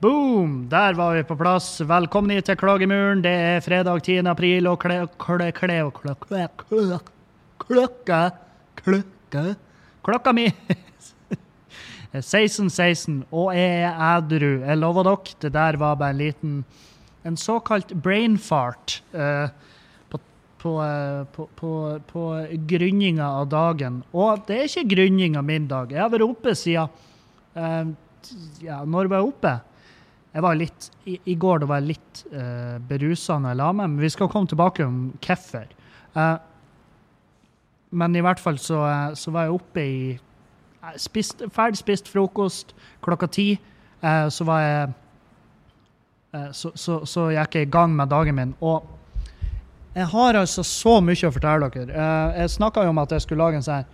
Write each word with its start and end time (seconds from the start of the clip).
Boom! 0.00 0.68
Der 0.70 0.94
var 0.96 1.12
vi 1.12 1.22
på 1.28 1.34
plass. 1.36 1.74
Velkommen 1.84 2.38
til 2.40 2.56
Klagemuren. 2.56 3.20
Det 3.20 3.32
er 3.36 3.58
fredag 3.60 4.00
10. 4.00 4.22
april, 4.30 4.70
og 4.70 4.78
kle, 4.80 5.02
kle, 5.20 5.50
kle, 5.52 5.76
kle, 5.92 6.14
kle, 6.24 6.46
kle, 6.62 6.96
klokka 7.60 8.20
Klokka 8.80 9.42
Klokka 10.00 10.32
mi 10.32 10.46
er 12.16 12.24
16.16, 12.24 13.20
og 13.28 13.52
jeg 13.52 13.76
er 13.82 14.00
edru. 14.06 14.64
Jeg 14.64 14.80
lover 14.80 15.10
dere, 15.10 15.36
det 15.44 15.52
der 15.60 15.82
var 15.84 16.00
bare 16.00 16.16
en 16.16 16.22
liten 16.24 16.58
En 17.28 17.36
såkalt 17.36 17.92
brain 17.92 18.38
fart 18.40 19.02
uh, 19.12 19.52
på, 20.08 20.24
på, 20.64 20.76
på, 21.36 21.50
på, 21.60 22.00
på 22.08 22.28
grunninga 22.72 23.34
av 23.42 23.50
dagen. 23.52 24.00
Og 24.16 24.48
det 24.48 24.62
er 24.62 24.70
ikke 24.70 24.94
grunninga 24.96 25.44
min 25.44 25.68
dag. 25.68 25.92
Jeg 25.92 26.00
har 26.00 26.08
vært 26.08 26.30
oppe 26.30 26.56
siden 26.56 26.88
uh, 27.52 27.92
ja, 28.64 28.80
når 28.80 29.12
var 29.12 29.20
jeg 29.20 29.34
oppe? 29.34 29.60
Jeg 30.30 30.44
var 30.44 30.54
litt, 30.54 30.90
i, 31.10 31.16
I 31.32 31.34
går 31.40 31.62
da 31.62 31.68
var 31.70 31.80
jeg 31.80 31.96
litt 31.96 32.22
uh, 32.30 32.78
berusa 32.86 33.38
når 33.40 33.54
jeg 33.54 33.58
la 33.60 33.70
meg, 33.74 33.90
men 33.90 34.02
vi 34.04 34.10
skal 34.14 34.30
komme 34.30 34.50
tilbake 34.50 34.86
om 34.86 35.00
hvorfor. 35.18 35.66
Uh, 36.14 36.36
men 37.98 38.14
i 38.14 38.22
hvert 38.22 38.42
fall 38.42 38.60
så, 38.62 38.84
uh, 38.86 39.08
så 39.18 39.34
var 39.34 39.48
jeg 39.48 39.56
oppe 39.56 39.82
i 39.82 39.98
spist, 41.02 41.42
Ferdig 41.54 41.80
spist 41.82 42.10
frokost 42.10 42.76
klokka 43.02 43.26
ti. 43.26 43.48
Uh, 44.04 44.28
så 44.30 44.46
var 44.46 44.64
jeg 44.64 44.90
så, 46.54 46.70
så, 46.78 47.00
så 47.10 47.24
gikk 47.34 47.56
jeg 47.58 47.66
i 47.66 47.70
gang 47.74 47.90
med 47.98 48.06
dagen 48.06 48.36
min. 48.36 48.52
Og 48.62 48.86
jeg 49.96 50.06
har 50.12 50.36
altså 50.38 50.62
så 50.62 51.00
mye 51.02 51.26
å 51.26 51.34
fortelle 51.34 51.66
dere. 51.74 52.04
jeg 52.36 52.52
snakka 52.54 52.84
jo 52.86 52.92
om 52.92 53.00
at 53.02 53.10
jeg 53.16 53.24
skulle 53.24 53.42
lage 53.42 53.58
en 53.58 53.66
sånn 53.66 53.88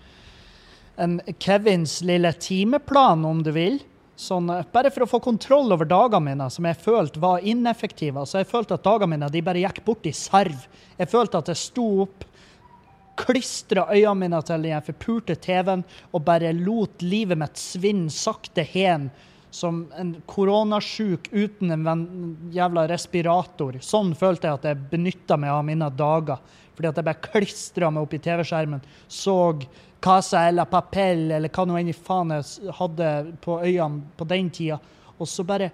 en 0.97 1.21
Kevins 1.41 2.03
lille 2.05 2.33
timeplan, 2.33 3.25
om 3.25 3.43
du 3.45 3.51
vil. 3.57 3.81
Sånn, 4.17 4.49
bare 4.73 4.89
for 4.93 5.05
å 5.05 5.11
få 5.11 5.21
kontroll 5.21 5.75
over 5.75 5.89
dagene 5.89 6.31
mine, 6.31 6.47
som 6.53 6.65
jeg 6.65 6.79
følte 6.81 7.21
var 7.21 7.45
ineffektive. 7.45 8.23
Altså, 8.23 8.41
jeg 8.41 8.49
følte 8.49 8.79
at 8.79 8.87
dagene 8.87 9.13
mine 9.13 9.29
de 9.33 9.43
bare 9.45 9.61
gikk 9.61 9.83
bort 9.85 10.09
i 10.09 10.15
serv. 10.17 10.65
Jeg 10.97 11.11
følte 11.13 11.43
at 11.43 11.53
jeg 11.53 11.61
sto 11.61 11.87
opp, 12.07 12.25
klistra 13.17 13.87
øynene 13.93 14.27
mine 14.27 14.41
til 14.45 14.65
den 14.67 14.85
forpurte 14.85 15.37
TV-en 15.41 15.85
og 16.13 16.25
bare 16.25 16.53
lot 16.57 17.01
livet 17.01 17.39
mitt 17.41 17.57
svinne 17.57 18.13
sakte 18.13 18.65
hen 18.75 19.09
som 19.57 19.87
en 19.97 20.11
koronasjuk 20.29 21.31
uten 21.33 21.73
en 21.73 22.05
jævla 22.53 22.85
respirator. 22.91 23.79
Sånn 23.81 24.13
følte 24.19 24.49
jeg 24.49 24.59
at 24.59 24.69
jeg 24.69 24.89
benytta 24.91 25.39
meg 25.41 25.55
av 25.55 25.65
mine 25.65 25.89
dager. 25.97 26.41
Fordi 26.77 26.91
at 26.91 27.01
jeg 27.01 27.09
bare 27.09 27.29
klistra 27.31 27.89
meg 27.93 28.05
opp 28.05 28.17
i 28.17 28.21
TV-skjermen, 28.21 28.83
så 29.09 29.37
Casa 30.07 30.45
eller 30.47 30.69
Papel 30.71 31.33
eller 31.35 31.51
hva 31.51 31.65
nå 31.67 31.81
enn 31.81 31.91
faen 31.91 32.31
jeg 32.37 32.75
hadde 32.79 33.09
på 33.43 33.57
øynene 33.59 34.05
på 34.15 34.27
den 34.31 34.53
tida. 34.55 34.79
Og 35.19 35.27
så 35.27 35.43
bare 35.43 35.73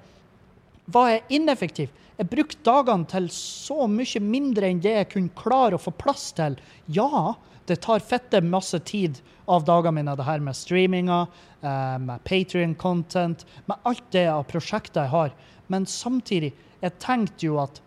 var 0.89 1.11
jeg 1.11 1.37
ineffektiv. 1.37 1.91
Jeg 2.17 2.31
brukte 2.31 2.65
dagene 2.65 3.09
til 3.13 3.29
så 3.35 3.85
mye 3.91 4.25
mindre 4.25 4.71
enn 4.71 4.81
det 4.81 4.97
jeg 4.97 5.11
kunne 5.13 5.37
klare 5.37 5.77
å 5.77 5.83
få 5.83 5.93
plass 6.01 6.31
til. 6.39 6.57
Ja, 6.89 7.35
det 7.69 7.83
tar 7.85 8.01
fette 8.05 8.41
masse 8.41 8.81
tid 8.89 9.21
av 9.53 9.67
dagene 9.69 9.99
mine, 10.01 10.17
det 10.17 10.25
her 10.25 10.41
med 10.41 10.57
streaminga, 10.57 11.27
eh, 11.61 11.97
med 12.01 12.25
Patrion-content, 12.25 13.45
med 13.67 13.85
alt 13.85 14.05
det 14.17 14.29
av 14.33 14.47
prosjekter 14.49 15.05
jeg 15.05 15.13
har. 15.13 15.33
Men 15.69 15.85
samtidig, 15.85 16.55
jeg 16.81 16.99
tenkte 17.05 17.51
jo 17.51 17.61
at 17.61 17.83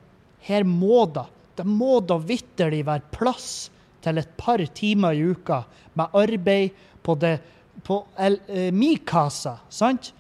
her 0.46 0.64
må 0.68 1.08
da, 1.10 1.26
det 1.58 1.66
må 1.66 2.00
da 2.06 2.20
vitterlig 2.22 2.86
være 2.86 3.16
plass 3.16 3.72
til 4.06 4.22
et 4.22 4.36
par 4.38 4.62
timer 4.78 5.16
i 5.18 5.26
uka 5.34 5.64
med 5.98 6.18
arbeid 6.18 6.84
på, 7.06 7.16
det, 7.20 7.40
på 7.86 8.02
El, 8.18 8.40
eh, 8.48 8.72
mi 8.74 8.96
casa, 8.98 9.58
sant? 9.70 10.12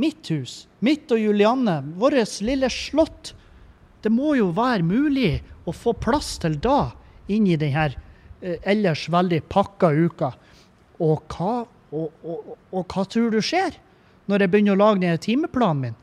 Mitt 0.00 0.30
hus. 0.32 0.66
Mitt 0.80 1.10
og 1.12 1.20
Julianne. 1.20 1.80
Vårt 2.00 2.40
lille 2.40 2.70
slott. 2.72 3.34
Det 4.02 4.10
må 4.10 4.34
jo 4.38 4.48
være 4.56 4.86
mulig 4.86 5.42
å 5.68 5.74
få 5.76 5.92
plass 5.94 6.38
til 6.42 6.56
da, 6.62 6.90
inn 7.30 7.46
i 7.46 7.58
denne 7.60 7.90
eh, 8.40 8.58
ellers 8.62 9.06
veldig 9.12 9.42
pakka 9.52 9.92
uka. 9.92 10.32
Og 11.02 11.34
hva, 11.34 11.62
og, 11.92 12.22
og, 12.24 12.54
og 12.72 12.86
hva 12.86 13.04
tror 13.08 13.32
du 13.34 13.40
skjer 13.44 13.76
når 14.30 14.44
jeg 14.44 14.52
begynner 14.52 14.78
å 14.78 14.80
lage 14.80 15.02
denne 15.04 15.20
timeplanen 15.22 15.84
min? 15.86 16.00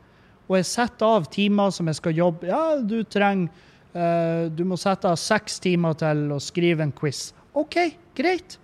Og 0.50 0.56
jeg 0.58 0.66
setter 0.66 1.18
av 1.18 1.28
timer 1.30 1.70
som 1.74 1.86
jeg 1.86 1.98
skal 2.00 2.16
jobbe 2.16 2.48
Ja, 2.50 2.62
du 2.82 3.02
trenger 3.06 3.68
du 3.90 4.60
må 4.70 4.76
sette 4.78 5.10
av 5.10 5.16
seks 5.18 5.58
timer 5.58 5.96
til 5.98 6.28
å 6.30 6.36
skrive 6.38 6.84
en 6.86 6.92
quiz. 6.94 7.32
OK, 7.58 7.76
greit. 8.14 8.54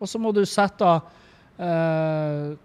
Og 0.00 0.08
så 0.08 0.20
må 0.20 0.32
du 0.32 0.42
sette 0.48 0.84
av 0.84 1.06
uh, 1.60 2.56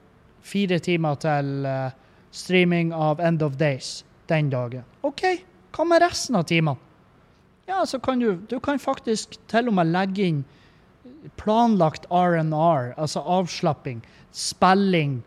fire 0.45 0.79
timer 0.83 1.19
til 1.19 1.67
uh, 1.67 1.91
streaming 2.35 2.93
av 2.95 3.23
End 3.23 3.43
of 3.43 3.57
Days 3.59 4.03
den 4.31 4.49
dagen. 4.51 4.85
OK, 5.05 5.23
hva 5.75 5.87
med 5.87 6.03
resten 6.03 6.39
av 6.39 6.47
timene? 6.49 6.79
Ja, 7.65 7.81
så 7.85 7.97
kan 7.99 8.19
du 8.21 8.35
Du 8.49 8.59
kan 8.59 8.79
faktisk 8.79 9.39
til 9.49 9.71
og 9.71 9.73
med 9.79 9.89
legge 9.89 10.27
inn 10.27 10.43
planlagt 11.41 12.05
R&R, 12.13 12.93
altså 13.01 13.23
avslapping, 13.25 14.03
spilling, 14.31 15.23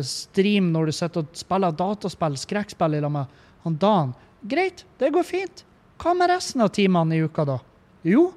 stream 0.00 0.70
når 0.72 0.88
du 0.88 0.92
sitter 0.96 1.20
og 1.20 1.36
spiller 1.36 1.74
dataspill, 1.76 2.38
skrekkspill 2.40 2.96
i 2.96 3.02
lag 3.04 3.12
med 3.12 3.34
han 3.66 3.76
Dan. 3.76 4.14
Greit, 4.46 4.84
det 4.98 5.10
går 5.10 5.24
fint. 5.26 5.64
Hva 5.98 6.12
med 6.14 6.30
resten 6.30 6.62
av 6.62 6.68
timene 6.76 7.16
i 7.16 7.24
uka, 7.24 7.42
da? 7.48 7.56
Jo, 8.06 8.28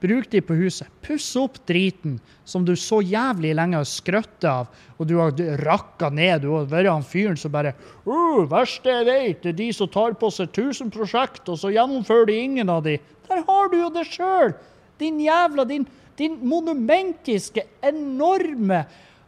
bruk 0.00 0.30
de 0.32 0.40
på 0.40 0.54
huset. 0.56 0.88
Puss 1.04 1.26
opp 1.36 1.58
driten 1.68 2.14
som 2.48 2.64
du 2.64 2.72
så 2.78 3.02
jævlig 3.04 3.50
lenge 3.58 3.76
har 3.76 3.88
skrøtt 3.88 4.46
av, 4.48 4.70
og 4.96 5.08
du 5.10 5.18
har 5.18 5.34
rakka 5.60 6.08
ned. 6.14 6.46
Du 6.46 6.54
har 6.54 6.70
vært 6.70 6.88
han 6.88 7.04
fyren 7.04 7.36
som 7.36 7.52
bare 7.52 7.74
uh, 8.06 8.46
'Verste 8.48 8.94
jeg 8.94 9.08
vet, 9.08 9.44
er 9.50 9.58
de 9.58 9.66
som 9.76 9.90
tar 9.92 10.16
på 10.16 10.30
seg 10.32 10.48
1000 10.48 10.92
prosjekt, 10.94 11.44
og 11.48 11.58
så 11.60 11.72
gjennomfører 11.74 12.30
de 12.30 12.38
ingen 12.46 12.72
av 12.72 12.86
de.' 12.86 13.00
Der 13.28 13.44
har 13.44 13.68
du 13.68 13.76
jo 13.82 13.90
det 13.92 14.06
sjøl! 14.08 14.54
Din 14.98 15.20
jævla 15.20 15.66
din, 15.68 15.84
din 16.16 16.38
monumentiske, 16.48 17.66
enorme, 17.84 18.86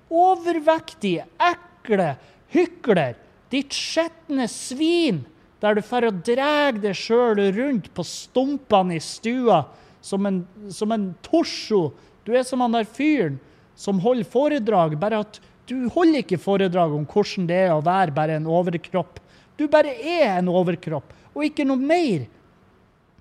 overvektige, 0.08 1.26
ekle 1.36 2.14
hykler. 2.54 3.18
Ditt 3.52 3.76
skjetne 3.76 4.48
svin 4.48 5.20
der 5.60 5.76
du 5.76 5.82
får 5.84 6.08
dra 6.24 6.70
deg 6.72 6.96
sjøl 6.96 7.40
rundt 7.56 7.90
på 7.94 8.04
stumpene 8.06 8.96
i 8.96 9.04
stua 9.04 9.62
som 10.00 10.26
en, 10.26 10.40
som 10.72 10.92
en 10.92 11.10
torso. 11.24 11.90
Du 12.24 12.32
er 12.36 12.44
som 12.48 12.62
han 12.64 12.74
der 12.78 12.88
fyren 12.88 13.38
som 13.76 14.00
holder 14.02 14.28
foredrag, 14.28 14.96
bare 15.00 15.22
at 15.24 15.40
du 15.68 15.86
holder 15.92 16.24
ikke 16.24 16.40
foredrag 16.40 16.92
om 16.96 17.06
hvordan 17.08 17.46
det 17.48 17.62
er 17.66 17.72
å 17.72 17.84
være 17.84 18.12
bare 18.16 18.36
en 18.40 18.48
overkropp. 18.50 19.20
Du 19.56 19.66
bare 19.70 19.92
er 19.94 20.38
en 20.38 20.50
overkropp, 20.52 21.12
og 21.36 21.46
ikke 21.46 21.66
noe 21.68 21.80
mer. 21.80 22.26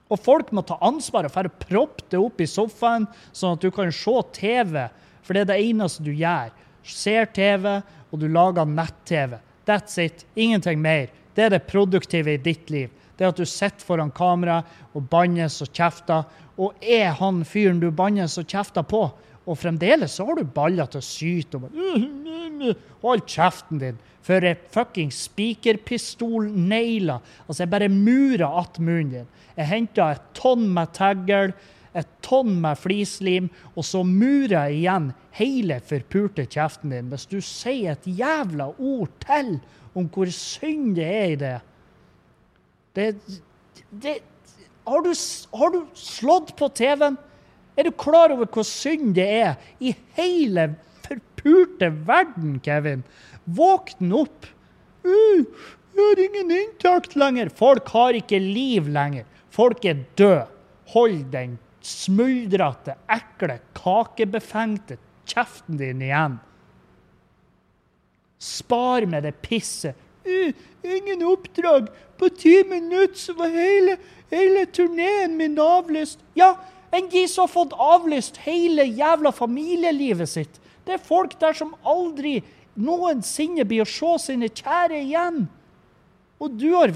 Og 0.09 0.17
folk 0.23 0.49
må 0.55 0.63
ta 0.65 0.79
ansvar 0.81 1.27
for 1.29 1.45
å 1.45 1.57
proppe 1.61 2.07
det 2.09 2.19
opp 2.19 2.41
i 2.41 2.47
sofaen, 2.49 3.05
sånn 3.31 3.57
at 3.57 3.63
du 3.63 3.69
kan 3.71 3.91
se 3.93 4.15
TV. 4.35 4.87
For 5.21 5.37
det 5.37 5.43
er 5.43 5.51
det 5.51 5.59
eneste 5.67 6.03
du 6.07 6.11
gjør. 6.15 6.49
Ser 6.89 7.29
TV, 7.35 7.77
og 8.09 8.23
du 8.23 8.25
lager 8.31 8.65
nett-TV. 8.65 9.37
That's 9.69 9.99
it. 10.01 10.25
Ingenting 10.33 10.81
mer. 10.81 11.11
Det 11.39 11.45
er 11.45 11.53
det 11.53 11.69
produktive 11.71 12.33
i 12.35 12.39
ditt 12.43 12.67
liv. 12.67 12.89
Det 13.15 13.23
er 13.23 13.31
at 13.31 13.39
du 13.39 13.47
sitter 13.47 13.79
foran 13.87 14.11
kamera 14.11 14.59
og 14.91 15.07
bannes 15.07 15.61
og 15.63 15.71
kjefter. 15.71 16.27
Og 16.59 16.75
er 16.83 17.15
han 17.15 17.47
fyren 17.47 17.79
du 17.79 17.87
bannes 17.95 18.35
og 18.41 18.49
kjefter 18.51 18.83
på, 18.83 19.07
og 19.47 19.57
fremdeles 19.57 20.11
så 20.19 20.27
har 20.27 20.35
du 20.35 20.43
baller 20.43 20.83
til 20.91 20.99
å 20.99 21.07
syte 21.07 21.55
og 21.55 21.71
Hold 22.99 23.23
kjeften 23.23 23.79
din! 23.79 23.95
For 24.19 24.43
ei 24.43 24.51
fucking 24.75 25.15
spikerpistol-negler. 25.15 27.23
Altså, 27.47 27.63
jeg 27.63 27.71
bare 27.71 27.87
murer 27.89 28.59
att 28.59 28.79
munnen 28.79 29.09
din. 29.09 29.27
Jeg 29.55 29.65
henter 29.71 30.11
et 30.11 30.21
tonn 30.35 30.73
med 30.75 30.91
taggel, 30.93 31.53
et 31.95 32.07
tonn 32.21 32.61
med 32.61 32.77
flislim, 32.77 33.49
og 33.79 33.85
så 33.87 34.03
murer 34.03 34.67
jeg 34.67 34.75
igjen 34.81 35.13
hele 35.39 35.79
forpurte 35.87 36.43
kjeften 36.51 36.91
din 36.93 37.09
hvis 37.09 37.25
du 37.31 37.39
sier 37.41 37.91
et 37.95 38.07
jævla 38.19 38.65
ord 38.75 39.09
til 39.23 39.59
om 39.97 40.09
hvor 40.13 40.29
synd 40.33 40.93
det 40.97 41.07
er 41.07 41.31
i 41.31 41.39
det. 41.39 41.55
det, 42.97 43.07
det 43.89 44.15
har, 44.89 45.01
du, 45.05 45.13
har 45.57 45.73
du 45.73 45.79
slått 45.97 46.55
på 46.57 46.69
TV-en? 46.77 47.17
Er 47.77 47.87
du 47.87 47.95
klar 47.95 48.33
over 48.33 48.49
hvor 48.51 48.65
synd 48.67 49.13
det 49.17 49.27
er 49.39 49.55
i 49.79 49.93
hele 50.17 50.71
forpurte 51.05 51.91
verden, 52.07 52.57
Kevin? 52.65 53.05
Våkn 53.45 54.13
opp! 54.17 54.49
Uh, 55.05 55.45
jeg 55.95 56.05
har 56.05 56.21
ingen 56.23 56.51
inntakt 56.53 57.15
lenger. 57.19 57.49
Folk 57.55 57.89
har 57.95 58.17
ikke 58.17 58.39
liv 58.41 58.87
lenger. 58.91 59.25
Folk 59.53 59.85
er 59.87 60.03
døde. 60.19 60.45
Hold 60.89 61.25
den 61.33 61.57
smuldrete, 61.85 62.95
ekle, 63.11 63.59
kakebefengte 63.77 64.97
kjeften 65.29 65.77
din 65.79 66.01
igjen. 66.03 66.39
Spar 68.39 69.05
med 69.05 69.23
det 69.27 69.35
pisset. 69.43 69.95
Ingen 70.83 71.25
oppdrag. 71.27 71.87
På 72.17 72.29
ti 72.29 72.63
minutter 72.67 73.19
så 73.19 73.33
var 73.33 73.47
hele, 73.47 73.97
hele 74.31 74.65
turneen 74.65 75.37
min 75.37 75.59
avlyst. 75.59 76.19
Ja, 76.33 76.55
de 76.91 77.27
som 77.27 77.43
har 77.43 77.51
fått 77.51 77.75
avlyst 77.75 78.39
hele 78.43 78.83
jævla 78.83 79.31
familielivet 79.31 80.29
sitt. 80.29 80.59
Det 80.85 80.97
er 80.97 81.03
folk 81.03 81.35
der 81.39 81.53
som 81.53 81.75
aldri 81.83 82.39
noensinne 82.79 83.65
blir 83.67 83.83
å 83.83 83.89
se 83.89 84.15
sine 84.29 84.49
kjære 84.49 85.03
igjen. 85.03 85.43
Og 86.39 86.55
du, 86.55 86.69
har, 86.73 86.93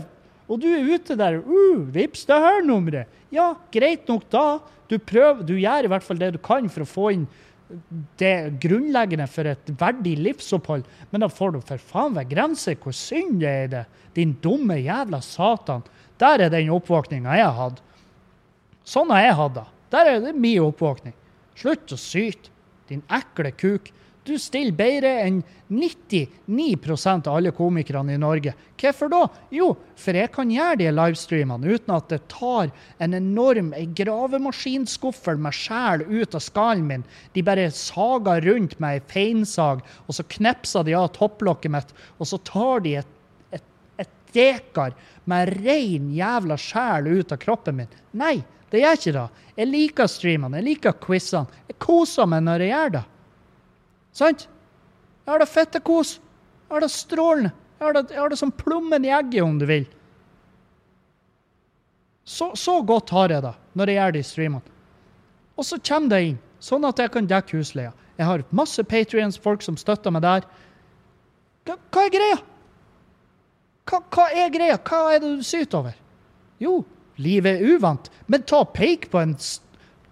og 0.48 0.62
du 0.64 0.70
er 0.72 0.88
ute 0.96 1.18
der 1.20 1.42
uh, 1.44 1.84
Vips 1.94 2.24
det 2.30 2.40
her 2.40 2.64
nummeret. 2.66 3.12
Ja, 3.34 3.54
greit 3.74 4.08
nok 4.08 4.26
da. 4.32 4.62
Du, 4.88 4.98
prøver, 5.00 5.44
du 5.44 5.56
gjør 5.58 5.88
i 5.88 5.92
hvert 5.92 6.06
fall 6.06 6.20
det 6.22 6.34
du 6.36 6.40
kan 6.44 6.70
for 6.72 6.86
å 6.86 6.90
få 6.90 7.10
inn 7.16 7.28
det 8.22 8.60
grunnleggende 8.64 9.28
for 9.32 9.48
et 9.50 9.72
verdig 9.80 10.16
livsopphold. 10.20 10.86
Men 11.12 11.26
da 11.26 11.30
får 11.32 11.56
du 11.56 11.60
for 11.64 11.82
faen 11.92 12.16
ved 12.18 12.30
grenser 12.32 12.78
hvor 12.82 12.96
synd 12.96 13.40
det 13.42 13.50
er 13.50 13.66
i 13.66 13.72
det. 13.74 13.84
Din 14.18 14.36
dumme 14.44 14.78
jævla 14.80 15.22
satan. 15.26 15.84
Der 16.22 16.46
er 16.46 16.54
den 16.54 16.72
oppvåkninga 16.74 17.38
jeg 17.40 17.50
har 17.50 17.60
hatt. 17.60 17.82
Sånn 18.88 19.12
har 19.14 19.24
jeg 19.24 19.38
hatt 19.40 19.58
det. 19.58 19.66
Der 19.94 20.10
er 20.10 20.24
det 20.24 20.36
min 20.36 20.62
oppvåkning. 20.64 21.16
Slutt 21.58 21.94
å 21.94 22.00
syte, 22.00 22.52
din 22.90 23.04
ekle 23.14 23.52
kuk. 23.56 23.92
Du 24.24 24.38
stiller 24.40 24.72
bedre 24.72 25.10
enn 25.26 25.42
99 25.68 26.78
av 27.28 27.34
alle 27.34 27.52
komikerne 27.52 28.14
i 28.16 28.20
Norge. 28.22 28.54
Hvorfor 28.80 29.10
da? 29.12 29.22
Jo, 29.52 29.74
for 30.00 30.16
jeg 30.16 30.32
kan 30.32 30.52
gjøre 30.52 30.80
de 30.80 30.92
livestreamene 30.94 31.76
uten 31.76 31.96
at 31.96 32.08
det 32.12 32.22
tar 32.32 32.72
en 33.04 33.18
enorm 33.18 33.74
gravemaskinskuffel 33.98 35.42
med 35.44 35.58
sjel 35.58 36.06
ut 36.08 36.38
av 36.40 36.44
skallen 36.46 36.88
min. 36.88 37.06
De 37.36 37.44
bare 37.44 37.68
sager 37.76 38.48
rundt 38.48 38.78
med 38.80 39.02
ei 39.02 39.04
feinsag, 39.12 39.84
og 40.08 40.16
så 40.16 40.28
knepser 40.38 40.88
de 40.88 40.96
av 41.00 41.12
topplokket 41.18 41.76
mitt, 41.76 41.94
og 42.16 42.32
så 42.32 42.40
tar 42.48 42.86
de 42.88 42.98
et, 43.02 43.12
dekar 44.34 44.96
med 45.30 45.52
rein 45.62 46.08
jævla 46.16 46.56
sjel 46.58 47.12
ut 47.20 47.32
av 47.36 47.38
kroppen 47.38 47.76
min. 47.78 47.98
Nei, 48.18 48.40
det 48.72 48.82
gjør 48.82 48.96
ikke 48.98 49.14
det. 49.14 49.26
Jeg 49.60 49.70
liker 49.70 50.10
streamene, 50.10 50.58
jeg 50.58 50.72
liker 50.72 50.96
quizene. 50.98 51.62
Jeg 51.70 51.78
koser 51.84 52.26
meg 52.26 52.42
når 52.48 52.64
jeg 52.66 52.72
gjør 52.74 52.96
det. 52.96 53.04
Sant? 54.14 54.48
Jeg 55.24 55.32
har 55.32 55.42
det 55.42 55.50
fettekos. 55.50 56.18
Jeg 56.68 56.76
har 56.76 56.86
det 56.86 56.92
strålende. 56.94 57.52
Jeg 57.80 57.88
har 57.88 57.98
det, 57.98 58.06
jeg 58.12 58.22
har 58.22 58.32
det 58.32 58.40
som 58.40 58.52
plommen 58.52 59.06
i 59.06 59.12
egget, 59.12 59.44
om 59.44 59.58
du 59.60 59.66
vil. 59.68 59.88
Så, 62.24 62.54
så, 62.56 62.78
godt 62.82 63.10
har 63.12 63.34
jeg 63.34 63.44
det 63.44 63.52
når 63.76 63.90
jeg 63.90 64.00
gjør 64.00 64.14
det 64.16 64.20
i 64.20 64.28
streamene. 64.30 64.78
Og 65.58 65.66
så 65.68 65.78
kommer 65.84 66.14
det 66.14 66.22
inn, 66.30 66.38
sånn 66.64 66.86
at 66.88 67.02
jeg 67.02 67.12
kan 67.14 67.28
dekke 67.30 67.60
husleia. 67.60 67.92
Jeg 68.18 68.30
har 68.30 68.46
masse 68.56 68.84
Patrions, 68.88 69.38
folk 69.42 69.66
som 69.66 69.78
støtter 69.78 70.14
meg 70.14 70.24
der. 70.24 70.48
Hva, 71.68 71.76
hva 71.92 72.06
er 72.06 72.14
greia? 72.14 72.40
Hva, 73.90 74.00
hva, 74.16 74.30
er 74.32 74.54
greia? 74.54 74.78
Hva 74.80 75.02
er 75.12 75.22
det 75.24 75.34
du 75.40 75.44
syter 75.46 75.82
over? 75.82 75.98
Jo, 76.64 76.78
livet 77.22 77.60
er 77.60 77.76
uvant. 77.76 78.10
Men 78.32 78.46
ta 78.48 78.64
peik 78.64 79.10
på 79.12 79.20
en 79.20 79.36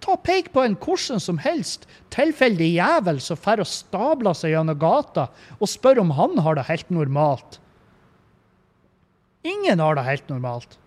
Ta 0.01 0.15
Pek 0.17 0.49
på 0.53 0.63
en 0.65 0.75
hvordan 0.81 1.21
som 1.21 1.37
helst 1.41 1.85
tilfeldig 2.13 2.71
jævel 2.73 3.19
som 3.21 3.37
drar 3.37 3.61
og 3.61 3.69
stabler 3.69 4.37
seg 4.37 4.55
gjennom 4.55 4.79
gata 4.81 5.27
og 5.59 5.69
spør 5.69 6.01
om 6.01 6.13
han 6.17 6.39
har 6.41 6.57
det 6.57 6.67
helt 6.69 6.89
normalt. 6.89 7.59
Ingen 9.45 9.81
har 9.81 9.97
det 9.97 10.05
helt 10.05 10.29
normalt. 10.29 10.77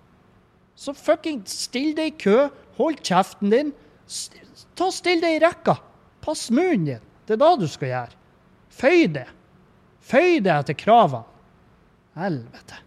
Så 0.75 0.95
fucking 0.95 1.45
still 1.47 1.95
deg 1.95 2.13
i 2.13 2.19
kø, 2.25 2.49
hold 2.79 3.03
kjeften 3.07 3.55
din. 3.55 3.73
Ta 4.75 4.91
Still 4.91 5.23
deg 5.23 5.39
i 5.39 5.43
rekka. 5.43 5.77
Pass 6.25 6.49
munnen 6.51 6.89
din. 6.89 7.05
Det 7.27 7.37
er 7.37 7.43
da 7.43 7.55
du 7.57 7.67
skal 7.71 7.91
gjøre. 7.93 8.19
Føy 8.75 9.07
det. 9.15 9.29
Føy 10.05 10.41
det 10.45 10.53
etter 10.53 10.77
kravene. 10.79 11.25
Helvete. 12.19 12.81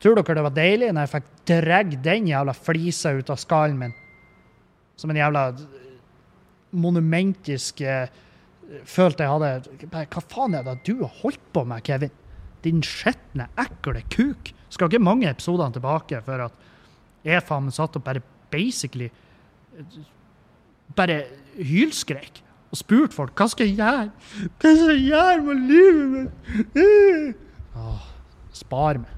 Tror 0.00 0.16
dere 0.16 0.34
det 0.38 0.44
var 0.46 0.54
deilig 0.56 0.88
når 0.94 1.04
jeg 1.04 1.12
fikk 1.12 1.26
dratt 1.50 1.96
den 2.02 2.30
jævla 2.30 2.54
flisa 2.56 3.12
ut 3.14 3.30
av 3.30 3.38
skallen 3.38 3.76
min? 3.78 3.92
Som 5.00 5.12
en 5.12 5.20
jævla 5.20 5.44
monumentisk 6.76 7.80
eh, 7.80 8.10
Følte 8.86 9.26
jeg 9.26 9.32
hadde 9.32 9.86
Hva 9.90 10.22
faen 10.30 10.54
er 10.54 10.66
det 10.66 10.76
du 10.86 11.00
har 11.00 11.14
holdt 11.22 11.42
på 11.54 11.64
med, 11.66 11.82
Kevin? 11.86 12.12
Din 12.62 12.82
skitne, 12.84 13.48
ekle 13.58 14.02
kuk. 14.12 14.52
Skal 14.70 14.90
ikke 14.90 15.02
mange 15.02 15.30
episoder 15.30 15.72
tilbake 15.74 16.20
for 16.26 16.44
at 16.44 16.68
jeg 17.26 17.42
faen 17.48 17.66
meg 17.66 17.74
satt 17.74 17.96
og 17.98 18.04
bare 18.04 18.22
basically 18.52 19.08
Bare 20.96 21.22
hylskrek 21.56 22.42
og 22.70 22.78
spurte 22.78 23.16
folk 23.16 23.34
hva 23.34 23.48
skal 23.50 23.66
jeg 23.66 23.80
gjøre. 23.80 24.10
Hva 24.62 24.72
skal 24.76 24.92
jeg 24.94 25.06
gjøre 25.08 25.40
med 25.46 25.64
livet 25.70 26.10
mitt? 26.14 27.40
Åh, 27.80 28.04
spar 28.54 29.00
meg. 29.02 29.16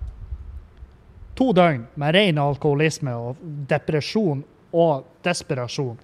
To 1.37 1.51
døgn 1.57 1.85
med 2.01 2.15
ren 2.17 2.41
alkoholisme 2.41 3.13
og 3.17 3.43
depresjon 3.69 4.41
og 4.73 5.07
desperasjon. 5.25 5.99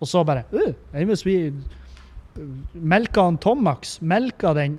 Og 0.00 0.08
så 0.08 0.24
bare 0.24 0.44
Hvis 0.92 1.26
vi 1.26 1.52
melka 2.72 3.26
han 3.26 3.38
Tomax, 3.38 3.98
melka 4.00 4.54
den 4.56 4.78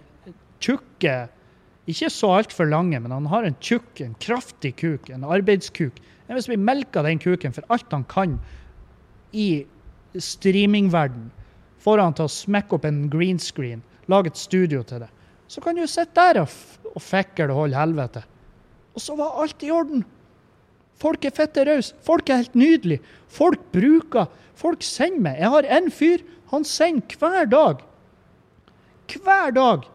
tjukke 0.62 1.27
Ikke 1.89 2.09
så 2.13 2.30
altfor 2.38 2.69
lange, 2.69 3.00
men 3.00 3.12
han 3.12 3.25
har 3.25 3.44
en 3.44 3.57
tjukk, 3.59 4.01
en 4.01 4.13
kraftig 4.21 4.75
kuk, 4.77 5.09
en 5.09 5.25
arbeidskuk. 5.25 5.98
Hvis 6.30 6.48
vi 6.48 6.56
melker 6.56 7.03
den 7.03 7.19
kuken 7.19 7.53
for 7.53 7.65
alt 7.74 7.92
han 7.92 8.06
kan 8.07 8.38
i 9.33 9.65
streamingverden, 10.15 11.31
får 11.81 12.03
han 12.03 12.15
til 12.15 12.30
å 12.30 12.31
smekke 12.31 12.77
opp 12.77 12.86
en 12.86 13.01
green 13.12 13.39
screen, 13.42 13.81
lage 14.07 14.31
et 14.31 14.39
studio 14.39 14.83
til 14.88 15.03
det, 15.03 15.09
så 15.51 15.63
kan 15.63 15.75
du 15.75 15.83
sitte 15.89 16.15
der 16.15 16.44
og, 16.44 16.53
og 16.94 17.03
fikle 17.03 17.50
og 17.50 17.63
holde 17.63 17.80
helvete. 17.81 18.24
Og 18.95 19.03
så 19.03 19.15
var 19.19 19.42
alt 19.42 19.63
i 19.65 19.71
orden. 19.74 20.06
Folk 21.01 21.25
er 21.25 21.33
fette 21.33 21.65
rause. 21.65 21.95
Folk 22.06 22.30
er 22.30 22.44
helt 22.44 22.57
nydelige. 22.57 23.01
Folk 23.31 23.63
bruker 23.74 24.30
Folk 24.62 24.83
sender 24.86 25.24
meg. 25.25 25.39
Jeg 25.42 25.53
har 25.56 25.68
en 25.77 25.89
fyr, 25.94 26.24
han 26.51 26.68
sender 26.68 27.18
hver 27.18 27.48
dag. 27.50 27.81
Hver 29.12 29.56
dag 29.56 29.88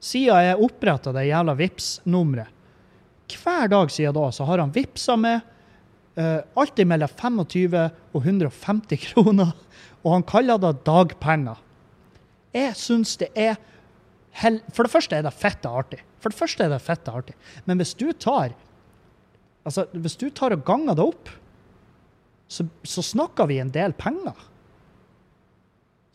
siden 0.00 0.46
jeg 0.46 0.64
oppretta 0.64 1.12
det 1.12 1.26
jævla 1.26 1.52
vips 1.58 1.88
nummeret 2.08 2.48
Hver 3.28 3.68
dag 3.68 3.90
siden 3.92 4.16
da 4.16 4.30
så 4.32 4.46
har 4.48 4.62
han 4.62 4.72
vippsa 4.72 5.12
meg 5.20 5.42
uh, 6.16 6.40
alltid 6.56 6.88
mellom 6.88 7.10
25 7.12 7.76
og 7.76 8.22
150 8.22 9.02
kroner. 9.10 9.52
Og 10.00 10.14
han 10.16 10.24
kaller 10.26 10.62
det 10.62 10.78
dagpenger. 10.86 11.60
Jeg 12.56 12.74
syns 12.78 13.18
det 13.20 13.30
er 13.36 13.58
For 14.72 14.86
det 14.86 14.92
første 14.92 15.16
er 15.16 15.26
det 15.26 15.34
fette 15.36 15.68
artig. 15.68 16.00
For 16.22 16.32
det 16.32 16.38
første 16.38 16.64
er 16.64 16.72
det 16.72 16.82
fette 16.82 17.12
artig. 17.12 17.36
Men 17.66 17.78
hvis 17.78 17.94
du 17.94 18.10
tar 18.12 18.54
Altså, 19.66 19.86
hvis 19.92 20.16
du 20.20 20.28
tar 20.32 20.54
og 20.56 20.64
ganger 20.66 20.96
det 20.96 21.04
opp, 21.04 21.28
så, 22.50 22.64
så 22.82 23.04
snakker 23.04 23.46
vi 23.50 23.60
en 23.62 23.72
del 23.74 23.92
penger. 23.98 24.38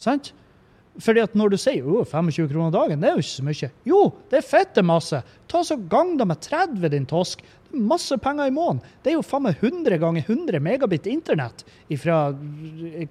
Sant? 0.02 0.34
Fordi 1.02 1.24
at 1.26 1.36
når 1.36 1.52
du 1.52 1.58
sier 1.60 1.84
25 2.08 2.48
kroner 2.52 2.72
dagen, 2.72 3.02
det 3.02 3.10
er 3.10 3.18
jo 3.18 3.24
ikke 3.24 3.34
så 3.34 3.46
mye. 3.46 3.70
Jo, 3.88 4.02
det 4.32 4.40
er 4.40 4.48
fette 4.48 4.84
masse. 4.86 5.20
Ta 5.52 5.62
så 5.68 5.78
Gang 5.92 6.14
det 6.20 6.28
med 6.30 6.40
30, 6.44 6.88
din 6.94 7.08
tosk. 7.10 7.44
Det 7.68 7.76
er 7.76 7.88
masse 7.92 8.18
penger 8.24 8.48
i 8.48 8.56
måneden. 8.56 8.84
Det 9.04 9.12
er 9.12 9.18
jo 9.18 9.26
faen 9.26 9.44
meg 9.48 9.60
100 9.60 10.00
ganger 10.00 10.28
100 10.28 10.64
megabit 10.64 11.10
internett 11.12 11.66
fra 12.00 12.20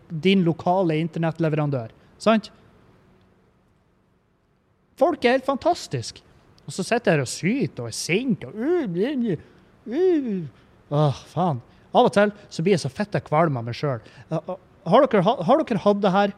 din 0.08 0.44
lokale 0.46 0.96
internettleverandør. 1.02 1.92
Sant? 2.20 2.48
Folk 5.00 5.24
er 5.24 5.36
helt 5.36 5.48
fantastiske. 5.48 6.24
Og 6.64 6.72
så 6.72 6.86
sitter 6.86 7.12
jeg 7.12 7.18
her 7.18 7.26
og 7.26 7.28
syter 7.28 7.84
og 7.84 7.90
er 7.90 7.96
sint 7.98 8.44
og 8.48 8.54
uh, 8.56 9.34
Uh, 9.88 10.46
åh, 10.94 11.20
faen. 11.32 11.60
Av 11.94 12.08
og 12.08 12.14
til 12.14 12.32
så 12.50 12.64
blir 12.64 12.74
jeg 12.74 12.82
så 12.84 12.92
fette 12.92 13.20
kvalm 13.24 13.58
av 13.60 13.66
meg 13.66 13.76
sjøl. 13.78 14.02
Uh, 14.32 14.56
har, 14.88 15.06
dere, 15.06 15.22
har 15.24 15.62
dere 15.62 15.84
hatt 15.84 16.02
det 16.02 16.14
her? 16.14 16.34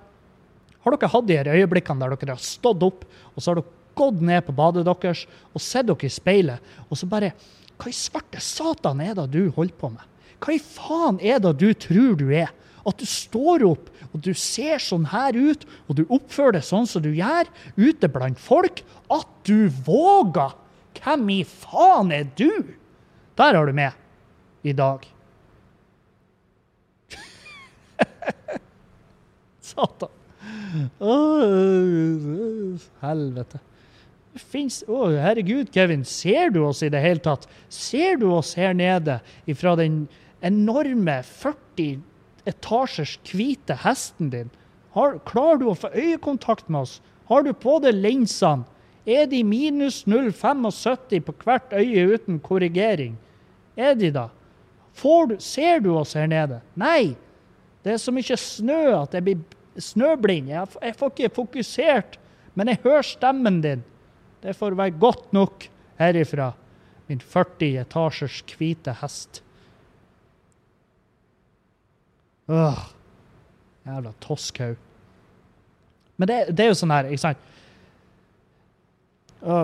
Har 0.85 0.95
dere 0.95 1.13
hatt 1.13 1.29
de 1.29 1.39
her 1.39 1.53
øyeblikkene 1.57 2.03
der 2.03 2.17
dere 2.17 2.37
har 2.37 2.43
stått 2.43 2.85
opp, 2.87 3.07
og 3.35 3.43
så 3.43 3.53
har 3.53 3.61
dere 3.61 3.75
gått 3.97 4.21
ned 4.29 4.45
på 4.47 4.55
badet 4.57 4.85
deres 4.87 5.25
og 5.53 5.63
sett 5.65 5.89
dere 5.89 6.09
i 6.09 6.13
speilet, 6.13 6.75
og 6.91 7.01
så 7.01 7.09
bare 7.11 7.33
Hva 7.77 7.91
i 7.91 7.97
svarte 7.97 8.41
satan 8.41 9.03
er 9.05 9.17
det 9.19 9.27
du 9.35 9.51
holder 9.53 9.77
på 9.77 9.91
med? 9.93 10.05
Hva 10.41 10.55
i 10.55 10.61
faen 10.63 11.19
er 11.21 11.43
det 11.45 11.59
du 11.61 11.69
tror 11.77 12.15
du 12.17 12.31
er? 12.33 12.49
At 12.87 13.01
du 13.03 13.09
står 13.09 13.65
opp 13.67 13.91
og 14.13 14.23
du 14.25 14.33
ser 14.33 14.81
sånn 14.81 15.05
her 15.11 15.37
ut, 15.37 15.67
og 15.87 15.99
du 15.99 16.07
oppfører 16.07 16.57
deg 16.57 16.65
sånn 16.65 16.87
som 16.89 17.03
du 17.05 17.11
gjør 17.13 17.51
ute 17.77 18.09
blant 18.09 18.41
folk. 18.41 18.81
At 19.13 19.29
du 19.45 19.69
våger! 19.85 20.55
Hvem 20.97 21.29
i 21.35 21.43
faen 21.45 22.15
er 22.17 22.25
du? 22.39 22.73
Der 23.37 23.55
har 23.55 23.67
du 23.67 23.73
med 23.73 23.93
i 24.63 24.73
dag. 24.73 25.07
Satan. 29.61 30.09
Oh, 30.99 32.79
helvete. 33.01 33.61
Fins 34.37 34.83
Å, 34.85 34.93
oh, 34.93 35.15
herregud, 35.21 35.69
Kevin. 35.73 36.05
Ser 36.05 36.51
du 36.53 36.63
oss 36.67 36.83
i 36.85 36.91
det 36.93 37.01
hele 37.05 37.21
tatt? 37.25 37.47
Ser 37.73 38.17
du 38.21 38.29
oss 38.33 38.55
her 38.57 38.75
nede 38.77 39.21
ifra 39.49 39.77
den 39.81 40.09
enorme 40.45 41.23
40 41.25 42.01
etasjers 42.49 43.19
hvite 43.33 43.77
hesten 43.85 44.31
din? 44.33 44.51
Har, 44.97 45.19
klarer 45.29 45.61
du 45.61 45.69
å 45.71 45.77
få 45.77 45.93
øyekontakt 45.93 46.69
med 46.73 46.87
oss? 46.87 47.01
Har 47.29 47.45
du 47.45 47.53
på 47.53 47.79
deg 47.85 47.97
linsene? 48.01 48.65
Er 49.07 49.29
de 49.31 49.45
minus 49.47 50.03
0,75 50.09 51.21
på 51.29 51.33
hvert 51.45 51.73
øye 51.77 52.17
uten 52.17 52.41
korrigering? 52.43 53.15
Er 53.77 53.95
de 53.95 54.11
da? 54.11 54.29
Du, 54.97 55.37
ser 55.39 55.81
du 55.85 55.93
oss 55.99 56.15
her 56.17 56.29
nede? 56.31 56.63
Nei. 56.75 57.15
Det 57.85 57.95
er 57.95 58.01
så 58.03 58.13
mye 58.15 58.39
snø 58.41 58.81
at 58.97 59.15
jeg 59.15 59.25
blir 59.27 59.83
snøblind. 59.83 60.49
Jeg, 60.51 60.69
jeg 60.83 60.97
får 60.97 61.13
ikke 61.13 61.35
fokusert, 61.37 62.17
men 62.57 62.73
jeg 62.73 62.81
hører 62.85 63.07
stemmen 63.07 63.61
din. 63.63 63.85
Det 64.43 64.57
får 64.57 64.79
være 64.79 64.97
godt 64.99 65.33
nok 65.37 65.69
herifra. 66.01 66.53
Min 67.07 67.21
40 67.23 67.83
etasjers 67.85 68.41
hvite 68.57 68.97
hest. 69.03 69.43
Åh, 72.51 72.81
jævla 73.87 74.15
toskhaug. 74.23 74.81
Men 76.17 76.31
det, 76.31 76.39
det, 76.57 76.65
er 76.65 76.73
jo 76.73 76.79
sånn 76.81 76.95
her, 76.95 77.11
ikke 77.13 77.23
sant 77.27 77.45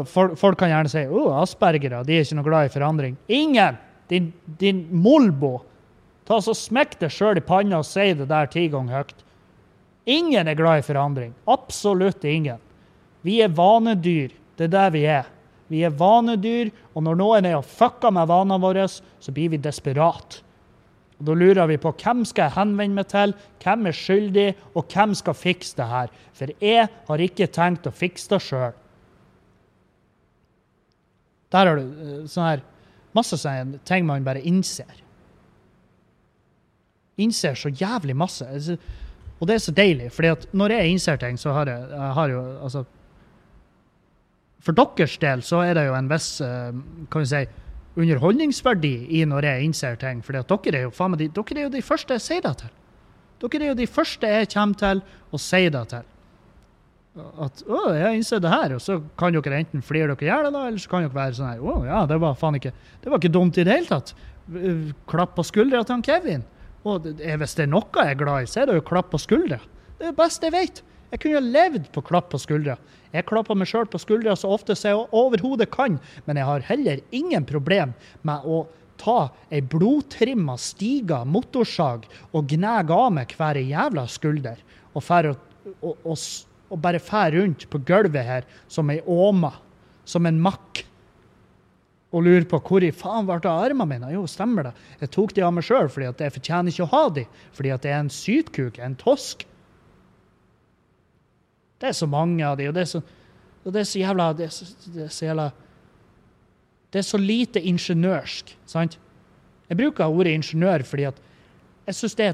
folk, 0.06 0.36
folk, 0.38 0.58
kan 0.60 0.70
gjerne 0.70 0.90
si 0.92 1.00
oh, 1.08 1.32
aspergere 1.40 2.02
de 2.06 2.14
er 2.14 2.26
ikke 2.26 2.36
noe 2.38 2.46
glad 2.46 2.68
i 2.68 2.72
forandring. 2.74 3.16
Ingen! 3.32 3.78
Din, 4.12 4.32
din 4.60 4.84
molbo! 4.92 5.62
Ta 6.28 6.38
så 6.44 6.54
Smekk 6.54 6.98
deg 7.00 7.12
sjøl 7.12 7.40
i 7.40 7.44
panna 7.44 7.80
og 7.80 7.88
si 7.88 8.12
det 8.14 8.28
der 8.30 8.50
ti 8.52 8.66
ganger 8.70 9.00
høyt. 9.00 9.22
Ingen 10.12 10.50
er 10.50 10.58
glad 10.58 10.82
i 10.82 10.86
forandring. 10.86 11.32
Absolutt 11.50 12.24
ingen. 12.28 12.60
Vi 13.22 13.40
er 13.42 13.54
vanedyr. 13.54 14.34
Det 14.58 14.68
er 14.68 14.74
det 14.74 14.88
vi 14.96 15.04
er. 15.08 15.28
Vi 15.72 15.82
er 15.86 15.94
vanedyr, 15.96 16.70
og 16.92 17.06
når 17.06 17.18
noen 17.18 17.46
er 17.48 17.56
og 17.56 17.68
fucker 17.68 18.12
med 18.12 18.28
vanene 18.28 18.60
våre, 18.60 18.84
så 18.90 19.32
blir 19.32 19.54
vi 19.54 19.60
desperat. 19.62 20.42
Og 21.16 21.24
Da 21.28 21.36
lurer 21.38 21.70
vi 21.70 21.78
på 21.80 21.94
hvem 22.02 22.26
skal 22.28 22.48
jeg 22.48 22.56
henvende 22.58 22.98
meg 22.98 23.08
til, 23.08 23.32
hvem 23.62 23.86
er 23.88 23.96
skyldig, 23.96 24.48
og 24.74 24.90
hvem 24.92 25.14
skal 25.16 25.38
fikse 25.38 25.78
det 25.78 25.88
her? 25.88 26.12
For 26.36 26.52
jeg 26.60 26.88
har 27.08 27.24
ikke 27.24 27.48
tenkt 27.48 27.88
å 27.88 27.94
fikse 27.94 28.34
det 28.34 28.42
sjøl. 28.44 28.74
Der 31.52 31.68
har 31.68 31.78
du 31.78 31.84
eh, 31.84 32.20
sånn 32.32 32.48
her, 32.48 32.62
masse 33.16 33.38
sånne 33.38 33.80
ting 33.88 34.06
man 34.08 34.24
bare 34.26 34.42
innser. 34.48 34.90
Innser 37.20 37.58
så 37.58 37.72
jævlig 37.72 38.16
masse. 38.16 38.46
Altså, 38.48 38.76
og 39.40 39.48
det 39.48 39.56
er 39.56 39.64
så 39.64 39.74
deilig, 39.74 40.12
fordi 40.14 40.32
at 40.32 40.46
når 40.54 40.76
jeg 40.76 40.90
innser 40.92 41.16
ting, 41.18 41.38
så 41.38 41.52
har 41.56 41.70
jeg, 41.70 41.88
jeg 41.90 42.12
har 42.18 42.28
jo 42.30 42.42
altså 42.62 42.84
For 44.62 44.72
deres 44.78 45.16
del 45.18 45.40
så 45.42 45.64
er 45.66 45.74
det 45.74 45.88
jo 45.88 45.94
en 45.98 46.08
viss 46.10 46.40
eh, 46.40 46.70
kan 47.10 47.24
vi 47.24 47.26
si, 47.26 47.40
underholdningsverdi 47.98 48.92
i 49.18 49.24
når 49.26 49.48
jeg 49.48 49.64
innser 49.64 49.96
ting. 49.98 50.20
For 50.22 50.38
dere 50.38 50.78
er 50.78 50.86
jo 50.86 50.92
faen 50.94 51.10
meg 51.12 51.24
de, 51.24 51.28
dere 51.34 51.58
er 51.58 51.66
jo 51.66 51.72
de 51.74 51.82
første 51.82 52.14
jeg 52.14 52.22
sier 52.22 52.44
det 52.44 52.54
til. 52.60 52.70
Dere 53.42 53.64
er 53.64 53.72
jo 53.72 53.80
de 53.80 53.88
første 53.90 54.30
jeg 54.30 54.50
kommer 54.54 54.78
til 54.78 55.02
å 55.34 55.40
si 55.42 55.64
det 55.74 55.82
til. 55.90 56.11
At 57.12 57.60
'Å, 57.68 57.92
jeg 57.92 58.22
innser 58.22 58.40
det 58.40 58.48
her', 58.48 58.72
og 58.72 58.80
så 58.80 58.94
kan 59.20 59.34
dere 59.36 59.58
enten 59.58 59.82
flire 59.84 60.14
dere 60.14 60.24
i 60.24 60.30
hjel, 60.30 60.46
eller 60.48 60.78
så 60.80 60.88
kan 60.88 61.02
dere 61.04 61.12
være 61.12 61.36
sånn 61.36 61.50
her 61.50 61.60
'Å 61.60 61.84
ja, 61.84 62.06
det 62.06 62.18
var 62.20 62.34
faen 62.34 62.56
ikke 62.56 62.72
Det 63.02 63.10
var 63.10 63.18
ikke 63.18 63.32
dumt 63.32 63.58
i 63.58 63.64
det 63.64 63.74
hele 63.74 63.86
tatt'. 63.86 64.14
Klapp 65.06 65.36
på 65.36 65.44
skuldra 65.44 65.84
til 65.84 65.94
han 65.94 66.02
Kevin. 66.02 66.44
Og 66.84 67.04
hvis 67.04 67.54
det 67.54 67.66
er 67.66 67.70
noe 67.70 67.84
jeg 67.94 68.10
er 68.10 68.18
glad 68.18 68.42
i, 68.42 68.46
så 68.46 68.62
er 68.62 68.66
det 68.66 68.74
jo 68.80 68.88
klapp 68.88 69.10
på 69.12 69.20
skuldra. 69.20 69.60
Det 69.98 70.08
er 70.08 70.10
det 70.10 70.16
beste 70.16 70.48
jeg 70.48 70.52
vet. 70.52 70.82
Jeg 71.12 71.20
kunne 71.20 71.36
jo 71.36 71.52
levd 71.52 71.90
på 71.92 72.02
klapp 72.02 72.30
på 72.32 72.40
skuldra. 72.40 72.78
Jeg 73.12 73.26
klapper 73.28 73.54
meg 73.54 73.68
sjøl 73.68 73.86
på 73.86 74.00
skuldra 74.00 74.34
så 74.34 74.48
ofte 74.48 74.74
som 74.74 74.88
jeg 74.88 75.08
overhodet 75.12 75.68
kan, 75.70 76.00
men 76.24 76.40
jeg 76.40 76.48
har 76.48 76.64
heller 76.70 77.02
ingen 77.12 77.44
problem 77.44 77.92
med 78.24 78.46
å 78.48 78.64
ta 78.96 79.28
ei 79.52 79.60
blodtrimma 79.60 80.56
stiga 80.56 81.20
motorsag 81.28 82.06
og 82.32 82.48
gnage 82.48 82.96
av 82.96 83.12
meg 83.12 83.34
hver 83.36 83.60
jævla 83.60 84.06
skulder, 84.08 84.56
og, 84.94 85.04
og, 85.04 85.36
og, 85.82 86.08
og 86.08 86.16
bare 86.80 87.02
fær 87.02 87.34
rundt 87.36 87.66
på 87.70 87.80
gulvet 87.88 88.24
her 88.24 88.48
som 88.70 88.90
ei 88.92 89.00
åma, 89.04 89.52
som 90.08 90.26
en 90.26 90.40
makk 90.42 90.84
og 92.12 92.26
lurer 92.26 92.44
på 92.48 92.60
hvor 92.60 92.84
i 92.84 92.92
faen 92.92 93.24
ble 93.28 93.38
det 93.40 93.48
av 93.48 93.62
armene 93.64 93.88
mine. 93.88 94.10
Jo, 94.12 94.26
stemmer 94.28 94.68
det. 94.68 94.72
Jeg 95.00 95.12
tok 95.14 95.32
de 95.36 95.44
av 95.46 95.54
meg 95.56 95.64
sjøl 95.64 95.88
fordi 95.92 96.10
jeg 96.10 96.34
fortjener 96.34 96.74
ikke 96.74 96.84
å 96.84 96.92
ha 96.92 97.02
de, 97.16 97.24
fordi 97.56 97.72
at 97.72 97.84
det 97.84 97.92
er 97.92 98.02
en 98.02 98.12
sytkuk, 98.12 98.78
en 98.78 98.96
tosk. 99.00 99.46
Det 101.80 101.90
er 101.90 101.96
så 101.96 102.06
mange 102.06 102.44
av 102.46 102.58
de, 102.60 102.68
og 102.68 102.76
det 102.76 102.84
er 102.84 102.90
så, 102.92 103.00
og 103.64 103.74
det 103.74 103.82
er 103.82 103.88
så 103.88 104.02
jævla 104.02 104.28
det 104.38 104.46
er 104.46 104.52
så, 104.54 104.68
det 104.92 105.06
er 105.06 105.12
så 105.12 105.28
jævla 105.30 105.50
Det 106.92 107.00
er 107.00 107.08
så 107.08 107.18
lite 107.18 107.60
ingeniørsk, 107.64 108.50
sant? 108.68 108.98
Jeg 109.70 109.78
bruker 109.80 110.12
ordet 110.12 110.34
ingeniør 110.36 110.84
fordi 110.84 111.06
at 111.08 111.20
jeg 111.86 111.96
syns 111.96 112.14
det, 112.18 112.26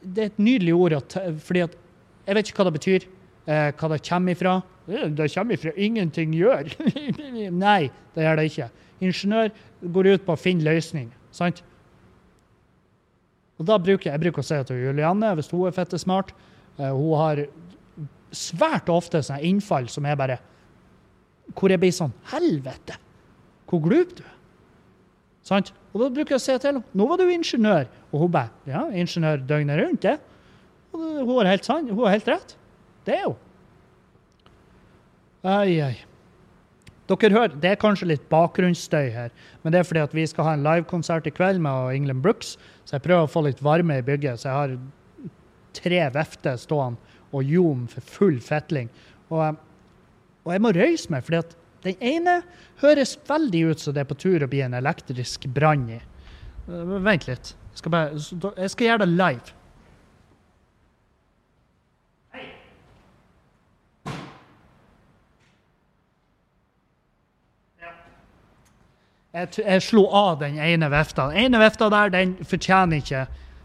det, 0.00 0.22
er 0.22 0.30
et 0.30 0.38
nydelig 0.40 0.74
ord 0.74 0.96
at, 0.96 1.16
fordi 1.44 1.60
at 1.66 1.76
jeg 2.24 2.38
vet 2.38 2.48
ikke 2.48 2.62
hva 2.62 2.70
det 2.70 2.78
betyr, 2.78 3.04
eh, 3.46 3.70
hva 3.72 3.90
det 3.92 4.00
kommer 4.08 4.36
ifra. 4.36 4.54
Det 4.86 5.28
kommer 5.32 5.56
ifra 5.56 5.72
ingenting 5.76 6.34
gjør. 6.36 6.68
Nei, 7.66 7.90
det 8.14 8.26
gjør 8.26 8.40
det 8.40 8.48
ikke. 8.50 8.70
Ingeniør 9.04 9.54
går 9.94 10.10
ut 10.14 10.26
på 10.26 10.34
å 10.34 10.40
finne 10.40 10.66
løsning. 10.66 11.08
sant? 11.34 11.62
Og 13.58 13.66
da 13.68 13.78
bruker 13.78 14.10
Jeg 14.10 14.20
bruker 14.22 14.42
å 14.42 14.46
si 14.46 14.56
til 14.66 14.80
Julianne, 14.82 15.30
hvis 15.38 15.50
hun 15.52 15.68
er 15.68 15.74
fette 15.76 15.98
smart 16.00 16.32
eh, 16.78 16.90
Hun 16.90 17.12
har 17.20 17.44
svært 18.34 18.90
ofte 18.90 19.20
sånne 19.22 19.46
innfall 19.46 19.86
som 19.92 20.06
er 20.10 20.18
bare 20.18 20.40
Hvor 21.54 21.70
jeg 21.70 21.82
blir 21.82 21.94
sånn 21.94 22.14
Helvete! 22.32 22.98
Hvor 23.70 23.80
glup 23.84 24.10
du 24.18 24.24
er. 24.24 24.34
Sant? 25.46 25.70
Og 25.92 26.02
da 26.02 26.10
bruker 26.12 26.34
jeg 26.34 26.40
å 26.40 26.44
si 26.44 26.56
til 26.56 26.70
henne 26.72 26.98
Nå 26.98 27.06
var 27.08 27.20
du 27.20 27.28
ingeniør. 27.30 27.86
Og 28.10 28.24
hun 28.24 28.34
bare 28.34 28.70
Ja, 28.70 28.84
ingeniør 28.90 29.42
døgnet 29.46 29.80
rundt, 29.80 30.02
det. 30.02 30.18
Og 30.94 31.24
hun 31.26 31.40
har 31.40 31.52
helt, 31.54 31.66
sant, 31.66 31.90
hun 31.90 32.04
har 32.06 32.14
helt 32.14 32.28
rett. 32.30 32.54
Det 33.04 33.18
er 33.18 33.24
jo... 33.26 33.36
Ai, 35.44 35.80
ai. 35.84 35.94
Dere 37.04 37.34
hører, 37.34 37.56
Det 37.60 37.68
er 37.68 37.80
kanskje 37.80 38.08
litt 38.08 38.28
bakgrunnsstøy 38.30 39.10
her, 39.12 39.32
men 39.62 39.74
det 39.74 39.82
er 39.82 39.88
fordi 39.88 40.00
at 40.00 40.14
vi 40.16 40.24
skal 40.26 40.46
ha 40.46 40.54
en 40.56 40.64
livekonsert 40.64 41.26
i 41.28 41.32
kveld 41.36 41.60
med 41.60 41.90
England 41.92 42.22
Brooks, 42.24 42.54
så 42.84 42.96
jeg 42.96 43.04
prøver 43.04 43.26
å 43.26 43.32
få 43.32 43.42
litt 43.44 43.60
varme 43.64 43.98
i 44.00 44.04
bygget. 44.04 44.40
Så 44.40 44.48
jeg 44.48 44.56
har 44.56 44.78
tre 45.76 46.00
vefter 46.14 46.56
stående 46.60 47.12
og 47.34 47.44
ljom 47.44 47.84
for 47.90 48.06
full 48.08 48.38
fetling. 48.40 48.88
Og, 49.28 49.58
og, 50.46 50.50
jeg 50.54 50.64
må 50.64 50.72
røyse 50.72 51.12
meg, 51.12 51.26
for 51.26 51.56
den 51.84 52.00
ene 52.00 52.38
høres 52.80 53.16
veldig 53.28 53.64
ut 53.68 53.84
som 53.84 53.96
det 53.96 54.04
er 54.04 54.08
på 54.08 54.18
tur 54.24 54.46
å 54.46 54.48
bli 54.48 54.62
en 54.64 54.76
elektrisk 54.78 55.44
brann 55.52 55.84
i. 55.98 56.00
Uh, 56.70 56.96
vent 57.04 57.28
litt. 57.28 57.52
Jeg 57.74 57.82
skal, 57.82 57.92
bare, 57.92 58.24
jeg 58.62 58.72
skal 58.72 58.88
gjøre 58.88 59.04
det 59.04 59.12
live. 59.12 59.56
Jeg, 69.34 69.50
jeg, 69.58 69.82
slo 69.82 70.04
av 70.14 70.38
den 70.44 70.60
ene 70.62 70.86
vifta. 70.92 71.26
Den 71.32 71.48
ene 71.48 71.60
vifta 71.64 71.88
der, 71.90 72.12
den 72.14 72.36
fortjener 72.46 73.02
ikke 73.02 73.24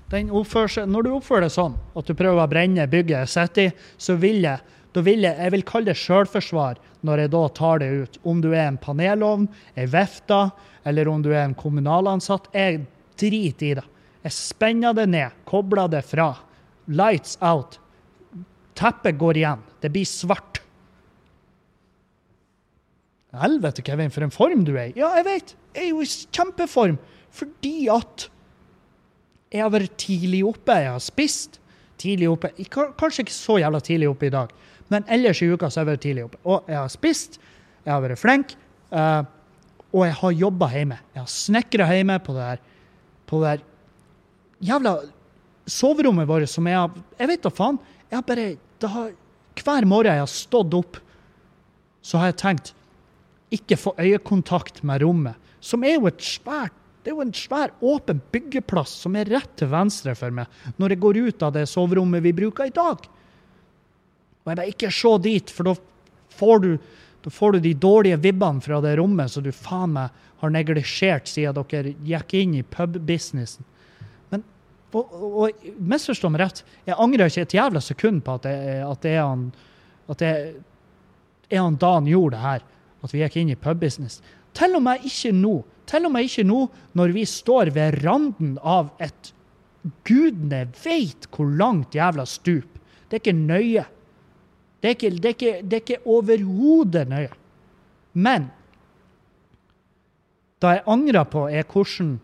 seg, 0.09 0.87
Når 0.89 1.05
du 1.05 1.09
oppfører 1.13 1.45
deg 1.45 1.53
sånn 1.53 1.75
at 1.93 2.07
du 2.07 2.15
prøver 2.17 2.41
å 2.41 2.49
brenne 2.49 2.87
bygget 2.89 3.19
jeg 3.19 3.29
sitter 3.29 3.67
i, 3.67 3.73
så 4.01 4.15
vil 4.17 4.41
jeg 4.47 4.77
da 4.89 5.03
vil 5.05 5.21
jeg, 5.21 5.37
jeg 5.37 5.53
vil 5.53 5.65
kalle 5.69 5.91
det 5.91 5.99
sjølforsvar 6.01 6.79
når 7.05 7.21
jeg 7.21 7.31
da 7.35 7.41
tar 7.53 7.81
det 7.83 7.89
ut. 7.93 8.17
Om 8.25 8.39
du 8.41 8.49
er 8.49 8.65
en 8.65 8.79
panelovn, 8.81 9.45
ei 9.77 9.85
vifte 9.85 10.39
eller 10.89 11.11
om 11.11 11.21
du 11.21 11.29
er 11.29 11.43
en 11.43 11.53
kommunalansatt. 11.57 12.49
Jeg 12.55 12.87
driter 13.19 13.67
i 13.67 13.75
det. 13.77 13.85
Jeg 14.25 14.35
spenner 14.35 14.97
det 14.97 15.05
ned, 15.13 15.37
kobler 15.47 15.91
det 15.93 16.01
fra. 16.09 16.31
Lights 16.89 17.37
out. 17.45 17.77
Teppet 18.73 19.19
går 19.21 19.43
igjen. 19.43 19.61
Det 19.83 19.93
blir 19.93 20.09
svart. 20.09 20.63
Helvete, 23.37 23.83
Kevin, 23.85 24.09
for 24.09 24.25
en 24.25 24.33
form 24.33 24.65
du 24.65 24.73
er 24.75 24.89
i. 24.89 24.97
Ja, 24.97 25.11
jeg 25.19 25.25
vet. 25.27 25.55
Jeg 25.75 25.85
er 25.85 25.89
jo 25.91 26.03
i 26.03 26.09
kjempeform 26.33 26.97
fordi 27.29 27.87
at 27.93 28.25
jeg 29.53 29.61
har 29.61 29.73
vært 29.73 29.97
tidlig 30.01 30.41
oppe. 30.49 30.77
Jeg 30.81 30.89
har 30.89 31.03
spist 31.03 31.59
tidlig 32.01 32.29
oppe. 32.31 32.51
Kanskje 32.69 33.25
ikke 33.25 33.35
så 33.35 33.59
jævla 33.61 33.81
tidlig 33.85 34.09
oppe 34.09 34.29
i 34.29 34.33
dag, 34.33 34.53
men 34.89 35.05
ellers 35.11 35.41
i 35.43 35.49
uka 35.51 35.69
så 35.69 35.81
har 35.81 35.85
jeg 35.85 35.91
vært 35.91 36.05
tidlig 36.07 36.25
oppe. 36.25 36.41
Og 36.45 36.71
jeg 36.71 36.79
har 36.79 36.89
spist, 36.93 37.37
jeg 37.85 37.93
har 37.93 38.01
vært 38.01 38.21
flink, 38.21 38.55
uh, 38.93 39.21
og 39.93 40.05
jeg 40.07 40.17
har 40.21 40.35
jobba 40.41 40.71
hjemme. 40.73 40.99
Jeg 41.13 41.21
har 41.21 41.31
snekra 41.33 41.89
hjemme 41.93 42.17
på 42.25 42.35
det 42.37 42.47
her 42.47 42.65
på 43.29 43.43
det 43.43 43.49
her 43.51 43.65
jævla 44.65 44.95
soverommet 45.69 46.27
vårt 46.27 46.49
som 46.49 46.65
jeg 46.67 46.77
har 46.79 46.89
Jeg 47.19 47.29
vet 47.29 47.43
da 47.45 47.51
faen. 47.53 47.77
Jeg 48.09 48.17
har 48.17 48.25
bare 48.25 48.47
har, 48.89 49.11
Hver 49.59 49.85
morgen 49.85 50.13
jeg 50.13 50.23
har 50.23 50.31
stått 50.31 50.73
opp, 50.73 50.97
så 52.01 52.17
har 52.17 52.31
jeg 52.31 52.39
tenkt 52.41 52.73
ikke 53.53 53.77
få 53.79 53.95
øyekontakt 53.97 54.83
med 54.83 55.01
rommet, 55.01 55.35
som 55.59 55.83
er 55.83 55.97
jo 55.97 56.07
et 56.07 56.21
svært 56.23 56.75
det 56.99 57.13
er 57.13 57.15
jo 57.15 57.23
en 57.23 57.33
svær, 57.33 57.71
åpen 57.81 58.19
byggeplass 58.29 58.91
som 59.05 59.15
er 59.15 59.29
rett 59.31 59.51
til 59.57 59.69
venstre 59.71 60.11
for 60.19 60.35
meg 60.35 60.51
når 60.77 60.93
jeg 60.93 61.01
går 61.05 61.19
ut 61.29 61.45
av 61.47 61.53
det 61.55 61.63
soverommet 61.71 62.21
vi 62.25 62.35
bruker 62.35 62.67
i 62.67 62.75
dag. 62.75 63.05
Og 64.43 64.51
jeg 64.51 64.59
bare 64.59 64.67
ikke 64.73 64.91
se 64.93 65.13
dit, 65.23 65.53
for 65.53 65.69
da 65.69 65.75
får 66.39 66.63
du, 66.65 66.69
da 67.23 67.31
får 67.33 67.55
du 67.55 67.59
de 67.63 67.73
dårlige 67.87 68.19
vibbene 68.21 68.61
fra 68.61 68.81
det 68.83 68.97
rommet 68.99 69.31
som 69.31 69.45
du 69.45 69.51
faen 69.55 69.95
meg 69.95 70.25
har 70.43 70.53
neglisjert 70.53 71.31
siden 71.31 71.65
dere 71.71 71.95
gikk 72.07 72.35
inn 72.39 72.57
i 72.59 72.65
pubbusinessen. 72.77 73.65
Men 74.29 74.43
og, 74.91 75.15
og, 75.29 75.67
misforstå 75.79 76.31
meg 76.31 76.43
rett, 76.43 76.63
jeg 76.87 76.99
angrer 76.99 77.31
ikke 77.31 77.47
et 77.47 77.57
jævla 77.57 77.83
sekund 77.83 78.25
på 78.27 78.37
at 78.37 78.47
det, 78.47 78.57
at 78.83 79.07
det 79.07 79.15
er 79.15 79.23
han 79.23 79.47
at 80.09 80.19
det 80.19 80.29
er 81.49 81.63
han 81.63 81.77
Dan 81.79 82.07
gjorde 82.09 82.35
det 82.35 82.43
her 82.43 82.67
at 83.03 83.13
vi 83.13 83.21
gikk 83.23 83.37
inn 83.39 83.51
i 83.53 83.59
pubbusiness. 83.59 84.19
Til 84.57 84.75
og 84.77 84.83
med 84.85 85.05
ikke 85.07 85.31
nå. 85.35 85.55
Til 85.89 86.07
og 86.07 86.13
med 86.13 86.27
ikke 86.27 86.47
nå 86.47 86.63
når 86.97 87.13
vi 87.15 87.25
står 87.29 87.71
ved 87.75 88.01
randen 88.03 88.57
av 88.61 88.91
et 89.01 89.33
gudene 90.07 90.65
veit 90.83 91.29
hvor 91.33 91.49
langt 91.59 91.95
jævla 91.95 92.25
stup. 92.27 92.79
Det 93.07 93.17
er 93.17 93.23
ikke 93.23 93.37
nøye. 93.37 93.85
Det 94.79 94.89
er 94.89 94.95
ikke, 94.95 95.11
ikke, 95.29 95.53
ikke 95.79 96.01
overhodet 96.05 97.07
nøye. 97.09 97.31
Men 98.13 98.49
det 100.59 100.75
jeg 100.75 100.87
angrer 100.91 101.23
på, 101.23 101.47
er 101.47 101.63
hvordan 101.63 102.17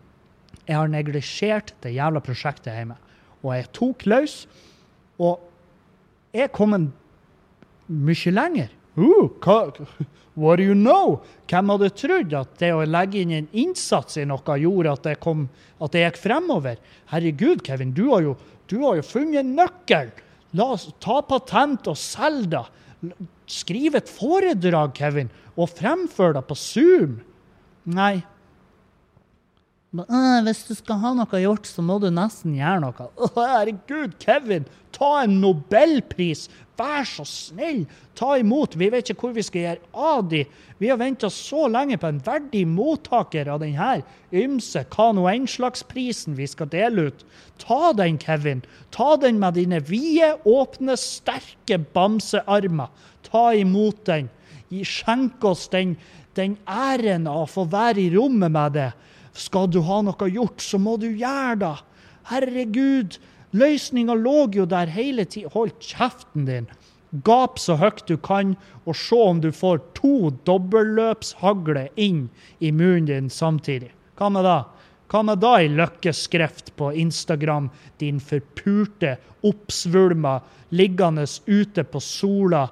jeg 0.66 0.76
har 0.76 0.90
neglisjert 0.92 1.74
det 1.82 1.94
jævla 1.94 2.20
prosjektet 2.20 2.74
hjemme. 2.74 2.96
Og 3.42 3.54
jeg 3.54 3.68
tok 3.76 4.06
løs, 4.08 4.34
og 5.18 5.40
jeg 6.34 6.48
er 6.48 6.52
kommet 6.52 6.90
mye 7.86 8.32
lenger. 8.32 8.72
Hva, 8.96 9.58
what 10.34 10.56
do 10.56 10.64
you 10.64 10.74
know? 10.74 11.20
Hvem 11.50 11.72
hadde 11.74 11.90
trodd 11.96 12.36
at 12.36 12.58
det 12.60 12.72
å 12.74 12.84
legge 12.88 13.22
inn 13.22 13.34
en 13.36 13.48
innsats 13.52 14.18
i 14.20 14.26
noe 14.28 14.58
gjorde 14.60 14.92
at 14.92 15.08
det, 15.08 15.16
kom, 15.22 15.46
at 15.80 15.92
det 15.92 16.06
gikk 16.06 16.22
fremover? 16.22 16.80
Herregud, 17.12 17.64
Kevin, 17.66 17.92
du 17.96 18.06
har 18.14 18.24
jo, 18.24 18.36
du 18.70 18.78
har 18.84 19.00
jo 19.00 19.06
funnet 19.06 19.42
en 19.42 19.56
nøkkel! 19.58 20.14
La 20.56 20.70
oss 20.72 20.86
ta 21.02 21.20
patent 21.26 21.88
og 21.90 21.98
selge 22.00 22.54
det. 22.54 23.26
Skriv 23.50 23.94
et 23.98 24.08
foredrag, 24.10 24.94
Kevin, 24.96 25.28
og 25.54 25.68
fremfør 25.76 26.32
det 26.38 26.42
på 26.48 26.56
Zoom. 26.58 27.18
Nei. 27.86 28.24
Men, 29.96 30.44
hvis 30.46 30.64
du 30.68 30.74
skal 30.76 31.00
ha 31.02 31.14
noe 31.16 31.40
gjort, 31.42 31.68
så 31.68 31.84
må 31.84 31.98
du 32.02 32.10
nesten 32.12 32.56
gjøre 32.58 32.82
noe. 32.84 33.08
Å, 33.16 33.30
herregud, 33.38 34.16
Kevin, 34.22 34.68
ta 34.96 35.22
en 35.24 35.40
nobelpris! 35.42 36.46
Vær 36.76 37.06
så 37.08 37.24
snill, 37.24 37.86
ta 38.18 38.34
imot. 38.36 38.74
Vi 38.76 38.90
vet 38.92 39.08
ikke 39.08 39.28
hvor 39.28 39.36
vi 39.36 39.44
skal 39.46 39.62
gjøre 39.62 40.02
av 40.12 40.26
de. 40.28 40.42
Vi 40.76 40.90
har 40.90 40.98
venta 41.00 41.30
så 41.32 41.70
lenge 41.72 41.96
på 42.00 42.10
en 42.10 42.20
verdig 42.24 42.66
mottaker 42.68 43.48
av 43.48 43.62
denne 43.62 44.02
ymse 44.36 44.82
kano-en-slagsprisen 44.92 46.36
vi 46.36 46.48
skal 46.50 46.68
dele 46.72 47.08
ut. 47.08 47.24
Ta 47.62 47.94
den, 47.96 48.20
Kevin. 48.20 48.60
Ta 48.92 49.14
den 49.22 49.40
med 49.40 49.56
dine 49.56 49.80
vide, 49.88 50.34
åpne, 50.44 50.98
sterke 51.00 51.80
bamsearmer. 51.96 52.92
Ta 53.24 53.48
imot 53.56 54.04
den. 54.10 54.28
Skjenk 54.68 55.44
oss 55.48 55.70
den, 55.72 55.96
den 56.36 56.58
æren 56.68 57.24
av 57.30 57.46
å 57.46 57.50
få 57.50 57.64
være 57.72 58.04
i 58.04 58.12
rommet 58.12 58.52
med 58.52 58.76
det. 58.76 58.90
Skal 59.36 59.68
du 59.70 59.82
ha 59.84 60.00
noe 60.04 60.28
gjort, 60.32 60.62
så 60.64 60.80
må 60.80 60.96
du 61.00 61.08
gjøre 61.10 61.58
det. 61.60 61.74
Herregud, 62.30 63.18
løsninga 63.56 64.16
lå 64.18 64.46
jo 64.56 64.66
der 64.68 64.90
hele 64.90 65.26
tida. 65.28 65.52
Hold 65.54 65.76
kjeften 65.84 66.48
din. 66.48 66.70
Gap 67.24 67.60
så 67.62 67.76
høyt 67.78 68.02
du 68.08 68.16
kan, 68.18 68.56
og 68.84 68.96
se 68.98 69.16
om 69.16 69.40
du 69.40 69.52
får 69.54 69.78
to 69.96 70.30
dobbelløpshagler 70.48 71.92
inn 71.94 72.26
i 72.58 72.72
munnen 72.72 73.06
din 73.08 73.30
samtidig. 73.30 73.92
Hva 74.18 74.32
med 74.32 74.48
da? 74.48 74.56
Hva 75.06 75.22
med 75.22 75.38
da 75.38 75.52
i 75.62 75.70
løkkeskreft 75.70 76.72
på 76.76 76.90
Instagram, 76.98 77.70
din 78.02 78.18
forpurte, 78.18 79.14
oppsvulma, 79.46 80.40
liggende 80.74 81.28
ute 81.46 81.84
på 81.86 82.02
sola 82.02 82.66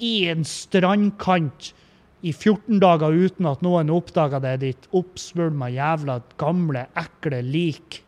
i 0.00 0.14
en 0.32 0.46
strandkant 0.48 1.72
i 2.22 2.32
14 2.32 2.78
dager 2.82 3.12
uten 3.12 3.48
at 3.50 3.62
noen 3.66 3.90
oppdaga 3.90 4.38
det, 4.42 4.56
ditt 4.62 4.88
oppsvulma, 4.94 5.68
jævla, 5.74 6.20
gamle, 6.38 6.86
ekle 6.98 7.42
lik 7.42 8.02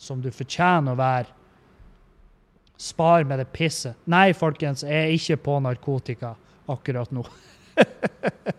som 0.00 0.22
du 0.24 0.30
fortjener 0.32 0.94
å 0.94 1.00
være. 1.00 1.32
Spar 2.80 3.24
med 3.28 3.40
det 3.40 3.48
pisset. 3.52 3.96
Nei, 4.08 4.32
folkens, 4.36 4.84
jeg 4.84 4.96
er 4.96 5.12
ikke 5.16 5.36
på 5.48 5.58
narkotika 5.64 6.34
akkurat 6.72 7.12
nå. 7.12 7.24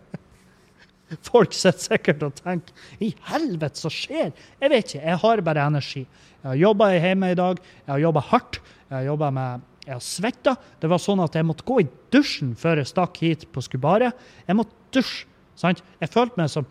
Folk 1.28 1.54
sitter 1.56 1.80
sikkert 1.80 2.24
og 2.26 2.34
tenker 2.38 3.02
I 3.02 3.10
helvete, 3.30 3.80
så 3.80 3.90
skjer? 3.92 4.32
Jeg 4.60 4.72
vet 4.72 4.90
ikke. 4.90 5.04
Jeg 5.04 5.20
har 5.22 5.44
bare 5.46 5.68
energi. 5.70 6.04
Jeg 6.42 6.50
har 6.50 6.60
jobba 6.60 6.90
hjemme 6.94 7.32
i 7.32 7.38
dag. 7.38 7.62
Jeg 7.86 7.94
har 7.94 8.02
jobba 8.02 8.24
hardt. 8.30 8.60
Jeg 8.88 8.96
har 8.96 9.06
jobba 9.08 9.30
med 9.34 9.67
jeg 9.88 9.96
har 9.96 10.04
svetta. 10.04 10.52
Det 10.82 10.90
var 10.92 11.00
sånn 11.00 11.22
at 11.24 11.36
jeg 11.38 11.46
måtte 11.48 11.64
gå 11.64 11.78
i 11.80 11.88
dusjen 12.12 12.52
før 12.60 12.82
jeg 12.82 12.90
stakk 12.90 13.22
hit 13.24 13.46
på 13.54 13.62
Skubaret. 13.64 14.16
Jeg 14.44 14.58
måtte 14.58 14.76
dusje. 14.92 15.24
sant? 15.56 15.80
Jeg 15.98 16.12
følte 16.12 16.38
meg 16.38 16.52
som 16.52 16.68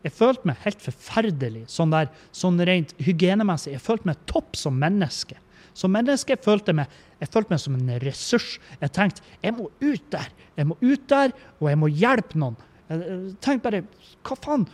jeg 0.00 0.14
følte 0.16 0.48
meg 0.48 0.62
helt 0.64 0.80
forferdelig, 0.80 1.66
sånn, 1.68 1.90
der, 1.92 2.08
sånn 2.32 2.56
rent 2.64 2.94
hygienemessig. 3.04 3.74
Jeg 3.74 3.84
følte 3.84 4.08
meg 4.08 4.22
topp 4.30 4.56
som 4.56 4.78
menneske. 4.80 5.36
Som 5.76 5.92
menneske 5.92 6.38
følte 6.40 6.72
meg, 6.78 6.88
jeg 7.20 7.28
følte 7.34 7.52
meg 7.52 7.60
som 7.60 7.76
en 7.76 7.90
ressurs. 8.00 8.54
Jeg 8.80 8.94
tenkte 8.96 9.26
jeg 9.42 9.56
må 9.58 9.68
ut 9.82 10.06
der, 10.14 10.30
jeg 10.56 10.70
må 10.70 10.78
ut 10.80 11.04
der, 11.10 11.34
og 11.60 11.68
jeg 11.68 11.80
må 11.82 11.90
hjelpe 11.92 12.40
noen. 12.40 12.56
Jeg 12.88 13.20
tenkte 13.44 13.66
bare 13.66 13.82
hva 14.24 14.38
faen? 14.40 14.66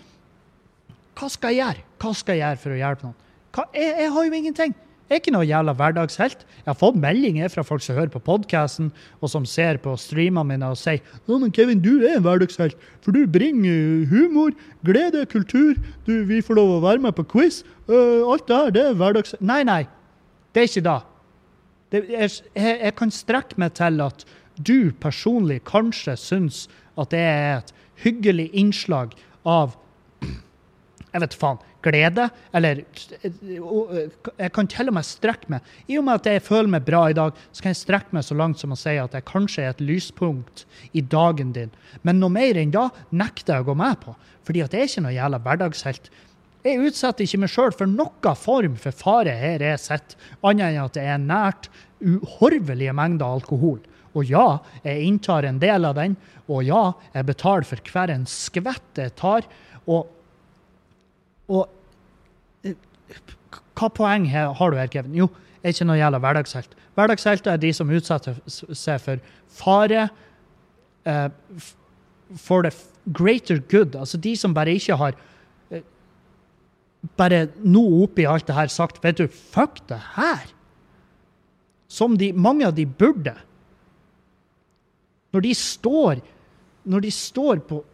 Hva 1.16 1.32
skal 1.32 1.56
jeg 1.56 1.64
gjøre? 1.64 1.87
Hva 1.98 2.14
skal 2.14 2.38
jeg 2.38 2.44
gjøre 2.44 2.62
for 2.62 2.76
å 2.76 2.80
hjelpe 2.85 3.09
noen? 3.09 3.20
Hva, 3.56 3.66
jeg, 3.74 3.92
jeg 4.04 4.14
har 4.14 4.28
jo 4.28 4.40
ingenting. 4.40 4.76
Jeg 5.07 5.14
er 5.14 5.21
ikke 5.21 5.33
noe 5.37 5.47
jævla 5.47 5.71
hverdagshelt. 5.79 6.40
Jeg 6.42 6.66
har 6.66 6.79
fått 6.81 6.97
meldinger 6.99 7.51
fra 7.53 7.62
folk 7.62 7.85
som 7.85 7.95
hører 7.95 8.11
på 8.11 8.19
podkasten, 8.27 8.88
og 9.23 9.31
som 9.31 9.45
ser 9.47 9.79
på 9.79 9.92
streamene 10.03 10.49
mine 10.49 10.71
og 10.75 10.81
sier 10.81 10.99
ja, 10.99 11.37
men 11.38 11.53
Kevin, 11.55 11.79
du 11.79 12.01
er 12.01 12.16
en 12.16 12.25
hverdagshelt, 12.25 12.75
for 13.05 13.14
du 13.14 13.23
bringer 13.31 14.03
humor, 14.11 14.51
glede, 14.87 15.23
kultur, 15.31 15.79
du, 16.09 16.12
vi 16.27 16.40
får 16.42 16.59
lov 16.59 16.73
å 16.75 16.81
være 16.88 17.05
med 17.07 17.14
på 17.14 17.27
quiz. 17.37 17.61
Uh, 17.87 18.27
alt 18.33 18.49
det 18.51 18.59
her, 18.59 18.75
det 18.75 18.83
er 18.83 18.99
hverdagshelt. 18.99 19.47
Nei, 19.47 19.61
nei. 19.69 19.85
Det 20.51 20.64
er 20.64 20.73
ikke 20.73 20.85
da. 20.88 20.97
Det 21.95 22.03
er, 22.03 22.27
jeg, 22.59 22.77
jeg 22.83 22.99
kan 22.99 23.14
strekke 23.14 23.62
meg 23.62 23.79
til 23.79 24.03
at 24.03 24.27
du 24.59 24.90
personlig 24.99 25.61
kanskje 25.71 26.16
syns 26.19 26.64
at 26.99 27.14
det 27.14 27.23
er 27.23 27.61
et 27.61 27.75
hyggelig 28.03 28.51
innslag 28.59 29.14
av 29.47 29.79
jeg 31.16 31.23
vet 31.23 31.37
faen, 31.38 31.61
glede. 31.87 32.29
Eller 32.57 32.83
jeg 32.83 34.53
kan 34.55 34.68
til 34.70 34.90
og 34.90 34.96
med 34.99 35.07
strekke 35.07 35.55
meg. 35.55 35.72
I 35.88 35.99
og 36.01 36.07
med 36.09 36.20
at 36.20 36.29
jeg 36.31 36.44
føler 36.44 36.72
meg 36.77 36.87
bra 36.87 37.07
i 37.11 37.16
dag, 37.16 37.35
så 37.53 37.64
kan 37.64 37.72
jeg 37.72 37.81
strekke 37.85 38.16
meg 38.16 38.27
så 38.27 38.37
langt 38.38 38.61
som 38.62 38.75
å 38.75 38.79
si 38.81 38.96
at 39.01 39.16
jeg 39.16 39.29
kanskje 39.31 39.64
er 39.64 39.75
et 39.75 39.85
lyspunkt 39.85 40.66
i 40.92 41.03
dagen 41.03 41.55
din. 41.57 41.75
Men 42.03 42.20
noe 42.20 42.35
mer 42.35 42.59
enn 42.61 42.75
da 42.75 42.88
nekter 43.14 43.57
jeg 43.57 43.66
å 43.66 43.70
gå 43.70 43.79
med 43.79 44.01
på. 44.03 44.16
Fordi 44.46 44.62
at 44.66 44.75
jeg 44.75 44.85
er 44.85 44.92
ikke 44.92 45.07
noe 45.07 45.16
jævla 45.16 45.42
hverdagshelt. 45.46 46.11
Jeg 46.66 46.83
utsetter 46.83 47.22
ikke 47.22 47.42
meg 47.44 47.53
sjøl 47.53 47.75
for 47.79 47.90
noen 47.90 48.38
form 48.38 48.79
for 48.81 48.94
fare 48.94 49.35
her 49.38 49.62
jeg 49.62 49.79
sitter, 49.79 50.16
annet 50.42 50.72
enn 50.72 50.81
at 50.83 50.96
det 50.96 51.05
er 51.07 51.20
nært 51.22 51.68
uhorvelige 52.03 52.94
mengder 52.96 53.38
alkohol. 53.38 53.79
Og 54.16 54.25
ja, 54.31 54.59
jeg 54.83 55.05
inntar 55.07 55.44
en 55.44 55.61
del 55.61 55.85
av 55.85 55.96
den. 55.99 56.16
Og 56.49 56.64
ja, 56.66 56.90
jeg 57.12 57.29
betaler 57.29 57.66
for 57.68 57.92
hver 57.92 58.12
en 58.14 58.25
skvett 58.31 59.01
jeg 59.03 59.12
tar. 59.18 59.46
Og, 59.85 60.09
og 61.48 61.68
hva 63.76 63.88
poeng 63.92 64.26
har 64.32 64.72
du 64.72 64.78
her, 64.78 64.88
Kevin? 64.90 65.14
Jo, 65.16 65.28
er 65.62 65.74
ikke 65.74 65.87
noe 65.88 65.98
gjelder 65.98 66.22
hverdagshelt. 66.22 66.76
Hverdagshelter 66.96 67.52
er 67.52 67.61
de 67.61 67.72
som 67.76 67.90
utsetter 67.92 68.38
seg 68.48 69.02
for 69.04 69.24
fare 69.52 70.06
uh, 71.04 71.28
for 72.40 72.64
the 72.64 72.72
greater 73.12 73.61
good. 73.70 73.96
Altså 73.98 74.18
de 74.18 74.32
som 74.38 74.54
bare 74.56 74.74
ikke 74.78 74.96
har 74.96 75.18
uh, 75.74 75.82
bare 77.20 77.46
nå 77.62 77.85
oppi 78.02 78.26
alt 78.26 78.48
det 78.48 78.56
her 78.56 78.72
sagt 78.72 79.02
Vet 79.04 79.20
du, 79.20 79.26
fuck 79.28 79.82
det 79.90 80.00
her! 80.16 80.46
Som 81.87 82.16
de, 82.18 82.32
mange 82.32 82.66
av 82.66 82.74
de 82.74 82.87
burde. 82.88 83.37
Når 85.37 85.44
de 85.44 85.52
står, 85.54 86.22
når 86.88 87.04
de 87.04 87.12
står 87.14 87.61
på 87.68 87.85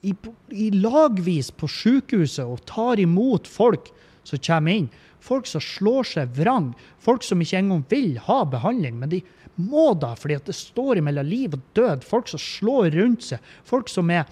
i, 0.00 0.14
i 0.50 0.70
lagvis 0.70 1.50
på 1.50 1.68
sykehuset 1.68 2.44
og 2.46 2.64
tar 2.68 3.00
imot 3.02 3.48
folk 3.50 3.90
som 4.24 4.40
kommer 4.40 4.82
inn. 4.82 4.88
Folk 5.20 5.48
som 5.48 5.60
slår 5.60 6.08
seg 6.08 6.32
vrang. 6.38 6.70
Folk 7.02 7.24
som 7.26 7.42
ikke 7.42 7.60
engang 7.60 7.84
vil 7.90 8.14
ha 8.24 8.40
behandling, 8.48 8.96
men 9.00 9.12
de 9.12 9.20
må 9.60 9.90
da 10.00 10.14
fordi 10.16 10.38
det 10.46 10.56
står 10.56 11.02
mellom 11.04 11.28
liv 11.28 11.56
og 11.56 11.64
død. 11.76 12.06
Folk 12.06 12.30
som 12.32 12.40
slår 12.40 12.94
rundt 12.96 13.26
seg. 13.28 13.50
Folk 13.68 13.92
som 13.92 14.10
er 14.14 14.28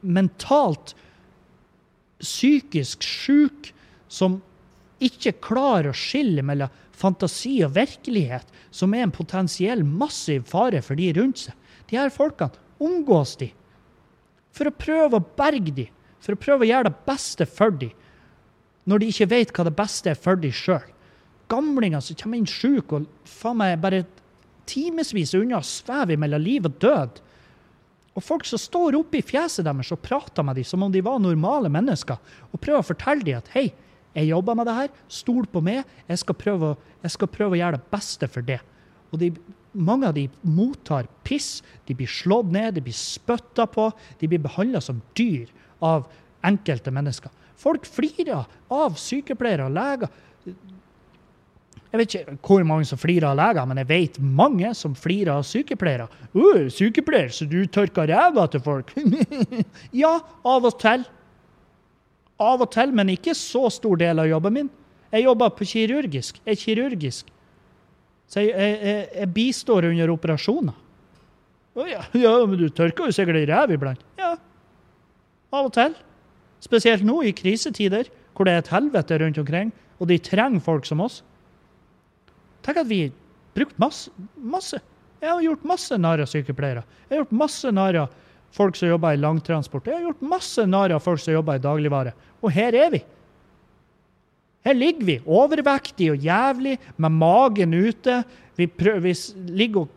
mentalt 0.00 0.94
psykisk 2.22 3.02
syke, 3.04 3.74
som 4.08 4.38
ikke 5.02 5.34
klarer 5.44 5.90
å 5.90 5.98
skille 5.98 6.44
mellom 6.46 6.72
fantasi 6.96 7.58
og 7.66 7.74
virkelighet, 7.76 8.46
som 8.72 8.94
er 8.96 9.04
en 9.04 9.12
potensiell 9.12 9.82
massiv 9.84 10.46
fare 10.48 10.80
for 10.84 10.96
de 10.96 11.10
rundt 11.18 11.42
seg. 11.48 11.58
De 11.90 11.98
her 11.98 12.12
folkene 12.14 12.56
omgås 12.82 13.34
de 13.40 13.50
for 14.56 14.70
å 14.70 14.74
prøve 14.74 15.18
å 15.18 15.26
berge 15.38 15.74
dem, 15.76 15.92
for 16.22 16.34
å 16.34 16.40
prøve 16.40 16.64
å 16.64 16.70
gjøre 16.70 16.90
det 16.90 17.06
beste 17.06 17.46
for 17.48 17.74
dem, 17.76 17.92
når 18.86 19.02
de 19.02 19.08
ikke 19.12 19.30
vet 19.30 19.52
hva 19.54 19.66
det 19.66 19.76
beste 19.76 20.12
er 20.12 20.18
for 20.18 20.38
dem 20.40 20.54
sjøl. 20.54 20.84
Gamlinger 21.50 22.02
som 22.02 22.18
kommer 22.18 22.40
inn 22.40 22.48
sjuke 22.50 23.00
og 23.00 23.30
faen 23.30 23.60
meg 23.60 23.78
bare 23.82 24.04
timevis 24.66 25.34
unna 25.34 25.60
svever 25.62 25.70
sveve 25.70 26.18
mellom 26.18 26.42
liv 26.42 26.66
og 26.66 26.78
død. 26.82 27.20
Og 28.16 28.24
folk 28.24 28.46
som 28.48 28.58
står 28.58 28.96
oppe 28.98 29.20
i 29.20 29.26
fjeset 29.26 29.66
deres 29.66 29.92
og 29.94 30.00
prater 30.02 30.46
med 30.46 30.56
dem 30.58 30.66
som 30.66 30.82
om 30.82 30.92
de 30.92 31.02
var 31.04 31.20
normale 31.22 31.70
mennesker, 31.70 32.16
og 32.50 32.62
prøver 32.62 32.80
å 32.80 32.88
fortelle 32.88 33.26
dem 33.26 33.42
at 33.42 33.50
hei, 33.54 33.68
jeg 34.16 34.30
jobber 34.30 34.56
med 34.56 34.66
det 34.66 34.78
her, 34.78 34.92
stol 35.12 35.44
på 35.52 35.60
meg, 35.60 35.84
jeg 36.08 36.22
skal, 36.22 36.38
prøve, 36.40 36.72
jeg 37.04 37.12
skal 37.12 37.28
prøve 37.28 37.52
å 37.56 37.60
gjøre 37.60 37.76
det 37.76 37.90
beste 37.92 38.28
for 38.32 38.46
det. 38.46 38.62
Og 39.12 39.20
de 39.20 39.28
mange 39.76 40.08
av 40.08 40.14
de 40.16 40.26
mottar 40.42 41.06
piss, 41.26 41.62
de 41.86 41.94
blir 41.96 42.10
slått 42.10 42.52
ned, 42.52 42.74
de 42.76 42.84
blir 42.84 42.96
spytta 42.96 43.66
på, 43.70 43.90
de 44.20 44.30
blir 44.30 44.42
behandla 44.42 44.80
som 44.84 45.02
dyr 45.18 45.50
av 45.84 46.06
enkelte 46.46 46.92
mennesker. 46.94 47.32
Folk 47.56 47.86
flirer 47.88 48.46
av 48.72 48.96
sykepleiere 49.00 49.68
og 49.68 49.76
leger. 49.76 50.12
Jeg 51.86 52.00
vet 52.00 52.14
ikke 52.18 52.36
hvor 52.44 52.64
mange 52.68 52.86
som 52.88 53.00
flirer 53.00 53.30
av 53.30 53.38
leger, 53.38 53.68
men 53.68 53.80
jeg 53.80 53.88
vet 53.88 54.18
mange 54.20 54.72
som 54.76 54.96
flirer 54.98 55.32
av 55.38 55.46
sykepleiere. 55.48 56.08
«Å, 56.36 56.48
sykepleier, 56.72 57.30
så 57.32 57.46
du 57.48 57.62
tørker 57.72 58.10
ræva 58.10 58.44
til 58.52 58.64
folk? 58.64 58.92
ja, 60.02 60.16
av 60.44 60.66
og 60.68 60.76
til. 60.82 61.06
Av 62.42 62.60
og 62.60 62.68
til, 62.74 62.92
men 62.92 63.14
ikke 63.14 63.36
så 63.38 63.70
stor 63.72 63.96
del 64.02 64.20
av 64.20 64.28
jobben 64.28 64.58
min. 64.58 64.68
Jeg 65.14 65.24
jobber 65.24 65.54
på 65.56 65.68
kirurgisk. 65.70 66.42
Jeg 66.44 66.52
er 66.52 66.60
kirurgisk. 66.60 67.32
Så 68.30 68.42
jeg, 68.42 68.56
jeg, 68.58 69.06
jeg, 69.14 69.30
bistår 69.34 69.86
under 69.90 70.12
operasjoner. 70.14 70.82
Å 71.76 71.86
ja, 71.86 72.02
ja, 72.24 72.34
men 72.48 72.58
du 72.60 72.68
tørker 72.72 73.08
jo 73.08 73.14
sikkert 73.14 73.40
ei 73.42 73.48
ræv 73.48 73.76
iblant. 73.76 74.02
Ja, 74.18 74.34
av 75.54 75.68
og 75.68 75.74
til. 75.76 75.94
Spesielt 76.64 77.04
nå 77.06 77.20
i 77.22 77.34
krisetider, 77.36 78.08
hvor 78.34 78.48
det 78.48 78.56
er 78.56 78.64
et 78.64 78.72
helvete 78.72 79.20
rundt 79.22 79.38
omkring, 79.40 79.72
og 80.00 80.10
de 80.10 80.18
trenger 80.20 80.64
folk 80.64 80.88
som 80.88 81.02
oss. 81.04 81.20
Tenk 82.66 82.82
at 82.82 82.88
vi 82.90 83.06
har 83.06 83.14
brukt 83.56 83.78
masse, 83.80 84.10
masse. 84.36 84.80
Jeg 85.22 85.30
har 85.30 85.44
gjort 85.44 85.66
masse 85.68 85.96
narr 86.00 86.24
av 86.24 86.30
sykepleiere. 86.30 86.82
Jeg 87.06 87.14
har 87.14 87.22
gjort 87.22 87.36
masse 87.44 87.70
narr 87.72 88.00
av 88.02 88.16
folk 88.56 88.76
som 88.76 88.90
jobber 88.90 89.16
i 89.16 89.20
langtransport. 89.20 89.86
Jeg 89.88 90.00
har 90.00 90.08
gjort 90.08 90.24
masse 90.34 90.64
narr 90.68 90.96
av 90.96 91.04
folk 91.04 91.22
som 91.22 91.36
jobber 91.36 91.58
i 91.58 91.62
dagligvare. 91.62 92.12
Og 92.42 92.52
her 92.52 92.76
er 92.76 92.90
vi. 92.92 93.02
Her 94.66 94.74
ligger 94.74 95.06
vi, 95.06 95.20
overvektige 95.26 96.10
og 96.10 96.18
jævlig, 96.18 96.78
med 96.98 97.12
magen 97.14 97.74
ute. 97.74 98.24
Vi, 98.56 98.66
prøver, 98.66 98.98
vi 99.04 99.14
ligger 99.54 99.84
og 99.84 99.88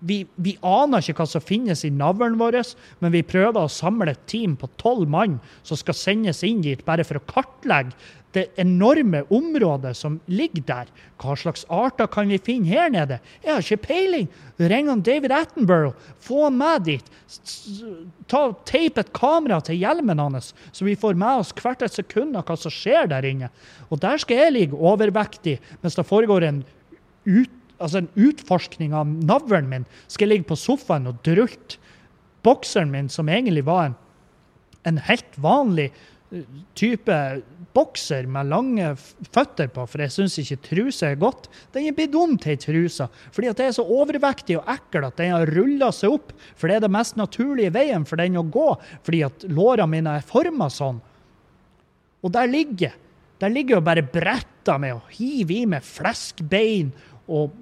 vi, 0.00 0.22
vi, 0.40 0.54
aner 0.64 1.04
ikke 1.04 1.20
hva 1.20 1.28
som 1.28 1.44
finnes 1.44 1.84
i 1.84 1.92
navlen 1.92 2.38
vår, 2.40 2.58
men 3.00 3.12
vi 3.12 3.24
prøver 3.26 3.60
å 3.60 3.72
samle 3.72 4.14
et 4.14 4.22
team 4.30 4.56
på 4.56 4.70
tolv 4.80 5.10
mann 5.12 5.38
som 5.62 5.78
skal 5.78 5.96
sendes 5.96 6.40
inn 6.46 6.62
dit 6.64 6.84
bare 6.86 7.04
for 7.06 7.20
å 7.20 7.26
kartlegge 7.28 7.92
det 8.32 8.46
enorme 8.62 9.24
området 9.34 9.90
som 9.98 10.20
ligger 10.30 10.62
der. 10.68 10.90
Hva 11.18 11.34
slags 11.38 11.64
arter 11.66 12.06
kan 12.10 12.30
vi 12.30 12.38
finne 12.38 12.70
her 12.70 12.92
nede? 12.92 13.18
Jeg 13.42 13.52
har 13.52 13.64
ikke 13.64 13.88
peiling. 13.88 14.28
Ring 14.70 14.90
han 14.90 15.02
David 15.02 15.34
Attenborough. 15.34 15.96
Få 16.22 16.44
han 16.46 16.58
med 16.60 16.86
dit. 16.86 17.10
Ta, 18.30 18.44
Teip 18.68 19.00
et 19.02 19.12
kamera 19.16 19.58
til 19.66 19.80
hjelmen 19.82 20.22
hans, 20.22 20.52
så 20.70 20.86
vi 20.86 20.98
får 20.98 21.18
med 21.18 21.42
oss 21.42 21.54
hvert 21.58 21.82
et 21.82 21.96
sekund 21.96 22.38
av 22.38 22.46
hva 22.46 22.58
som 22.58 22.74
skjer 22.74 23.10
der 23.10 23.26
inne. 23.26 23.50
Og 23.90 23.98
der 24.02 24.22
skal 24.22 24.44
jeg 24.44 24.54
ligge 24.54 24.78
overvektig 24.78 25.58
mens 25.82 25.98
det 25.98 26.06
foregår 26.06 26.46
en 26.46 26.62
ut 27.26 27.56
altså 27.80 28.02
en 28.02 28.10
utforskning 28.28 28.94
av 28.96 29.08
navlen 29.08 29.68
min, 29.70 29.88
skal 30.06 30.28
jeg 30.28 30.36
ligge 30.36 30.50
på 30.52 30.58
sofaen 30.60 31.08
og 31.10 31.20
drulte 31.26 31.80
bokseren 32.44 32.92
min, 32.92 33.10
som 33.12 33.28
egentlig 33.28 33.66
var 33.66 33.90
en, 33.90 33.98
en 34.88 35.00
helt 35.04 35.34
vanlig 35.40 35.90
eh, 35.90 36.44
type 36.78 37.16
bokser 37.76 38.26
med 38.30 38.48
lange 38.50 38.94
føtter 39.30 39.68
på, 39.70 39.84
for 39.86 40.02
jeg 40.02 40.14
syns 40.14 40.38
ikke 40.40 40.60
truse 40.70 41.10
er 41.10 41.20
godt. 41.20 41.50
Den 41.74 41.90
er 41.90 41.96
blitt 41.96 42.16
om 42.18 42.32
til 42.40 42.54
ei 42.54 42.62
truse, 42.62 43.10
fordi 43.34 43.50
at 43.50 43.60
det 43.60 43.68
er 43.68 43.76
så 43.76 43.84
overvektig 43.84 44.56
og 44.58 44.72
ekkel 44.72 45.06
at 45.06 45.20
den 45.20 45.34
har 45.36 45.52
rulla 45.52 45.90
seg 45.94 46.16
opp. 46.16 46.32
For 46.56 46.70
det 46.70 46.78
er 46.78 46.86
det 46.86 46.94
mest 46.96 47.20
naturlige 47.20 47.74
veien 47.76 48.08
for 48.08 48.20
den 48.20 48.40
å 48.40 48.46
gå, 48.46 48.72
fordi 49.06 49.22
at 49.28 49.46
lårene 49.52 49.92
mine 49.92 50.16
er 50.18 50.26
forma 50.26 50.70
sånn. 50.72 50.98
Og 52.20 52.32
der 52.34 52.50
ligger 52.50 52.96
der 53.40 53.48
ligger 53.48 53.78
jo 53.78 53.84
bare 53.84 54.04
bretta 54.04 54.76
med 54.80 54.98
å 54.98 55.04
hive 55.14 55.62
i 55.62 55.68
meg 55.68 55.84
fleskbein 55.86 56.90
og 57.30 57.54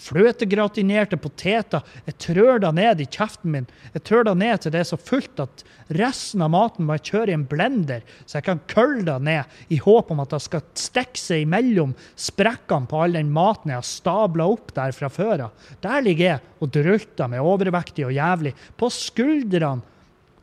fløtegratinerte 0.00 1.18
poteter. 1.20 1.84
Jeg 2.06 2.16
trør 2.22 2.60
det 2.62 2.72
ned 2.76 3.00
i 3.02 3.06
kjeften 3.12 3.52
min. 3.52 3.66
Jeg 3.94 4.04
trør 4.08 4.28
det 4.30 4.34
ned 4.40 4.62
til 4.62 4.72
det 4.74 4.80
er 4.82 4.88
så 4.88 4.98
fullt 5.00 5.42
at 5.44 5.64
resten 5.98 6.44
av 6.44 6.52
maten 6.54 6.86
må 6.86 6.96
jeg 6.96 7.06
kjøre 7.10 7.32
i 7.32 7.36
en 7.36 7.46
blender, 7.48 8.04
så 8.24 8.38
jeg 8.38 8.46
kan 8.48 8.62
kølle 8.72 9.04
det 9.06 9.16
ned 9.26 9.72
i 9.72 9.80
håp 9.82 10.12
om 10.12 10.22
at 10.24 10.32
det 10.32 10.42
skal 10.46 10.64
stikke 10.78 11.20
seg 11.20 11.44
imellom 11.44 11.92
sprekkene 12.18 12.88
på 12.90 13.02
all 13.04 13.18
den 13.18 13.32
maten 13.34 13.74
jeg 13.74 13.82
har 13.82 13.88
stabla 13.88 14.48
opp 14.56 14.72
der 14.76 14.96
fra 14.96 15.10
før 15.12 15.48
av. 15.48 15.66
Der 15.84 16.06
ligger 16.06 16.32
jeg 16.32 16.54
og 16.60 16.72
drulter 16.76 17.30
meg 17.32 17.44
overvektig 17.44 18.08
og 18.08 18.16
jævlig 18.16 18.54
på 18.80 18.90
skuldrene 18.92 19.94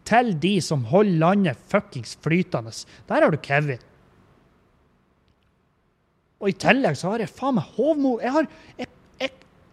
til 0.07 0.33
de 0.35 0.57
som 0.61 0.83
holder 0.91 1.19
landet 1.21 1.67
fuckings 1.71 2.17
flytende. 2.21 2.73
Der 3.07 3.23
har 3.23 3.31
du 3.31 3.39
Kevin. 3.39 3.81
Og 6.43 6.51
i 6.51 6.57
tillegg 6.59 6.97
så 6.99 7.13
har 7.13 7.23
jeg 7.23 7.31
faen 7.31 7.55
meg 7.55 7.75
hovmor, 7.77 8.19
Jeg, 8.19 8.33
har, 8.35 8.47
jeg 8.75 8.89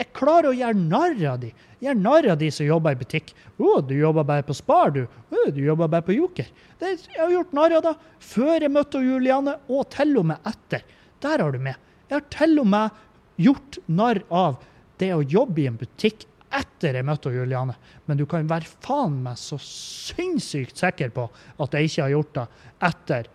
jeg 0.00 0.08
klarer 0.16 0.48
å 0.50 0.56
gjøre 0.56 0.80
narr 0.80 1.18
av 1.28 1.42
de. 1.42 1.50
Gjøre 1.84 2.00
narr 2.00 2.28
av 2.32 2.38
de 2.40 2.48
som 2.54 2.64
jobber 2.64 2.96
i 2.96 3.00
butikk. 3.02 3.34
'Å, 3.60 3.80
du 3.84 3.92
jobber 3.98 4.24
bare 4.24 4.46
på 4.46 4.56
Spar, 4.56 4.94
du. 4.94 5.02
Å, 5.04 5.50
du 5.52 5.60
jobber 5.60 5.90
bare 5.92 6.06
på 6.06 6.16
Joker.' 6.16 6.48
Det, 6.80 6.94
jeg 7.04 7.20
har 7.20 7.34
gjort 7.34 7.52
narr 7.52 7.76
av 7.76 7.84
det 7.84 7.94
før 8.24 8.64
jeg 8.64 8.72
møtte 8.72 9.04
Juliane, 9.04 9.58
og 9.68 9.90
til 9.92 10.16
og 10.16 10.26
med 10.32 10.48
etter. 10.48 10.86
Der 11.20 11.44
har 11.44 11.52
du 11.52 11.60
med. 11.60 11.76
Jeg 12.08 12.16
har 12.16 12.26
til 12.32 12.62
og 12.62 12.70
med 12.72 12.96
gjort 13.40 13.80
narr 13.92 14.22
av 14.32 14.60
det 15.00 15.12
å 15.12 15.24
jobbe 15.24 15.60
i 15.60 15.68
en 15.68 15.78
butikk 15.80 16.24
etter 16.50 16.96
jeg 16.96 17.06
møtte 17.06 17.32
Juliane. 17.34 17.76
Men 18.08 18.18
du 18.18 18.24
kan 18.28 18.48
være 18.48 18.72
faen 18.80 19.20
meg 19.24 19.36
så 19.40 19.60
sinnssykt 19.60 20.80
sikker 20.80 21.12
på 21.14 21.28
at 21.60 21.76
jeg 21.76 21.90
ikke 21.90 22.06
har 22.06 22.14
gjort 22.16 22.36
det 22.38 22.46
etter 22.88 23.30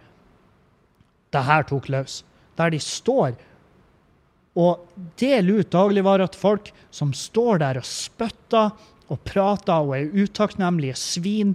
det 1.36 1.44
her 1.46 1.68
tok 1.70 1.90
løs. 1.94 2.24
Der 2.58 2.74
de 2.74 2.82
står 2.82 3.36
og 4.56 4.88
dele 5.20 5.60
ut 5.60 5.72
dagligvarer 5.74 6.32
til 6.32 6.42
folk 6.42 6.72
som 6.96 7.12
står 7.16 7.60
der 7.64 7.80
og 7.82 7.88
spytter 7.88 8.72
og 9.12 9.20
prater 9.28 9.84
og 9.84 9.96
er 9.98 10.14
utakknemlige 10.16 10.96
svin. 10.98 11.54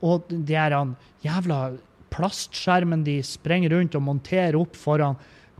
Og 0.00 0.28
de 0.30 0.54
her 0.54 0.76
jævla 1.24 1.62
plastskjermen 2.14 3.02
de 3.06 3.18
sprenger 3.26 3.74
rundt 3.74 3.96
og 3.98 4.06
monterer 4.06 4.58
opp 4.58 4.78
foran 4.78 5.18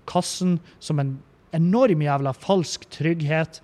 kassen 0.08 0.56
som 0.80 1.02
en 1.02 1.16
enorm 1.56 2.04
jævla 2.04 2.32
falsk 2.36 2.86
trygghet 2.94 3.58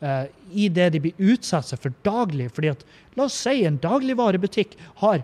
uh, 0.00 0.24
i 0.50 0.70
det 0.72 0.88
de 0.94 1.02
blir 1.04 1.30
utsatt 1.34 1.76
for 1.76 1.92
daglig. 2.06 2.48
Fordi 2.54 2.72
at, 2.72 2.84
La 3.14 3.28
oss 3.28 3.36
si 3.44 3.60
en 3.62 3.76
dagligvarebutikk 3.78 4.72
har 5.04 5.20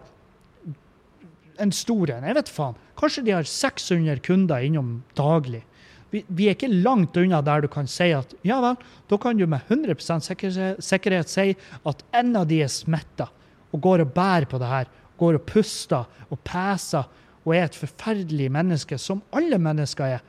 en 1.61 1.73
stor 1.75 2.13
en. 2.15 2.29
Jeg 2.29 2.37
vet 2.39 2.53
faen. 2.53 2.77
Kanskje 3.01 3.25
de 3.27 3.35
har 3.35 3.49
600 3.49 4.21
kunder 4.23 4.63
innom 4.63 5.01
daglig 5.19 5.65
vi, 6.11 6.25
vi, 6.27 6.49
er 6.49 6.57
ikke 6.57 6.71
langt 6.71 7.17
unna 7.21 7.41
der 7.45 7.63
du 7.65 7.69
kan 7.71 7.89
si 7.91 8.11
at 8.15 8.33
ja 8.47 8.59
vel, 8.63 8.79
da 9.11 9.19
kan 9.21 9.39
du 9.39 9.47
med 9.47 9.63
100 9.69 10.21
sikkerhet, 10.27 10.83
sikkerhet 10.83 11.31
si 11.31 11.55
at 11.87 12.05
en 12.19 12.35
av 12.37 12.49
de 12.51 12.61
er 12.65 12.73
smitta 12.73 13.29
og 13.71 13.83
går 13.85 14.05
og 14.05 14.13
bærer 14.15 14.49
på 14.51 14.59
det 14.59 14.71
her. 14.71 14.91
Går 15.21 15.39
og 15.39 15.47
puster 15.47 16.27
og 16.31 16.39
peser 16.47 17.07
og 17.45 17.55
er 17.55 17.69
et 17.69 17.79
forferdelig 17.79 18.51
menneske, 18.53 18.99
som 18.99 19.23
alle 19.37 19.59
mennesker 19.59 20.17
er. 20.19 20.23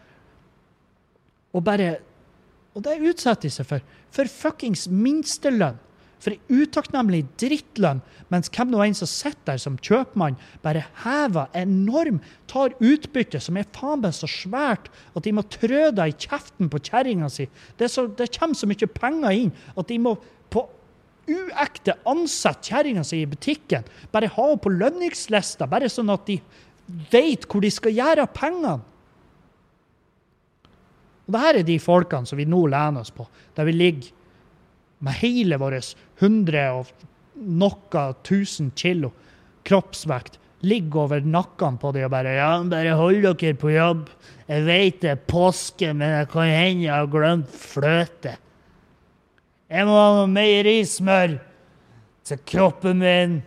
Og 1.54 1.64
bare 1.64 1.98
Og 2.72 2.80
det 2.86 3.02
utsetter 3.04 3.50
de 3.50 3.50
seg 3.52 3.66
for. 3.68 3.82
For 4.16 4.30
fuckings 4.32 4.86
minstelønn 4.88 5.76
for 6.22 6.36
ei 6.36 6.62
utakknemlig 6.64 7.24
drittlønn, 7.42 8.02
mens 8.32 8.52
hvem 8.54 8.70
nå 8.72 8.82
enn 8.86 8.98
som 8.98 9.10
sitter 9.10 9.54
der 9.56 9.62
som 9.62 9.80
kjøpmann, 9.82 10.38
bare 10.64 10.84
hever 11.04 11.50
enorm, 11.58 12.20
tar 12.52 12.76
utbytte 12.78 13.42
som 13.42 13.58
er 13.58 13.70
faen 13.76 14.04
meg 14.04 14.14
så 14.16 14.30
svært 14.30 14.92
at 15.16 15.26
de 15.26 15.34
må 15.36 15.44
trø 15.50 15.90
deg 15.98 16.14
i 16.14 16.28
kjeften 16.28 16.70
på 16.72 16.84
kjerringa 16.92 17.32
si. 17.34 17.48
Det, 17.80 17.90
så, 17.92 18.06
det 18.06 18.30
kommer 18.38 18.58
så 18.58 18.70
mye 18.70 18.92
penger 18.94 19.42
inn 19.44 19.56
at 19.74 19.90
de 19.90 19.98
må 20.02 20.16
på 20.54 20.66
uekte 21.32 21.98
ansette 22.10 22.70
kjerringa 22.70 23.04
si 23.08 23.24
i 23.24 23.30
butikken. 23.30 23.88
Bare 24.14 24.30
ha 24.32 24.48
henne 24.48 24.62
på 24.62 24.74
lønningslista, 24.74 25.70
bare 25.70 25.90
sånn 25.92 26.14
at 26.14 26.26
de 26.30 26.40
vet 27.12 27.48
hvor 27.50 27.64
de 27.64 27.72
skal 27.74 27.98
gjøre 27.98 28.26
av 28.28 28.34
pengene. 28.36 28.80
Og 31.26 31.36
det 31.36 31.44
her 31.46 31.62
er 31.62 31.68
de 31.68 31.78
folkene 31.80 32.28
som 32.28 32.40
vi 32.40 32.48
nå 32.50 32.66
lener 32.70 33.06
oss 33.06 33.14
på, 33.16 33.26
der 33.56 33.68
vi 33.70 33.76
ligger 33.78 34.18
med 35.02 35.18
hele 35.22 35.58
vår 35.62 35.80
100 36.22 36.68
og 36.78 36.92
noe 37.42 38.06
tusen 38.28 38.70
kilo 38.78 39.12
kroppsvekt 39.68 40.38
ligger 40.62 41.06
over 41.06 41.26
nakken 41.26 41.78
på 41.82 41.92
dem 41.96 42.06
og 42.06 42.14
bare 42.14 42.36
Ja, 42.38 42.52
bare 42.64 42.98
hold 42.98 43.24
dere 43.26 43.58
på 43.58 43.74
jobb. 43.74 44.10
Jeg 44.48 44.66
vet 44.66 45.02
det 45.02 45.10
er 45.10 45.24
påske, 45.28 45.94
men 45.94 46.20
det 46.20 46.32
kan 46.34 46.50
hende 46.50 46.86
jeg 46.86 46.94
har 46.94 47.10
glemt 47.10 47.50
fløte. 47.50 48.36
Jeg 49.72 49.88
må 49.88 49.96
ha 49.96 50.10
noe 50.20 50.30
meierismør 50.30 51.38
til 52.28 52.44
kroppen 52.46 53.02
min. 53.02 53.40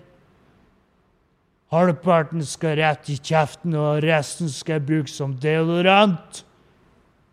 Halvparten 1.75 2.43
skal 2.47 2.79
rett 2.79 3.11
i 3.11 3.19
kjeften, 3.19 3.75
og 3.77 4.03
resten 4.05 4.51
skal 4.51 4.79
jeg 4.79 4.87
bruke 4.89 5.13
som 5.13 5.35
deodorant. 5.43 6.45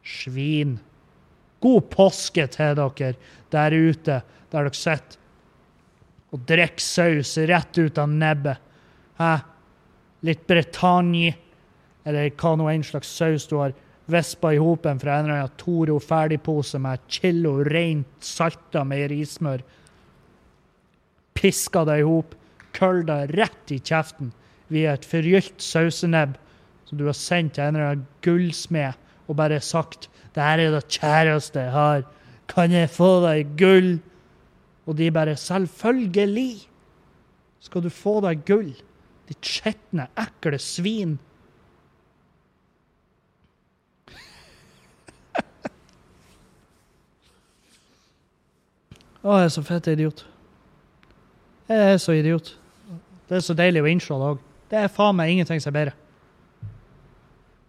Svin. 0.02 0.80
God 1.62 1.90
påske 1.94 2.48
til 2.52 2.78
dere 2.78 3.14
der 3.52 3.76
ute, 3.76 4.22
der 4.52 4.68
dere 4.68 4.78
sitter 4.78 5.20
og 6.32 6.44
drikker 6.48 6.84
saus 6.84 7.36
rett 7.50 7.78
ut 7.78 7.98
av 8.00 8.10
nebbet. 8.10 8.60
Hæ? 9.20 9.32
Litt 10.24 10.44
Bretagne, 10.48 11.34
eller 12.06 12.30
hva 12.38 12.54
nå 12.56 12.68
en 12.72 12.86
slags 12.86 13.10
saus 13.10 13.48
du 13.50 13.58
har 13.60 13.74
vispa 14.12 14.54
i 14.54 14.60
hopen 14.62 15.00
fra 15.02 15.18
en 15.18 15.28
eller 15.28 15.42
annen 15.44 15.58
Toro 15.60 15.98
ferdigpose 16.04 16.80
med 16.82 17.00
et 17.00 17.18
kilo 17.20 17.56
rent 17.68 18.26
salta 18.26 18.84
meierismør. 18.88 19.64
Piska 21.38 21.84
det 21.90 22.02
i 22.02 22.06
hop, 22.06 22.36
køll 22.76 23.04
det 23.08 23.20
rett 23.36 23.74
i 23.74 23.80
kjeften 23.80 24.32
via 24.72 24.96
et 24.96 25.08
forgylt 25.08 25.60
sausenebb 25.64 26.38
som 26.88 27.00
du 27.00 27.08
har 27.08 27.18
sendt 27.18 27.58
til 27.58 27.66
en 27.66 27.76
eller 27.76 27.96
annen 27.96 28.08
gullsmed 28.24 29.00
og 29.28 29.38
bare 29.40 29.60
sagt 29.64 30.08
'Det 30.34 30.44
her 30.44 30.60
er 30.60 30.72
det 30.72 30.88
kjæreste 30.88 31.60
jeg 31.60 31.72
har. 31.72 32.04
Kan 32.48 32.72
jeg 32.72 32.90
få 32.90 33.28
deg 33.28 33.58
gull?' 33.58 34.00
Og 34.86 34.98
de 34.98 35.12
bare 35.12 35.36
'Selvfølgelig 35.36 36.68
skal 37.60 37.84
du 37.84 37.90
få 37.90 38.22
deg 38.22 38.46
gull, 38.46 38.76
ditt 39.28 39.46
skitne, 39.46 40.08
ekle 40.18 40.58
svin'. 40.58 41.20
Å, 49.22 49.36
jeg 49.38 49.46
er 49.46 49.52
så 49.54 49.62
fett 49.62 49.88
idiot. 49.88 50.24
Jeg 51.70 51.94
er 51.94 51.98
så 52.02 52.16
idiot. 52.18 52.58
Det 53.30 53.38
er 53.38 53.44
så 53.46 53.54
deilig 53.54 53.84
å 53.84 53.90
innse 53.92 54.18
det 54.18 54.30
òg. 54.32 54.40
Det 54.72 54.80
er 54.80 54.88
faen 54.90 55.16
meg 55.16 55.30
ingenting 55.30 55.62
som 55.62 55.70
er 55.70 55.78
bedre. 55.78 55.94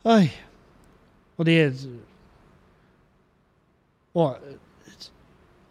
Oi. 0.08 0.30
Og 1.36 1.46
de 1.46 1.56
Og 4.18 4.38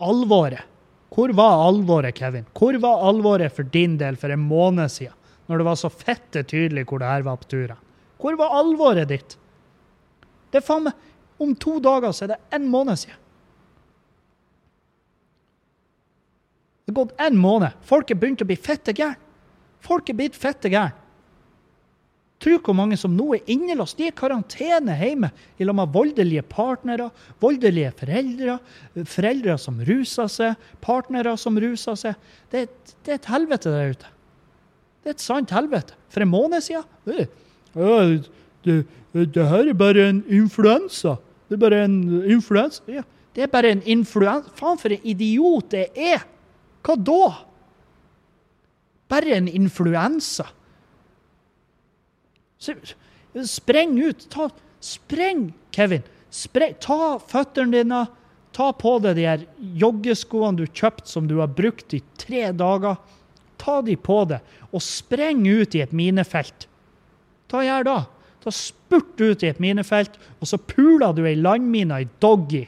alvoret. 0.01 0.67
Hvor 1.11 1.33
var 1.35 1.65
alvoret, 1.67 2.15
Kevin? 2.15 2.45
Hvor 2.55 2.77
var 2.79 3.03
alvoret 3.09 3.51
for 3.51 3.67
din 3.67 3.97
del 3.99 4.15
for 4.15 4.31
en 4.31 4.45
måned 4.47 4.91
siden? 4.91 5.15
Når 5.47 5.59
det 5.59 5.67
var 5.67 5.79
så 5.79 5.89
fette 5.91 6.43
tydelig 6.47 6.85
hvor 6.87 7.01
det 7.01 7.09
her 7.09 7.25
var 7.27 7.39
på 7.41 7.49
turen? 7.51 7.79
Hvor 8.21 8.37
var 8.39 8.53
alvoret 8.55 9.09
ditt? 9.09 9.35
Det 10.51 10.61
er 10.61 10.65
faen 10.65 10.85
meg 10.87 11.07
Om 11.41 11.55
to 11.57 11.79
dager 11.81 12.13
så 12.13 12.27
er 12.27 12.35
det 12.35 12.39
en 12.53 12.67
måned 12.69 12.99
siden. 13.01 13.17
Det 16.85 16.93
er 16.93 16.99
gått 16.99 17.23
en 17.25 17.37
måned. 17.41 17.73
Folk 17.81 18.11
er 18.13 18.19
begynt 18.21 18.43
å 18.45 18.47
bli 18.47 18.57
fette 18.61 18.93
gærne. 18.93 19.17
Folk 19.81 20.11
er 20.11 20.17
blitt 20.19 20.37
fette 20.37 20.69
gærne. 20.69 21.00
Tro 22.41 22.55
hvor 22.57 22.73
mange 22.73 22.97
som 22.97 23.13
nå 23.13 23.27
er 23.35 23.49
innelåst. 23.53 23.99
De 23.99 24.07
er 24.07 24.13
i 24.13 24.17
karantene 24.17 24.95
hjemme 24.97 25.29
i 25.61 25.65
lag 25.67 25.77
med 25.77 25.91
voldelige 25.93 26.41
partnere, 26.49 27.11
voldelige 27.41 27.91
foreldre, 27.99 28.55
foreldre 29.05 29.57
som 29.61 29.77
ruser 29.85 30.31
seg, 30.31 30.63
partnere 30.81 31.35
som 31.37 31.59
ruser 31.61 31.99
seg. 32.01 32.31
Det, 32.49 32.65
det 33.05 33.13
er 33.13 33.19
et 33.19 33.29
helvete 33.29 33.73
der 33.73 33.93
ute. 33.93 34.09
Det 35.01 35.11
er 35.11 35.17
et 35.17 35.23
sant 35.23 35.53
helvete. 35.53 35.97
For 36.13 36.25
en 36.25 36.31
måned 36.33 36.65
siden 36.65 36.85
øh, 37.09 38.17
det, 38.65 38.79
det 39.13 39.45
her 39.51 39.69
er 39.69 39.77
bare 39.77 40.07
en 40.09 40.23
influensa. 40.29 41.15
Det 41.49 41.57
er 41.57 41.61
bare 41.61 41.83
en 41.85 41.99
influensa. 42.25 42.81
Ja, 42.89 43.03
det 43.35 43.45
er 43.45 43.53
bare 43.53 43.73
en 43.75 43.83
influensa. 43.85 44.49
Faen, 44.57 44.81
for 44.81 44.93
en 44.93 45.05
idiot 45.13 45.77
jeg 45.77 45.93
er! 45.93 46.25
Hva 46.81 46.97
da? 46.97 47.29
Bare 49.11 49.37
en 49.37 49.49
influensa. 49.51 50.47
Spreng 52.61 53.97
ut. 54.01 54.25
Ta, 54.29 54.49
spreng, 54.79 55.49
Kevin. 55.73 56.03
Spreng, 56.31 56.75
ta 56.83 57.17
føttene 57.31 57.81
dine. 57.81 58.05
Ta 58.51 58.71
på 58.75 58.97
deg 58.99 59.15
de 59.15 59.27
her 59.29 59.43
joggeskoene 59.79 60.59
du 60.59 60.65
kjøpte 60.67 61.07
som 61.07 61.27
du 61.29 61.37
har 61.39 61.51
brukt 61.55 61.93
i 61.95 62.01
tre 62.19 62.49
dager. 62.51 62.99
Ta 63.61 63.77
de 63.85 63.95
på 63.95 64.23
deg, 64.27 64.41
og 64.73 64.83
spreng 64.83 65.45
ut 65.47 65.77
i 65.77 65.83
et 65.83 65.93
minefelt. 65.95 66.67
Hva 67.51 67.61
gjør 67.63 67.87
da? 67.87 67.97
Da 68.41 68.53
spurt 68.55 69.21
ut 69.21 69.43
i 69.45 69.51
et 69.51 69.59
minefelt, 69.61 70.15
og 70.41 70.49
så 70.49 70.57
puler 70.57 71.13
du 71.13 71.23
ei 71.29 71.37
landmine 71.37 72.01
i 72.01 72.09
doggy. 72.23 72.65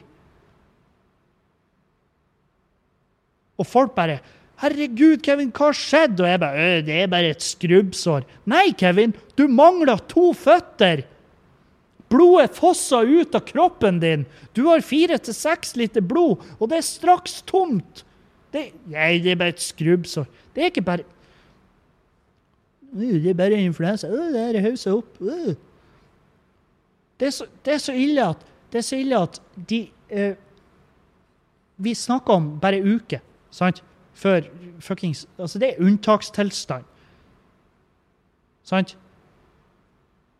Og 3.58 3.66
folk 3.66 3.94
bare 3.96 4.20
'Herregud, 4.60 5.22
Kevin, 5.22 5.50
hva 5.50 5.72
skjedde?' 5.74 6.22
Og 6.22 6.28
jeg 6.28 6.40
bare 6.40 6.56
«Øh, 6.78 6.84
'Det 6.86 6.94
er 7.02 7.06
bare 7.06 7.30
et 7.30 7.42
skrubbsår'. 7.42 8.24
Nei, 8.46 8.72
Kevin, 8.78 9.14
du 9.38 9.48
mangler 9.48 9.98
to 10.08 10.32
føtter! 10.32 11.04
Blodet 12.08 12.54
fosser 12.54 13.08
ut 13.20 13.34
av 13.34 13.40
kroppen 13.40 13.98
din. 13.98 14.26
Du 14.54 14.68
har 14.68 14.80
fire 14.80 15.18
til 15.18 15.34
seks 15.34 15.74
liter 15.76 16.00
blod, 16.00 16.38
og 16.60 16.68
det 16.70 16.76
er 16.78 16.86
straks 16.86 17.42
tomt. 17.42 18.04
Det, 18.52 18.70
nei, 18.86 19.18
det 19.18 19.32
er 19.32 19.40
bare 19.40 19.54
et 19.56 19.64
skrubbsår. 19.64 20.26
Det 20.54 20.62
er 20.62 20.70
ikke 20.70 20.82
bare 20.86 21.04
«Øh, 22.94 23.22
Det 23.22 23.30
er 23.30 23.34
bare 23.34 23.58
influensa. 23.58 24.06
Det 24.06 24.56
er 24.56 24.60
haussa 24.62 24.92
opp. 24.94 25.18
Det, 27.18 27.26
er 27.26 27.30
så, 27.30 27.46
det 27.64 27.74
er 27.74 27.78
så 27.78 27.92
ille 27.92 28.28
at 28.28 28.36
det 28.70 28.78
er 28.78 28.86
så 28.86 28.96
ille 28.98 29.18
at 29.22 29.40
de 29.68 29.88
eh, 30.10 30.34
Vi 31.76 31.94
snakker 31.94 32.34
om 32.34 32.60
bare 32.60 32.82
uker, 32.82 33.18
sant? 33.50 33.82
Før 34.14 34.46
fuckings 34.82 35.24
Altså, 35.38 35.58
det 35.58 35.72
er 35.72 35.82
unntakstilstand. 35.82 36.86
Sant? 38.64 38.96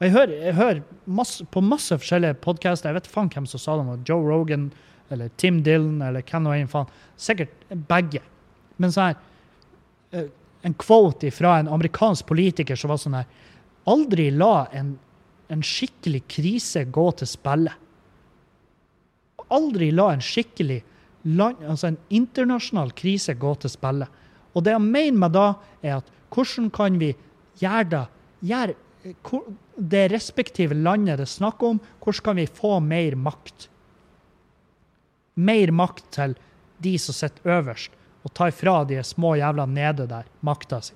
Jeg 0.03 0.13
hører, 0.13 0.33
jeg 0.43 0.55
hører 0.55 0.81
masse, 1.07 1.45
på 1.45 1.63
masse 1.65 1.97
forskjellige 1.97 2.37
podcaster, 2.45 2.91
jeg 2.91 2.99
vet 2.99 3.09
faen 3.09 3.31
hvem 3.33 3.47
som 3.49 3.61
sa 3.63 3.77
det, 3.79 3.85
om 3.87 4.07
Joe 4.09 4.27
Rogan 4.27 4.69
eller 5.13 5.31
Tim 5.41 5.63
Dylan 5.65 6.03
eller 6.03 6.25
hvem 6.27 6.45
nå 6.45 6.55
enn. 6.57 6.91
Sikkert 7.21 7.55
begge. 7.89 8.23
Men 8.77 8.95
sånn 8.95 9.13
her 9.13 9.21
eh, 10.19 10.33
En 10.65 10.73
quote 10.81 11.29
fra 11.29 11.59
en 11.61 11.69
amerikansk 11.69 12.25
politiker 12.25 12.79
som 12.81 12.89
var 12.89 12.97
sånn 12.97 13.19
her 13.19 13.27
Aldri 13.93 14.31
la 14.33 14.65
en, 14.73 14.95
en 15.53 15.61
skikkelig 15.61 16.23
krise 16.33 16.87
gå 16.89 17.05
til 17.21 17.29
spille. 17.29 17.75
Aldri 19.53 19.91
la 19.93 20.09
en 20.15 20.25
skikkelig 20.25 20.81
land, 21.25 21.63
altså 21.65 21.91
en 21.91 22.01
internasjonal 22.13 22.93
krise 22.97 23.35
gå 23.35 23.55
til 23.61 23.73
spille. 23.73 24.09
Og 24.55 24.65
det 24.65 24.75
jeg 24.75 24.85
mener 24.85 25.19
med 25.25 25.35
da, 25.35 25.47
er 25.83 25.99
at 25.99 26.11
hvordan 26.35 26.71
kan 26.75 26.99
vi 27.01 27.13
gjøre 27.61 27.89
det 27.91 28.05
gjøre, 28.45 28.75
det 29.75 30.05
respektive 30.13 30.77
landet 30.77 31.19
det 31.19 31.27
er 31.27 31.35
snakk 31.35 31.63
om, 31.67 31.81
hvordan 32.03 32.25
kan 32.29 32.39
vi 32.39 32.47
få 32.49 32.79
mer 32.81 33.17
makt? 33.17 33.69
Mer 35.35 35.73
makt 35.75 36.07
til 36.15 36.37
de 36.85 36.95
som 37.01 37.17
sitter 37.17 37.57
øverst, 37.59 37.95
og 38.25 38.33
ta 38.37 38.49
ifra 38.49 38.83
de 38.89 39.03
små 39.05 39.35
jævla 39.41 39.67
nede 39.69 40.07
der 40.09 40.29
makta 40.45 40.81
si. 40.85 40.95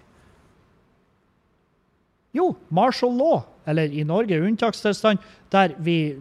Jo, 2.37 2.53
martial 2.71 3.14
law, 3.17 3.43
eller 3.67 3.88
i 3.88 4.05
Norge 4.05 4.37
unntakstilstand, 4.45 5.19
der 5.51 5.75
vi 5.81 6.19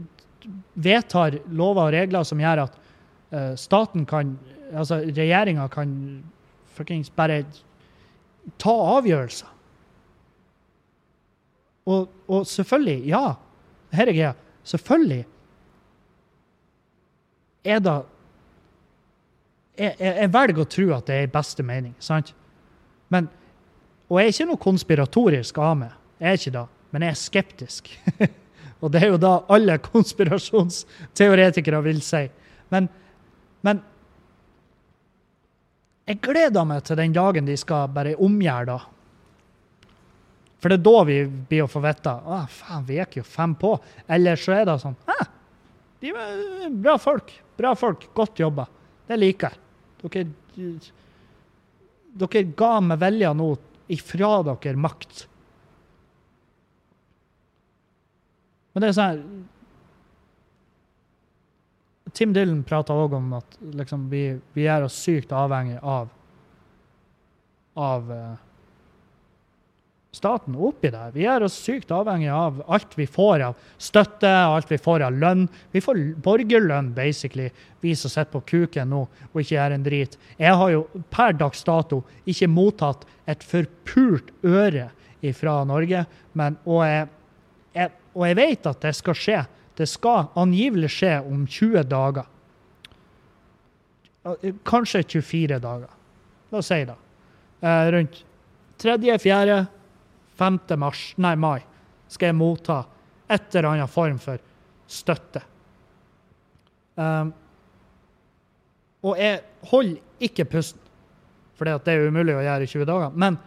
vedtar 0.73 1.35
lover 1.51 1.89
og 1.89 1.93
regler 1.93 2.23
som 2.27 2.39
gjør 2.39 2.63
at 2.63 2.77
eh, 3.31 3.55
staten 3.55 4.05
kan 4.05 4.37
Altså 4.67 4.97
regjeringa 4.99 5.69
kan 5.71 5.91
fuckings 6.75 7.07
bare 7.15 7.45
ta 8.59 8.73
avgjørelser. 8.97 9.47
Og, 11.87 12.09
og 12.27 12.43
selvfølgelig, 12.47 13.07
ja, 13.07 13.21
her 13.95 14.11
er 14.11 14.17
greia. 14.17 14.33
Selvfølgelig 14.67 15.21
er 17.63 17.79
det 17.79 17.95
jeg, 19.77 19.93
jeg, 19.99 20.13
jeg 20.17 20.33
velger 20.33 20.59
å 20.63 20.69
tro 20.73 20.87
at 20.97 21.07
det 21.07 21.15
er 21.15 21.27
i 21.27 21.31
beste 21.31 21.63
mening, 21.63 21.93
sant? 22.03 22.33
Men, 23.13 23.27
og 24.09 24.19
jeg 24.19 24.25
er 24.27 24.33
ikke 24.33 24.49
noe 24.49 24.63
konspiratorisk 24.63 25.59
av 25.63 25.75
meg. 25.79 25.95
Jeg 26.19 26.27
er 26.27 26.39
ikke 26.41 26.55
det. 26.57 26.65
Men 26.91 27.05
jeg 27.05 27.13
er 27.13 27.19
skeptisk. 27.21 27.91
og 28.81 28.91
det 28.93 29.03
er 29.03 29.11
jo 29.13 29.19
da 29.21 29.33
alle 29.53 29.77
konspirasjonsteoretikere 29.83 31.81
vil 31.85 32.01
si. 32.03 32.23
Men, 32.73 32.89
men 33.65 33.81
jeg 36.07 36.21
gleder 36.23 36.67
meg 36.67 36.85
til 36.87 36.99
den 36.99 37.15
dagen 37.15 37.47
de 37.49 37.55
skal 37.59 37.89
bare 37.91 38.15
omgjøre 38.23 38.69
det. 38.69 38.77
For 40.57 40.71
det 40.71 40.79
er 40.79 40.85
da 40.87 41.01
vi 41.05 41.17
blir 41.49 41.65
å 41.65 41.69
få 41.69 41.81
vite 41.83 42.13
ah, 42.13 42.47
faen, 42.49 42.85
vi 42.87 42.97
gikk 42.97 43.19
jo 43.19 43.25
fem 43.27 43.53
på. 43.59 43.75
Eller 44.09 44.39
så 44.39 44.55
er 44.55 44.69
det 44.69 44.77
sånn 44.81 44.95
ah, 45.11 45.25
de 46.01 46.13
er 46.13 46.71
Bra 46.71 46.97
folk. 47.01 47.33
Bra 47.57 47.73
folk. 47.77 48.07
Godt 48.15 48.39
jobba. 48.41 48.67
Det 49.07 49.17
liker 49.17 49.53
jeg. 49.53 49.63
Dere, 50.13 50.69
dere 52.21 52.43
ga 52.57 52.71
med 52.85 53.01
vilje 53.01 53.33
nå 53.37 53.49
ifra 53.93 54.31
dere 54.45 54.79
makt. 54.79 55.25
Men 58.73 58.83
det 58.83 58.91
er 58.91 58.97
sånn 58.97 59.21
Tim 62.17 62.33
Dylan 62.33 62.63
prata 62.65 62.95
òg 62.97 63.13
om 63.13 63.33
at 63.37 63.57
liksom, 63.77 64.07
vi, 64.09 64.31
vi 64.57 64.65
er 64.65 64.85
oss 64.87 64.97
sykt 65.05 65.33
avhengig 65.35 65.77
av 65.83 66.09
av 67.77 68.11
uh, 68.11 68.33
staten 70.17 70.55
oppi 70.55 70.89
det. 70.89 71.03
Vi 71.13 71.27
er 71.29 71.43
oss 71.45 71.55
sykt 71.61 71.91
avhengig 71.93 72.31
av 72.33 72.63
alt 72.73 72.95
vi 72.97 73.05
får 73.05 73.43
av 73.51 73.59
støtte, 73.77 74.29
alt 74.29 74.71
vi 74.71 74.79
får 74.81 75.05
av 75.05 75.19
lønn. 75.21 75.45
Vi 75.71 75.81
får 75.83 75.99
borgerlønn, 76.25 76.89
basically, 76.97 77.51
vi 77.85 77.93
som 77.95 78.09
sitter 78.09 78.33
på 78.33 78.41
kuken 78.49 78.89
nå 78.95 79.03
og 79.05 79.37
ikke 79.41 79.53
gjør 79.53 79.75
en 79.75 79.85
drit. 79.85 80.17
Jeg 80.41 80.57
har 80.57 80.73
jo 80.73 80.87
per 81.13 81.37
dags 81.37 81.61
dato 81.67 82.01
ikke 82.25 82.49
mottatt 82.49 83.05
et 83.29 83.45
forpult 83.45 84.33
øre 84.41 84.89
fra 85.37 85.59
Norge, 85.67 86.03
men, 86.37 86.55
og, 86.63 86.81
jeg, 86.87 87.07
jeg, 87.75 87.91
og 88.15 88.25
jeg 88.29 88.37
vet 88.37 88.67
at 88.69 88.83
det 88.85 88.93
skal 88.95 89.17
skje. 89.17 89.39
Det 89.77 89.85
skal 89.89 90.31
angivelig 90.39 90.89
skje 90.95 91.13
om 91.21 91.45
20 91.45 91.83
dager. 91.87 92.25
Kanskje 94.67 95.03
24 95.03 95.59
dager. 95.63 95.91
La 96.49 96.61
oss 96.61 96.69
si 96.71 96.79
det. 96.87 96.95
Eh, 97.61 97.91
rundt 97.93 98.23
3., 98.77 99.17
4., 99.19 99.65
5. 100.37 100.59
mars, 100.77 101.13
nei, 101.17 101.35
mai 101.35 101.61
skal 102.07 102.31
jeg 102.31 102.37
motta 102.37 102.81
et 103.27 103.55
eller 103.55 103.73
annet 103.73 103.91
form 103.91 104.19
for 104.21 104.39
støtte. 104.87 105.41
Um, 106.95 107.33
og 109.05 109.19
jeg 109.19 109.41
holder 109.69 110.23
ikke 110.27 110.47
pusten, 110.49 110.81
for 111.57 111.67
det 111.67 111.93
er 111.93 112.07
umulig 112.07 112.35
å 112.37 112.43
gjøre 112.45 112.65
i 112.65 112.71
20 112.71 112.87
dager. 112.89 113.17
Men 113.17 113.37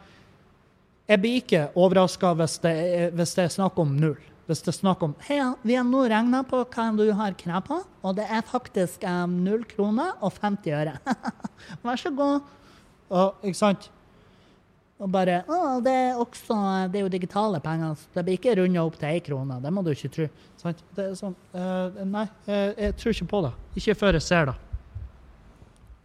jeg 1.10 1.22
blir 1.22 1.38
ikke 1.40 1.62
overraska 1.80 2.34
hvis, 2.38 2.58
hvis, 2.62 3.34
det 3.38 3.46
er 3.46 3.54
snakk 3.54 3.78
om 3.82 3.96
null. 3.98 4.20
Hvis 4.50 4.64
det 4.66 4.72
er 4.72 4.78
snakk 4.80 5.02
om 5.06 5.12
Hei, 5.28 5.38
vi 5.62 5.76
har 5.78 5.84
nå 5.86 6.00
regna 6.10 6.40
på 6.42 6.64
hva 6.64 6.88
du 6.98 7.04
har 7.14 7.36
krav 7.38 7.62
på, 7.68 7.76
og 8.02 8.16
det 8.18 8.24
er 8.26 8.40
faktisk 8.42 9.04
um, 9.06 9.36
kroner 9.70 10.16
og 10.18 10.32
50 10.42 10.74
øre. 10.74 10.94
Vær 11.86 12.00
så 12.00 12.10
god. 12.10 12.48
Og, 13.14 13.44
ikke 13.46 13.58
sant? 13.60 13.86
Og 15.00 15.06
bare 15.10 15.38
Å, 15.46 15.78
det 15.82 15.92
er 15.94 16.18
også 16.20 16.56
Det 16.90 16.98
er 16.98 17.04
jo 17.06 17.12
digitale 17.12 17.60
penger. 17.62 17.94
Så 17.94 18.10
det 18.16 18.24
blir 18.26 18.40
ikke 18.40 18.56
runda 18.58 18.82
opp 18.82 18.98
til 18.98 19.20
én 19.20 19.22
krone. 19.24 19.60
Det 19.62 19.72
må 19.72 19.84
du 19.86 19.92
ikke 19.92 20.10
tro. 20.16 20.26
Sant? 20.58 20.82
Det 20.98 21.06
er 21.06 21.14
sånn 21.20 21.36
uh, 21.54 22.02
Nei, 22.02 22.26
jeg, 22.50 22.74
jeg, 22.74 22.96
tror 22.98 23.14
ikke 23.14 23.28
på 23.30 23.42
det. 23.46 23.52
Ikke 23.80 23.96
før 24.02 24.18
jeg 24.18 24.26
ser 24.26 24.50
det. 24.50 24.56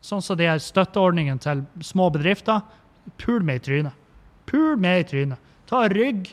Sånn 0.05 0.21
som 0.21 0.37
de 0.37 0.45
her 0.51 0.61
støtteordningene 0.61 1.41
til 1.41 1.65
små 1.81 2.11
bedrifter. 2.13 2.61
Pul 3.17 3.41
meg 3.41 3.63
i 3.63 3.65
trynet. 3.71 4.05
Pul 4.45 4.77
meg 4.77 5.01
i 5.01 5.09
trynet. 5.15 5.51
Ta 5.65 5.87
rygg 5.89 6.29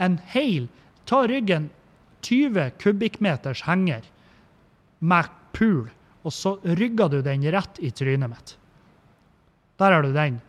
en 0.00 0.16
hel 0.32 0.72
Ta 1.06 1.22
ryggen 1.28 1.70
20 2.26 2.70
kubikkmeters 2.82 3.62
henger 3.66 4.06
med 4.98 5.30
pul, 5.54 5.86
og 6.26 6.34
så 6.34 6.56
rygger 6.62 7.10
du 7.12 7.20
den 7.22 7.44
rett 7.54 7.78
i 7.78 7.92
trynet 7.94 8.32
mitt. 8.32 8.56
Der 9.78 9.92
har 9.92 10.02
du 10.02 10.12
den. 10.12 10.40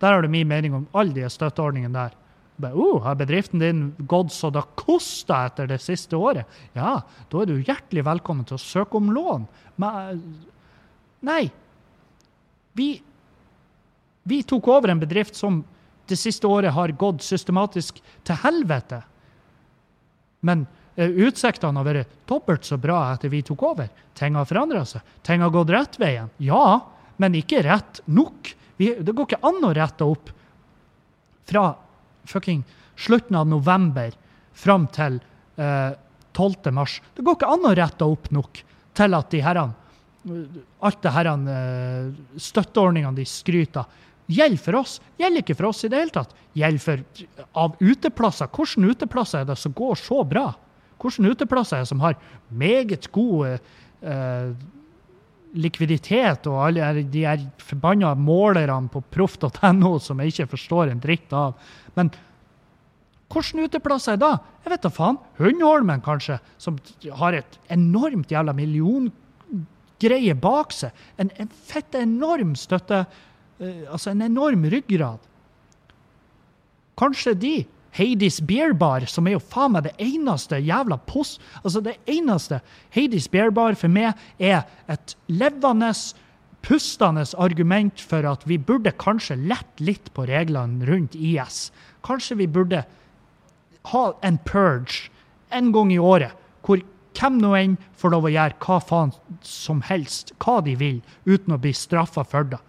Der 0.00 0.14
har 0.14 0.22
du 0.22 0.28
min 0.28 0.48
mening 0.48 0.74
om 0.74 0.86
alle 0.96 1.12
de 1.14 1.28
støtteordningene 1.30 1.94
der. 1.94 2.16
Be, 2.58 2.72
oh, 2.74 3.02
har 3.04 3.14
bedriften 3.14 3.60
din 3.62 3.82
gått 4.10 4.32
så 4.34 4.50
det 4.50 4.64
koster 4.78 5.46
etter 5.46 5.68
det 5.70 5.78
siste 5.82 6.18
året? 6.18 6.48
Ja, 6.74 7.00
da 7.30 7.42
er 7.42 7.50
du 7.50 7.58
hjertelig 7.60 8.02
velkommen 8.06 8.46
til 8.48 8.56
å 8.56 8.62
søke 8.62 8.98
om 8.98 9.12
lån. 9.14 9.46
Men 9.78 10.22
nei. 11.26 11.44
Vi, 12.78 12.88
vi 14.26 14.40
tok 14.46 14.70
over 14.70 14.90
en 14.90 15.02
bedrift 15.02 15.38
som 15.38 15.60
det 16.08 16.18
siste 16.18 16.50
året 16.50 16.74
har 16.74 16.94
gått 16.98 17.22
systematisk 17.26 18.00
til 18.26 18.42
helvete. 18.42 19.02
Men 20.46 20.66
uh, 20.98 21.08
utsiktene 21.26 21.80
har 21.80 21.88
vært 21.88 22.14
dobbelt 22.28 22.68
så 22.68 22.78
bra 22.80 23.00
etter 23.12 23.32
vi 23.32 23.42
tok 23.46 23.64
over. 23.70 23.90
Ting 24.18 24.38
har 24.38 24.48
forandra 24.48 24.84
seg. 24.88 25.04
Ting 25.26 25.44
har 25.44 25.54
gått 25.54 25.72
rett 25.74 25.98
veien. 26.00 26.30
Ja, 26.42 26.80
men 27.18 27.36
ikke 27.38 27.62
rett 27.66 28.02
nok. 28.06 28.54
Vi, 28.78 28.92
det 29.02 29.14
går 29.14 29.26
ikke 29.26 29.46
an 29.46 29.64
å 29.66 29.74
rette 29.74 30.06
opp 30.06 30.30
fra 31.48 31.72
fucking 32.28 32.62
slutten 32.98 33.36
av 33.38 33.48
november 33.48 34.12
fram 34.58 34.86
til 34.94 35.18
eh, 35.56 35.92
12. 36.32 36.70
mars. 36.74 36.98
Det 37.14 37.24
går 37.26 37.38
ikke 37.38 37.52
an 37.54 37.66
å 37.66 37.74
rette 37.78 38.06
opp 38.06 38.30
nok 38.34 38.62
til 38.98 39.18
at 39.18 39.30
de 39.34 39.44
herrene 39.44 39.86
Alt 40.84 40.98
det 41.00 41.12
herrene 41.14 41.52
uh, 41.54 42.08
støtteordningene 42.42 43.16
de 43.16 43.24
skryter 43.24 43.86
gjelder 44.28 44.62
for 44.62 44.78
oss. 44.82 44.98
Gjelder 45.18 45.42
ikke 45.42 45.56
for 45.58 45.70
oss 45.70 45.84
i 45.84 45.90
det 45.92 46.02
hele 46.02 46.14
tatt. 46.14 46.34
Gjelder 46.58 46.84
for 46.84 47.04
av 47.64 47.76
uteplasser. 47.80 48.50
Hvilke 48.52 48.94
uteplasser 48.94 49.42
er 49.42 49.50
det 49.50 49.58
som 49.60 49.74
går 49.76 50.00
så 50.00 50.22
bra? 50.28 50.50
Hvilke 51.00 51.34
uteplasser 51.34 51.78
er 51.78 51.86
det 51.86 51.92
som 51.92 52.02
har 52.04 52.18
meget 52.48 53.08
god 53.14 53.58
eh, 54.02 54.52
likviditet 55.58 56.46
og 56.50 56.60
alle 56.66 57.04
de 57.08 57.24
her 57.24 57.44
forbanna 57.62 58.12
målerne 58.18 58.90
på 58.92 59.02
proff.no 59.14 59.94
som 60.02 60.20
jeg 60.20 60.34
ikke 60.34 60.50
forstår 60.54 60.92
en 60.92 61.02
dritt 61.02 61.32
av. 61.32 61.56
Men 61.96 62.12
hvilke 63.32 63.68
uteplasser 63.68 64.16
er 64.16 64.22
da? 64.22 64.34
Jeg 64.64 64.74
vet 64.74 64.84
da 64.84 64.92
faen. 64.92 65.18
Hundholmen, 65.40 66.04
kanskje, 66.04 66.38
som 66.60 66.78
har 67.20 67.36
et 67.36 67.58
enormt 67.72 68.30
jævla 68.32 68.54
milliongreie 68.56 70.36
bak 70.40 70.72
seg. 70.72 70.92
En, 71.20 71.32
en 71.36 71.50
fett 71.68 71.96
enorm 71.98 72.54
støtte. 72.56 73.04
Uh, 73.58 73.88
altså 73.90 74.12
en 74.12 74.22
enorm 74.22 74.64
ryggrad. 74.70 75.24
Kanskje 76.98 77.34
de 77.38 77.56
Hades 77.98 78.40
Beer 78.44 78.74
Bar, 78.76 79.06
som 79.10 79.26
er 79.26 79.36
jo 79.36 79.42
faen 79.42 79.74
meg 79.74 79.88
det 79.88 79.94
eneste 80.02 80.60
jævla 80.62 80.98
poss... 81.08 81.36
Altså, 81.64 81.82
det 81.82 81.96
eneste 82.10 82.60
Hades 82.94 83.28
Beer 83.32 83.50
Bar 83.54 83.78
for 83.78 83.90
meg 83.90 84.18
er 84.38 84.66
et 84.90 85.14
levende, 85.30 85.90
pustende 86.62 87.24
argument 87.38 88.02
for 88.02 88.26
at 88.28 88.44
vi 88.50 88.58
burde 88.58 88.92
kanskje 88.98 89.38
lette 89.40 89.82
litt 89.82 90.10
på 90.14 90.26
reglene 90.28 90.86
rundt 90.88 91.14
IS. 91.14 91.68
Kanskje 92.06 92.38
vi 92.42 92.48
burde 92.50 92.84
ha 93.92 94.04
en 94.26 94.38
purge 94.44 95.08
en 95.54 95.72
gang 95.72 95.92
i 95.94 96.00
året, 96.02 96.34
hvor 96.66 96.82
hvem 97.18 97.38
nå 97.40 97.54
enn 97.56 97.76
får 97.98 98.12
lov 98.14 98.26
å 98.28 98.32
gjøre 98.34 98.58
hva 98.62 98.78
faen 98.84 99.14
som 99.42 99.80
helst, 99.86 100.34
hva 100.42 100.58
de 100.66 100.74
vil, 100.78 100.98
uten 101.26 101.56
å 101.56 101.62
bli 101.62 101.72
straffa 101.74 102.26
for 102.26 102.46
det. 102.52 102.60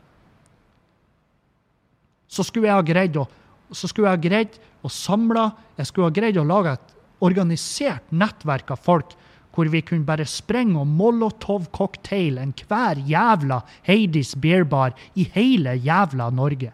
Så 2.29 2.45
skulle 2.45 2.69
jeg 2.69 2.77
ha 2.77 2.85
greid 2.85 3.17
å 3.17 3.27
så 3.69 3.85
skulle 3.85 4.09
jeg 4.09 4.17
ha 4.17 4.23
greid 4.23 4.55
å 4.81 4.89
samle 4.89 5.49
Jeg 5.77 5.89
skulle 5.89 6.07
ha 6.09 6.13
greid 6.13 6.39
å 6.41 6.47
lage 6.47 6.73
et 6.73 6.95
organisert 7.25 8.13
nettverk 8.15 8.71
av 8.73 8.81
folk 8.81 9.13
hvor 9.53 9.69
vi 9.71 9.81
kunne 9.83 10.07
bare 10.07 10.27
sprenge 10.29 10.79
og 10.79 10.87
molotov-cocktail 10.87 12.37
enhver 12.39 13.01
jævla 13.09 13.59
Heidis 13.87 14.35
beerbar 14.39 14.93
i 15.19 15.25
hele 15.33 15.73
jævla 15.83 16.29
Norge. 16.31 16.69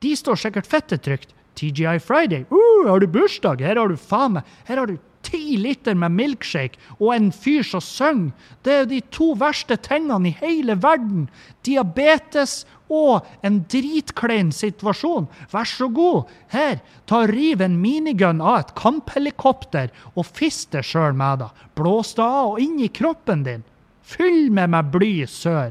De 0.00 0.16
står 0.16 0.40
sikkert 0.42 0.68
fettetrygt. 0.68 1.34
TGI 1.60 1.98
Friday. 2.00 2.46
Uh, 2.50 2.88
har 2.88 3.00
du 3.02 3.08
bursdag? 3.10 3.60
Her 3.60 3.76
har 3.76 3.90
du 3.90 3.96
faen 3.98 4.38
meg 4.38 4.52
Her 4.68 4.80
har 4.80 4.88
du 4.88 4.98
ti 5.30 5.56
liter 5.60 5.94
med 5.98 6.14
milkshake 6.18 6.80
og 6.98 7.14
en 7.14 7.30
fyr 7.32 7.62
som 7.66 7.82
synger. 7.84 8.34
Det 8.66 8.74
er 8.74 8.90
de 8.90 9.00
to 9.14 9.32
verste 9.38 9.78
tingene 9.80 10.30
i 10.30 10.36
hele 10.40 10.76
verden. 10.82 11.28
Diabetes 11.66 12.64
og 12.90 13.26
en 13.46 13.60
dritklein 13.70 14.50
situasjon. 14.54 15.28
Vær 15.52 15.68
så 15.68 15.88
god, 15.94 16.30
her, 16.52 16.80
ta 17.06 17.22
riv 17.30 17.62
en 17.62 17.78
minigun 17.80 18.42
av 18.42 18.64
et 18.64 18.72
kamphelikopter 18.78 19.92
og 20.14 20.26
fist 20.26 20.72
det 20.74 20.84
sjøl 20.88 21.14
med 21.16 21.44
det. 21.44 21.50
Blås 21.78 22.16
det 22.18 22.26
av 22.26 22.56
og 22.56 22.62
inn 22.62 22.80
i 22.82 22.90
kroppen 22.90 23.46
din. 23.46 23.66
Fyll 24.02 24.50
med 24.50 24.72
meg 24.74 24.90
bly 24.90 25.14
sør. 25.30 25.70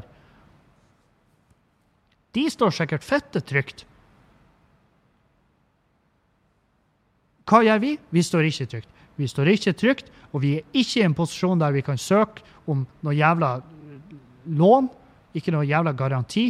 De 2.32 2.46
står 2.48 2.72
sikkert 2.72 3.04
fette 3.04 3.42
trygt. 3.42 3.84
Hva 7.50 7.64
gjør 7.66 7.80
vi? 7.82 7.96
Vi 8.14 8.22
står 8.22 8.46
ikke 8.46 8.68
trygt. 8.70 8.90
Vi 9.20 9.28
står 9.28 9.52
ikke 9.52 9.76
trygt, 9.76 10.08
og 10.32 10.40
vi 10.44 10.56
er 10.58 10.64
ikke 10.72 11.02
i 11.02 11.04
en 11.04 11.16
posisjon 11.16 11.60
der 11.60 11.74
vi 11.74 11.84
kan 11.84 12.00
søke 12.00 12.44
om 12.70 12.86
noe 13.04 13.16
jævla 13.16 13.58
lån, 14.56 14.88
ikke 15.36 15.52
noe 15.52 15.68
jævla 15.68 15.92
garanti. 15.96 16.48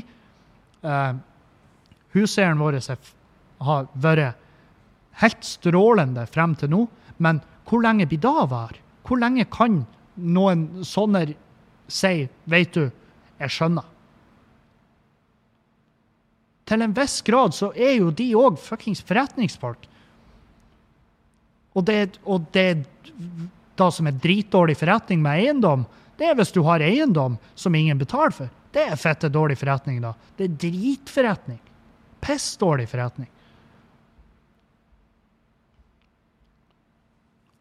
Uh, 0.84 1.18
huseieren 2.14 2.60
vår 2.60 2.78
har 3.66 3.88
vært 4.00 4.38
helt 5.20 5.44
strålende 5.44 6.24
frem 6.30 6.54
til 6.56 6.70
nå, 6.72 6.84
men 7.18 7.42
hvor 7.68 7.82
lenge 7.84 8.08
blir 8.08 8.22
da 8.22 8.46
var? 8.48 8.76
Hvor 9.06 9.20
lenge 9.20 9.44
kan 9.50 9.82
noen 10.16 10.84
sånne 10.86 11.34
si 11.90 12.28
'Vet 12.46 12.74
du, 12.74 12.90
jeg 13.40 13.50
skjønner'? 13.50 13.88
Til 16.70 16.82
en 16.82 16.94
viss 16.94 17.20
grad 17.26 17.54
så 17.54 17.72
er 17.74 17.96
jo 17.98 18.10
de 18.14 18.28
òg 18.38 18.58
fuckings 18.58 19.02
forretningsfolk. 19.02 19.88
Og 21.74 21.84
det, 21.86 22.18
og 22.24 22.46
det 22.54 22.84
da 23.78 23.88
som 23.94 24.08
er 24.10 24.18
dritdårlig 24.20 24.76
forretning 24.78 25.22
med 25.22 25.40
eiendom, 25.40 25.84
det 26.18 26.28
er 26.28 26.36
hvis 26.36 26.52
du 26.52 26.62
har 26.66 26.82
eiendom 26.84 27.38
som 27.54 27.74
ingen 27.74 28.00
betaler 28.00 28.34
for. 28.36 28.50
Det 28.70 28.84
er 28.86 28.98
fette 29.00 29.30
dårlig 29.32 29.56
forretning, 29.58 30.00
da. 30.02 30.12
Det 30.36 30.46
er 30.46 30.56
dritforretning. 30.68 31.58
Pissdårlig 32.20 32.86
forretning. 32.90 33.30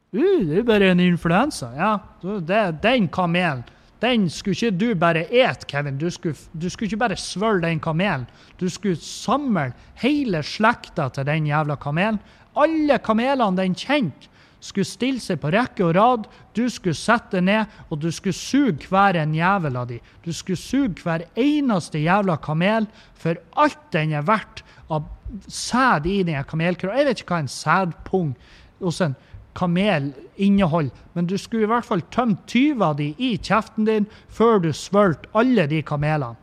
Uh, 0.10 0.42
det 0.50 0.62
er 0.62 0.66
bare 0.68 0.90
en 0.92 1.02
influensa. 1.04 1.70
Ja, 1.78 1.92
det, 2.22 2.64
den 2.84 3.08
kamelen 3.14 3.64
den 4.00 4.30
skulle 4.32 4.56
ikke 4.56 4.78
du 4.80 4.94
bare 4.96 5.26
ete, 5.28 5.68
Kevin. 5.68 5.98
Du 6.00 6.08
skulle, 6.12 6.38
du 6.54 6.70
skulle 6.70 6.88
ikke 6.88 7.02
bare 7.02 7.18
svølge 7.20 7.68
den 7.68 7.82
kamelen. 7.84 8.28
Du 8.60 8.70
skulle 8.72 8.96
samle 8.96 9.74
hele 10.00 10.40
slekta 10.44 11.10
til 11.12 11.28
den 11.28 11.50
jævla 11.50 11.76
kamelen 11.76 12.20
alle 12.62 13.00
kamelene 13.04 13.58
den 13.60 13.78
kjente, 13.78 14.30
skulle 14.60 14.88
stille 14.88 15.24
seg 15.24 15.40
på 15.40 15.52
rekke 15.56 15.86
og 15.88 15.94
rad. 15.96 16.26
Du 16.56 16.66
skulle 16.72 16.98
sette 16.98 17.40
ned, 17.42 17.70
og 17.90 18.02
du 18.04 18.10
skulle 18.12 18.36
suge 18.36 18.90
hver 18.92 19.16
en 19.16 19.36
jævel 19.36 19.78
av 19.80 19.88
de. 19.92 20.00
Du 20.26 20.34
skulle 20.36 20.60
suge 20.60 21.00
hver 21.04 21.24
eneste 21.40 22.02
jævla 22.04 22.36
kamel 22.44 22.90
for 23.20 23.40
alt 23.56 23.80
den 23.96 24.12
er 24.20 24.28
verdt 24.28 24.66
av 24.92 25.08
sæd 25.48 26.10
i 26.10 26.22
den 26.28 26.44
kamelkroa. 26.44 26.98
Jeg 26.98 27.08
vet 27.08 27.24
ikke 27.24 27.38
hva 27.38 27.42
en 27.46 27.52
sædpung 27.54 28.36
hos 28.84 29.02
en 29.06 29.16
kamel 29.58 30.12
inneholder, 30.40 30.96
men 31.14 31.28
du 31.28 31.38
skulle 31.38 31.68
i 31.68 31.72
hvert 31.72 31.88
fall 31.88 32.04
tømt 32.14 32.46
20 32.48 32.86
av 32.86 32.96
de 33.00 33.10
i 33.18 33.34
kjeften 33.38 33.88
din 33.88 34.08
før 34.32 34.62
du 34.64 34.72
svølte 34.76 35.30
alle 35.38 35.68
de 35.72 35.82
kamelene. 35.84 36.38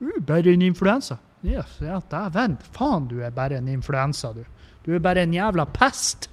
Uh, 0.00 0.16
bare 0.24 0.54
en 0.54 0.62
influensa. 0.64 1.18
Yes, 1.44 1.78
ja, 1.80 1.98
Dæven, 2.10 2.58
faen, 2.76 3.08
du 3.08 3.20
er 3.24 3.32
bare 3.32 3.58
en 3.58 3.68
influensa, 3.68 4.32
du. 4.32 4.44
Du 4.84 4.94
er 4.94 5.02
bare 5.02 5.24
en 5.26 5.34
jævla 5.34 5.66
pest. 5.74 6.30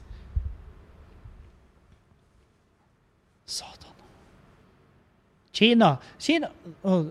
Satan. 3.47 3.95
Kina 5.55 5.95
Kina 6.19 6.49
oh, 6.83 7.05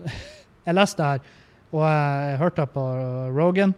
Jeg 0.65 0.75
leste 0.77 1.01
det 1.01 1.09
her, 1.09 1.33
og 1.73 1.83
jeg 1.83 2.37
hørte 2.41 2.61
det 2.61 2.71
på 2.75 2.83
Rogan. 3.35 3.73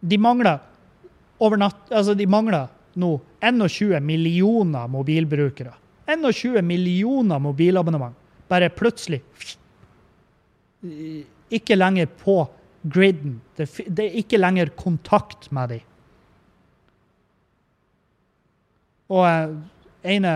De 0.00 0.18
mangler 0.18 0.58
over 1.40 1.60
natt 1.60 1.92
Altså, 1.92 2.14
de 2.14 2.26
mangler 2.26 2.68
nå 3.00 3.12
21 3.40 4.00
millioner 4.02 4.88
mobilbrukere. 4.90 5.74
21 6.10 6.62
millioner 6.66 7.38
mobilabonnement. 7.38 8.16
Bare 8.48 8.70
plutselig 8.74 9.20
Ikke 11.50 11.76
lenger 11.76 12.06
på 12.06 12.42
griden. 12.82 13.40
Det, 13.56 13.68
er 13.98 14.18
ikke 14.22 14.40
lenger 14.40 14.72
kontakt 14.76 15.50
med 15.52 15.68
dem. 15.68 15.89
Og 19.10 19.26
eh, 19.26 19.54
ene 20.14 20.34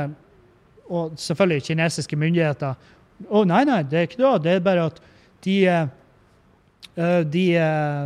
Og 0.93 1.14
selvfølgelig 1.16 1.64
kinesiske 1.70 2.16
myndigheter. 2.20 2.75
Å, 3.25 3.45
nei, 3.49 3.62
nei, 3.64 3.81
det 3.89 3.99
er 3.99 4.09
ikke 4.09 4.20
det. 4.20 4.33
Det 4.45 4.53
er 4.53 4.64
bare 4.64 4.89
at 4.91 4.99
de, 5.47 5.55
eh, 5.70 5.87
eh, 6.99 7.20
de 7.25 7.45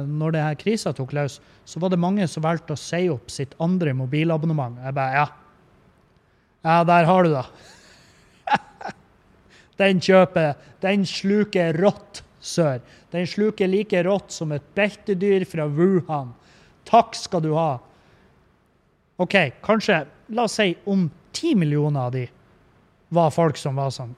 Når 0.07 0.37
denne 0.37 0.61
krisa 0.61 0.93
tok 0.95 1.17
løs, 1.17 1.41
så 1.69 1.83
var 1.83 1.93
det 1.93 2.01
mange 2.01 2.29
som 2.31 2.45
valgte 2.45 2.77
å 2.77 2.81
si 2.81 3.09
opp 3.11 3.33
sitt 3.33 3.57
andre 3.61 3.93
mobilabonnement. 3.97 4.79
Jeg 4.85 4.95
bare, 4.97 5.25
ja. 5.25 5.27
Ja, 6.69 6.85
der 6.85 7.09
har 7.09 7.25
du 7.25 7.35
det. 7.35 7.45
Den 9.81 10.01
kjøper 10.03 10.55
Den 10.83 11.05
sluker 11.07 11.77
rått 11.83 12.23
sør. 12.41 12.79
Den 13.13 13.27
sluker 13.27 13.69
like 13.71 14.01
rått 14.07 14.33
som 14.35 14.53
et 14.55 14.65
beltedyr 14.77 15.45
fra 15.49 15.67
Wuhan. 15.67 16.31
Takk 16.89 17.17
skal 17.19 17.43
du 17.45 17.53
ha. 17.57 17.79
OK, 19.19 19.35
kanskje 19.65 20.05
La 20.37 20.45
oss 20.45 20.59
si 20.59 20.75
om 20.85 21.07
ti 21.33 21.55
millioner 21.57 22.09
av 22.09 22.13
de 22.13 22.27
var 23.15 23.31
folk 23.33 23.57
som 23.57 23.79
var 23.79 23.93
sånn 23.95 24.13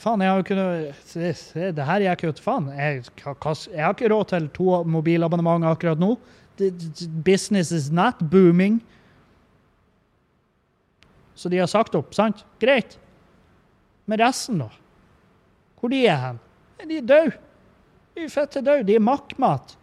Faen, 0.00 0.22
jeg 0.24 0.30
har 0.32 0.38
jo 0.38 0.44
ikke 0.46 0.56
noe 0.56 1.72
Det 1.76 1.84
her 1.84 2.04
gikk 2.06 2.22
jo 2.24 2.30
til 2.32 2.44
faen. 2.44 2.70
Jeg, 2.72 3.02
jeg, 3.20 3.82
har 3.84 3.92
ikke 3.92 4.08
råd 4.08 4.30
til 4.30 4.46
to 4.56 4.78
mobilabonnement 4.88 5.66
akkurat 5.68 6.00
nå. 6.00 6.14
Business 7.26 7.68
is 7.68 7.90
not 7.92 8.22
booming. 8.32 8.78
Så 11.36 11.52
de 11.52 11.60
har 11.60 11.68
sagt 11.68 11.94
opp, 11.96 12.14
sant? 12.16 12.46
Greit. 12.64 12.96
Men 14.08 14.22
resten, 14.24 14.64
da? 14.64 14.70
Hvor 15.80 15.92
de 15.92 16.00
er 16.08 16.18
hen? 16.24 16.40
De 16.80 16.96
er 16.96 17.04
døde. 17.04 17.36
De 18.16 18.24
er 18.24 18.32
fette 18.32 18.64
døde. 18.64 18.86
De 18.88 18.96
er 18.96 19.04
makkmat. 19.04 19.76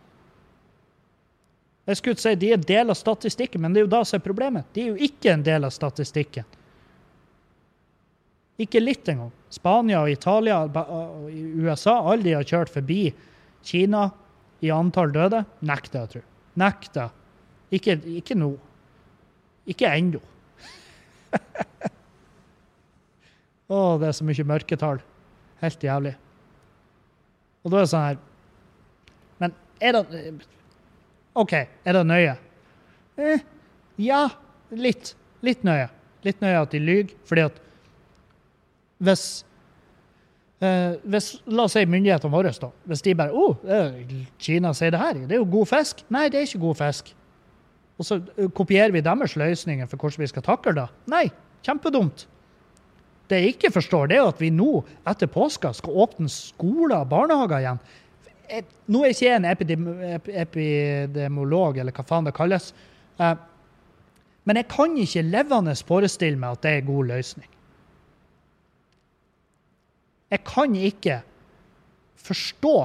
Jeg 1.87 1.99
skulle 2.01 2.19
si 2.19 2.33
de 2.35 2.51
er 2.51 2.63
del 2.67 2.91
av 2.91 2.97
statistikken, 2.99 3.61
men 3.63 3.73
det 3.73 3.79
er 3.79 3.85
jo 3.85 3.93
da 3.95 4.03
som 4.03 4.17
er 4.19 4.25
problemet. 4.25 4.67
De 4.75 4.83
er 4.83 4.89
jo 4.91 5.07
ikke 5.07 5.31
en 5.31 5.43
del 5.45 5.63
av 5.63 5.71
statistikken. 5.71 6.43
Ikke 8.59 8.81
litt 8.81 9.07
engang. 9.07 9.31
Spania 9.53 10.01
og 10.01 10.11
Italia 10.11 10.63
og 10.65 11.29
USA, 11.31 11.99
alle 12.01 12.25
de 12.25 12.33
har 12.35 12.47
kjørt 12.47 12.73
forbi 12.73 13.13
Kina 13.67 14.09
i 14.65 14.71
antall 14.73 15.13
døde. 15.15 15.43
Nekter 15.63 16.03
jeg, 16.03 16.11
tror. 16.15 16.25
Nekter. 16.57 17.13
Ikke, 17.71 17.95
ikke 18.17 18.35
nå. 18.35 18.51
Ikke 19.69 19.91
ennå. 19.93 20.19
Å, 23.67 23.77
det 24.01 24.09
er 24.09 24.15
så 24.15 24.27
mye 24.27 24.47
mørketall. 24.47 24.99
Helt 25.61 25.83
jævlig. 25.83 26.15
Og 27.63 27.71
da 27.71 27.79
er 27.79 27.83
det 27.83 27.91
sånn 27.91 28.05
her 28.07 28.19
Men 29.41 29.53
er 29.83 29.97
det 29.97 30.03
OK, 31.37 31.53
er 31.53 31.97
det 31.97 32.03
nøye? 32.09 32.35
Eh, 33.21 33.43
ja, 34.01 34.23
litt. 34.73 35.13
Litt 35.45 35.65
nøye. 35.67 35.89
Litt 36.25 36.41
nøye 36.41 36.61
at 36.63 36.73
de 36.73 36.81
lyver, 36.81 37.13
fordi 37.29 37.45
at 37.45 37.59
hvis, 39.05 39.25
eh, 40.61 40.97
hvis 41.05 41.35
La 41.45 41.67
oss 41.67 41.75
si 41.77 41.85
myndighetene 41.85 42.33
våre, 42.33 42.53
da. 42.61 42.71
Hvis 42.89 43.05
de 43.05 43.13
bare 43.17 43.33
oh, 43.37 43.59
Kina 44.41 44.73
sier 44.73 44.95
det 44.95 45.01
her, 45.01 45.19
det 45.27 45.37
er 45.37 45.43
jo 45.43 45.51
god 45.59 45.69
fisk. 45.69 46.01
Nei, 46.13 46.27
det 46.33 46.41
er 46.41 46.49
ikke 46.49 46.65
god 46.65 46.79
fisk. 46.81 47.13
Og 47.97 48.09
så 48.09 48.19
eh, 48.37 48.49
kopierer 48.57 48.93
vi 48.95 49.05
deres 49.05 49.37
løsninger 49.37 49.89
for 49.89 50.01
hvordan 50.01 50.25
vi 50.25 50.31
skal 50.33 50.45
takle 50.45 50.73
det. 50.77 50.87
Nei, 51.13 51.27
kjempedumt. 51.65 52.25
Det 53.27 53.41
jeg 53.41 53.55
ikke 53.57 53.73
forstår, 53.75 54.09
det 54.09 54.17
er 54.17 54.29
at 54.29 54.39
vi 54.39 54.49
nå, 54.55 54.81
etter 55.09 55.29
påska, 55.29 55.73
skal 55.75 56.03
åpne 56.05 56.29
skoler 56.31 57.01
og 57.01 57.09
barnehager 57.11 57.59
igjen. 57.59 57.81
Nå 58.87 59.03
er 59.03 59.11
jeg 59.11 59.17
ikke 59.17 59.35
en 59.35 59.45
epidem, 59.49 59.87
epidemolog, 60.31 61.77
eller 61.77 61.95
hva 61.95 62.05
faen 62.07 62.27
det 62.27 62.35
kalles. 62.37 62.71
Uh, 63.19 63.33
men 64.47 64.61
jeg 64.61 64.69
kan 64.71 64.93
ikke 65.01 65.25
levende 65.27 65.75
forestille 65.87 66.39
meg 66.39 66.55
at 66.55 66.63
det 66.63 66.71
er 66.71 66.81
en 66.81 66.91
god 66.91 67.09
løsning. 67.11 67.49
Jeg 70.31 70.43
kan 70.47 70.75
ikke 70.75 71.17
forstå 72.27 72.75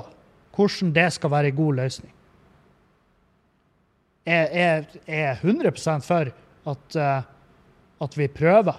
hvordan 0.52 0.90
det 0.94 1.06
skal 1.14 1.32
være 1.32 1.52
en 1.52 1.56
god 1.56 1.78
løsning. 1.78 2.12
Jeg, 4.26 4.86
er 5.06 5.38
100 5.42 6.02
for 6.06 6.30
at, 6.70 6.96
uh, 6.96 7.22
at 8.02 8.18
vi 8.18 8.28
prøver. 8.28 8.76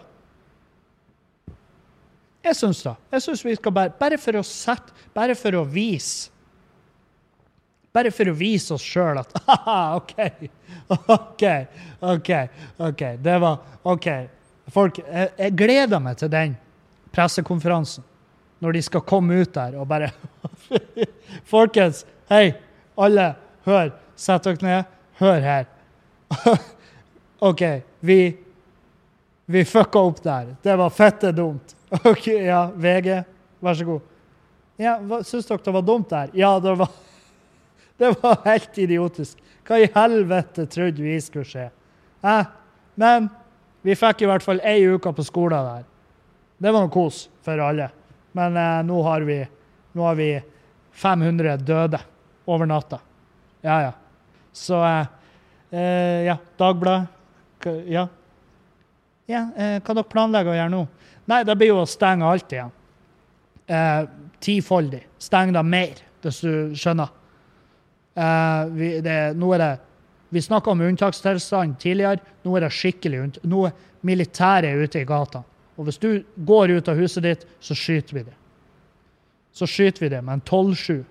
Jeg 2.44 2.56
syns 2.56 2.84
det. 2.84 2.96
Jeg 3.12 3.22
synes 3.22 3.46
vi 3.46 3.56
skal 3.56 3.72
bare, 3.72 3.92
bare 4.00 4.20
for 4.20 4.40
å 4.40 4.44
sette, 4.44 4.96
bare 5.16 5.36
for 5.36 5.56
å 5.56 5.64
vise 5.68 6.33
bare 7.94 8.12
for 8.14 8.30
å 8.32 8.36
vise 8.38 8.74
oss 8.76 8.86
sjøl 8.86 9.20
at 9.22 9.34
Haha, 9.48 9.78
OK, 10.00 10.50
OK, 10.94 11.44
OK. 12.02 12.32
ok, 12.89 13.04
Det 13.22 13.38
var 13.44 13.60
OK. 13.84 14.08
Folk, 14.74 15.00
jeg, 15.04 15.32
jeg 15.38 15.56
gleder 15.60 16.02
meg 16.02 16.18
til 16.22 16.32
den 16.32 16.56
pressekonferansen. 17.14 18.06
Når 18.64 18.78
de 18.78 18.82
skal 18.86 19.04
komme 19.06 19.41
ut 19.44 19.52
der 19.54 19.76
og 19.76 19.89
bare 19.89 20.12
Folkens, 21.52 22.06
hei, 22.32 22.54
alle, 22.96 23.34
hør. 23.68 23.91
Sett 24.16 24.46
dere 24.46 24.64
ned. 24.64 24.96
Hør 25.20 25.44
her. 25.44 25.68
OK, 27.50 27.64
vi 28.00 28.20
vi 29.46 29.66
fucka 29.66 30.00
opp 30.00 30.24
der. 30.24 30.56
Det 30.64 30.76
var 30.76 30.89
fette 30.89 31.32
dumt. 31.32 31.76
OK, 31.89 32.28
ja, 32.28 32.72
VG, 32.76 33.10
vær 33.60 33.76
så 33.76 33.86
god. 33.86 34.06
Ja, 34.82 34.96
Syns 35.28 35.46
dere 35.50 35.62
det 35.66 35.74
var 35.76 35.84
dumt 35.86 36.10
der? 36.10 36.32
Ja, 36.34 36.56
det 36.64 36.78
var 36.80 36.89
det 38.04 38.12
var 38.22 38.41
helt 38.45 38.78
idiotisk. 38.78 39.39
Hva 39.64 39.80
i 39.80 39.88
helvete 39.95 40.66
trodde 40.68 41.04
vi 41.06 41.16
skulle 41.24 41.47
skje? 41.47 41.70
Eh, 42.20 42.49
men 42.99 43.30
vi 43.84 43.95
fikk 43.95 44.26
i 44.26 44.28
hvert 44.28 44.43
fall 44.43 44.60
ei 44.68 44.82
uke 44.91 45.14
på 45.16 45.24
skolen 45.24 45.64
der. 45.70 45.86
Det 46.60 46.72
var 46.72 46.84
noe 46.84 46.91
kos 46.91 47.28
for 47.45 47.64
alle. 47.64 47.88
Men 48.36 48.60
eh, 48.60 48.82
nå, 48.89 48.99
har 49.08 49.24
vi, 49.28 49.39
nå, 49.95 50.04
har 50.04 50.20
vi, 50.20 50.28
500 50.93 51.56
døde 51.64 51.99
over 52.45 52.70
natta. 52.70 52.99
Ja, 53.64 53.80
ja. 53.88 53.93
Så 54.54 54.84
eh, 54.84 55.08
eh 55.72 56.26
Ja, 56.28 56.38
Dagbladet. 56.60 57.08
Ja. 57.88 58.08
ja 59.32 59.47
eh, 59.56 59.80
hva 59.80 59.95
dere 59.95 60.12
planlegger 60.12 60.51
å 60.51 60.60
gjøre 60.60 60.76
nå? 60.76 60.86
Nei, 61.32 61.41
det 61.47 61.56
blir 61.56 61.72
jo 61.72 61.82
å 61.82 61.89
stenge 61.89 62.28
alt 62.28 62.51
igjen. 62.51 62.72
Eh, 63.66 64.06
tifoldig. 64.43 65.06
Stenge 65.24 65.56
det 65.56 65.64
mer, 65.64 66.04
hvis 66.22 66.43
du 66.43 66.76
skjønner. 66.76 67.23
Uh, 68.14 68.70
vi, 68.76 68.89
det, 69.01 69.18
nå 69.39 69.49
er 69.55 69.61
det 69.64 69.72
Vi 70.34 70.41
snakka 70.41 70.72
om 70.72 70.82
unntakstilstand 70.82 71.78
tidligere. 71.82 72.22
Nå 72.43 72.55
er 72.57 72.66
det 72.66 72.74
skikkelig 72.74 73.20
unt... 73.22 73.41
Nå 73.45 73.68
er 73.68 73.76
militæret 74.01 74.82
ute 74.82 75.03
i 75.03 75.05
gata. 75.05 75.43
Og 75.78 75.86
hvis 75.88 75.99
du 76.01 76.24
går 76.36 76.74
ut 76.74 76.89
av 76.89 76.97
huset 76.97 77.24
ditt, 77.26 77.45
så 77.61 77.78
skyter 77.78 78.18
vi 78.18 78.24
det. 78.26 78.34
Så 79.53 79.70
skyter 79.70 80.05
vi 80.05 80.09
det 80.09 80.22
med 80.26 80.39
en 80.39 80.41
12-7 80.41 81.03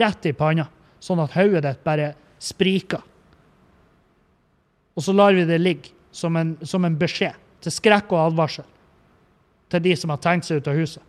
rett 0.00 0.26
i 0.26 0.32
panna, 0.32 0.64
sånn 1.04 1.20
at 1.20 1.36
hodet 1.36 1.64
ditt 1.66 1.84
bare 1.84 2.14
spriker. 2.40 3.04
Og 4.96 5.04
så 5.04 5.12
lar 5.12 5.36
vi 5.36 5.44
det 5.44 5.60
ligge 5.60 5.92
som 6.14 6.36
en, 6.40 6.54
som 6.64 6.84
en 6.88 6.96
beskjed 6.96 7.36
til 7.64 7.74
skrekk 7.74 8.12
og 8.14 8.30
advarsel 8.30 8.66
til 9.72 9.82
de 9.84 9.94
som 9.98 10.12
har 10.12 10.20
tenkt 10.22 10.48
seg 10.48 10.60
ut 10.60 10.70
av 10.70 10.78
huset. 10.78 11.02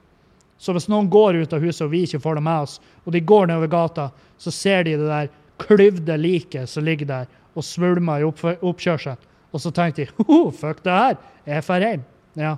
Så 0.58 0.74
hvis 0.76 0.88
noen 0.92 1.10
går 1.12 1.42
ut 1.44 1.54
av 1.54 1.64
huset 1.64 1.84
og 1.86 1.92
vi 1.92 2.04
ikke 2.06 2.22
får 2.24 2.40
det 2.40 2.46
med 2.46 2.68
oss, 2.68 2.78
og 3.04 3.14
de 3.16 3.22
går 3.22 3.50
nedover 3.50 3.72
gata, 3.72 4.10
så 4.40 4.54
ser 4.54 4.86
de 4.88 4.96
det 5.00 5.10
der 5.10 5.32
klyvde 5.62 6.18
liket 6.20 6.70
som 6.70 6.86
ligger 6.88 7.10
der 7.10 7.32
og 7.56 7.64
svulmer 7.64 8.24
i 8.24 8.28
oppkjørselen. 8.28 9.32
Og 9.56 9.62
så 9.64 9.72
tenker 9.72 10.10
de 10.10 10.26
ho, 10.28 10.50
fuck 10.52 10.82
det 10.84 10.92
her, 10.92 11.20
jeg 11.48 11.64
drar 11.64 11.86
hjem. 11.86 12.02
Ja. 12.36 12.56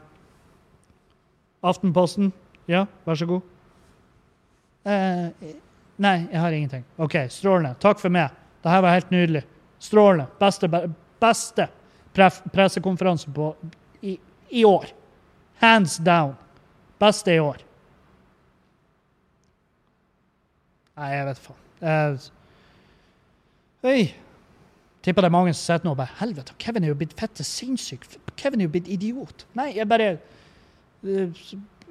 Aftenposten, 1.62 2.32
ja, 2.70 2.86
vær 3.06 3.20
så 3.20 3.28
god. 3.30 3.54
Eh, 4.88 5.52
nei, 6.02 6.16
jeg 6.32 6.41
har 6.41 6.56
ingenting. 6.58 6.86
OK, 6.98 7.20
strålende. 7.34 7.76
Takk 7.84 8.02
for 8.02 8.14
meg. 8.14 8.34
Det 8.64 8.72
her 8.74 8.82
var 8.86 8.98
helt 8.98 9.14
nydelig. 9.14 9.43
Strålende. 9.84 10.26
Beste, 10.41 10.70
beste 11.22 11.68
pressekonferanse 12.18 13.30
på 13.36 13.52
i, 14.02 14.18
i 14.50 14.66
år. 14.66 14.89
Hands 15.62 15.98
down. 15.98 16.34
Beste 16.98 17.36
i 17.36 17.39
år. 17.39 17.66
Nei, 20.98 21.12
jeg 21.14 21.28
vet 21.28 21.41
faen. 21.43 21.64
Uh, 21.78 22.18
Oi. 23.88 24.02
Tipper 25.06 25.24
det 25.24 25.30
er 25.30 25.36
mange 25.36 25.54
som 25.54 25.62
sitter 25.62 25.86
nå 25.86 25.93
og 25.93 26.00
bare 26.00 26.18
Helvete, 26.20 26.56
Kevin 26.60 26.84
er 26.84 26.91
jo 26.91 26.98
blitt 27.00 27.14
fette 27.20 27.45
sinnssyk. 27.45 28.08
Kevin 28.36 28.64
er 28.64 28.68
jo 28.68 28.74
blitt 28.74 28.89
idiot. 28.91 29.45
Nei, 29.58 29.70
jeg 29.78 29.88
bare 29.89 30.16
uh, 30.18 31.43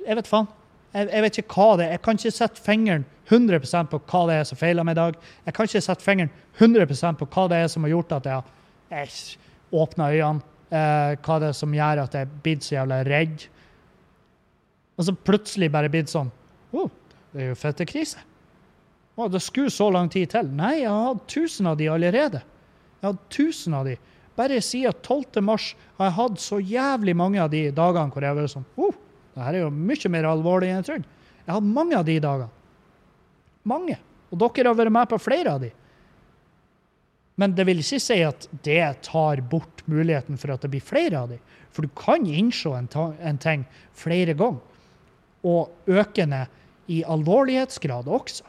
Jeg 0.03 0.19
vet 0.19 0.29
faen. 0.31 0.51
Jeg, 0.93 1.09
jeg 1.13 1.23
vet 1.23 1.39
ikke 1.43 1.55
hva 1.55 1.69
det 1.79 1.87
er. 1.87 1.95
Jeg 1.95 2.03
kan 2.03 2.19
ikke 2.19 2.35
sette 2.35 2.67
fingeren 2.67 3.07
100% 3.31 3.91
på 3.93 4.03
hva 4.11 4.27
det 4.31 4.41
er 4.41 4.45
som 4.51 4.59
feiler 4.59 4.87
meg 4.87 4.97
i 4.97 5.01
dag. 5.01 5.17
Jeg 5.47 5.57
kan 5.57 5.71
ikke 5.71 5.87
sette 5.87 6.05
fingeren 6.05 6.31
100% 6.59 7.23
på 7.23 7.31
hva 7.31 7.49
det 7.53 7.63
er 7.63 7.73
som 7.73 7.87
har 7.87 7.95
gjort 7.95 8.15
at 8.19 8.29
jeg 8.29 8.43
har 8.43 9.17
åpna 9.75 10.13
øynene. 10.15 10.53
Uh, 10.67 11.15
hva 11.23 11.37
det 11.39 11.53
er 11.53 11.55
som 11.55 11.75
gjør 11.75 12.03
at 12.03 12.15
jeg 12.17 12.27
er 12.27 12.39
blitt 12.43 12.67
så 12.67 12.75
jævla 12.75 13.05
redd. 13.07 13.45
Og 14.99 15.07
så 15.07 15.15
plutselig 15.15 15.71
bare 15.71 15.91
blitt 15.93 16.11
sånn 16.11 16.33
oh, 16.75 16.89
det 17.31 17.45
er 17.45 17.53
jo 17.53 17.59
fettekrise. 17.61 18.19
Å, 19.17 19.29
det 19.33 19.41
skulle 19.41 19.73
så 19.73 19.89
lang 19.93 20.11
tid 20.12 20.29
til. 20.35 20.51
Nei, 20.53 20.83
jeg 20.83 20.93
har 20.93 21.09
hatt 21.09 21.25
tusen 21.33 21.71
av 21.71 21.79
de 21.81 21.89
allerede. 21.89 22.43
Jeg 23.01 23.07
har 23.07 23.14
hatt 23.14 23.31
tusen 23.33 23.77
av 23.79 23.89
de. 23.89 23.97
Bare 24.37 24.61
siden 24.61 24.93
12. 25.01 25.41
mars 25.45 25.71
har 25.97 26.11
jeg 26.11 26.17
hatt 26.19 26.43
så 26.43 26.61
jævlig 26.61 27.14
mange 27.17 27.41
av 27.41 27.49
de 27.53 27.71
dagene 27.73 28.12
hvor 28.12 28.25
jeg 28.25 28.35
har 28.35 28.37
vært 28.37 28.53
sånn 28.53 28.67
oh, 28.77 28.99
det 29.33 29.45
her 29.45 29.57
er 29.57 29.64
jo 29.64 29.73
mye 29.73 30.11
mer 30.12 30.29
alvorlig 30.29 30.69
enn 30.69 30.79
jeg 30.81 30.89
trodde. 30.91 31.17
Jeg 31.45 31.49
har 31.49 31.59
hatt 31.59 31.73
mange 31.79 31.97
av 31.97 32.05
de 32.09 32.17
dagene. 32.25 32.53
Mange. 33.69 33.97
Og 34.33 34.41
dere 34.41 34.71
har 34.71 34.79
vært 34.79 34.95
med 34.97 35.11
på 35.11 35.19
flere 35.21 35.53
av 35.57 35.64
de. 35.64 35.71
Men 37.37 37.53
det 37.53 37.67
vil 37.69 37.83
ikke 37.83 38.01
si 38.01 38.17
at 38.25 38.47
det 38.64 38.81
tar 39.05 39.43
bort 39.45 39.83
muligheten 39.85 40.41
for 40.41 40.55
at 40.55 40.64
det 40.64 40.71
blir 40.73 40.85
flere 40.85 41.21
av 41.21 41.33
de. 41.35 41.37
For 41.69 41.85
du 41.85 41.93
kan 41.97 42.25
innse 42.25 42.73
en, 42.73 42.89
en 43.21 43.41
ting 43.41 43.67
flere 43.97 44.33
ganger, 44.37 44.62
og 45.45 45.93
økende 45.93 46.47
i 46.89 47.03
alvorlighetsgrad 47.05 48.09
også. 48.09 48.47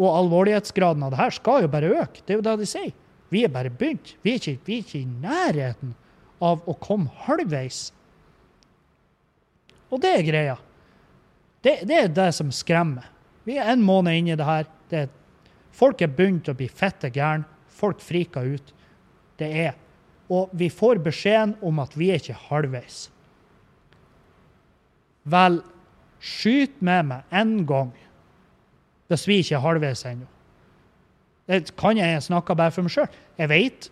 Og 0.00 0.08
alvorlighetsgraden 0.08 1.04
av 1.04 1.12
det 1.12 1.20
her 1.20 1.34
skal 1.36 1.66
jo 1.66 1.72
bare 1.72 1.92
øke. 2.00 2.24
Det 2.24 2.34
er 2.34 2.40
jo 2.40 2.46
det 2.46 2.56
de 2.62 2.68
sier. 2.68 2.92
Vi 3.30 3.44
er 3.44 3.52
bare 3.52 3.70
begynt. 3.70 4.14
Vi 4.24 4.32
er 4.32 4.40
ikke, 4.40 4.56
vi 4.66 4.78
er 4.78 4.84
ikke 4.84 5.00
i 5.02 5.08
nærheten 5.22 5.94
av 6.42 6.64
å 6.68 6.74
komme 6.80 7.12
halvveis. 7.26 7.90
Og 9.90 10.00
det 10.02 10.14
er 10.16 10.26
greia. 10.26 10.56
Det, 11.60 11.82
det, 11.84 11.96
er 11.96 12.12
det 12.16 12.30
som 12.34 12.50
skremmer. 12.54 13.06
Vi 13.44 13.58
er 13.60 13.72
en 13.74 13.84
måned 13.84 14.16
inn 14.16 14.32
i 14.32 14.38
det 14.38 14.48
her. 14.48 14.68
Det, 14.90 15.04
folk 15.76 16.00
er 16.02 16.12
begynt 16.16 16.48
å 16.48 16.56
bli 16.56 16.70
fette 16.72 17.12
gærne. 17.12 17.46
Folk 17.80 18.00
friker 18.04 18.56
ut. 18.56 18.74
Det 19.40 19.48
er. 19.68 19.76
Og 20.30 20.52
vi 20.56 20.70
får 20.72 21.02
beskjeden 21.04 21.56
om 21.66 21.80
at 21.82 21.96
vi 21.98 22.10
er 22.12 22.22
ikke 22.22 22.38
halvveis. 22.48 23.08
Vel, 25.30 25.60
skyt 26.20 26.80
med 26.84 27.10
meg 27.10 27.34
én 27.34 27.58
gang 27.68 27.92
hvis 29.10 29.26
vi 29.28 29.40
ikke 29.42 29.60
halvveis 29.62 30.04
ennå. 30.08 30.28
Det 31.50 31.74
kan 31.78 31.98
jeg 31.98 32.22
snakke 32.22 32.54
bare 32.54 32.70
for 32.70 32.86
meg 32.86 32.94
sjøl. 32.94 33.10
Jeg 33.40 33.50
vet 33.50 33.90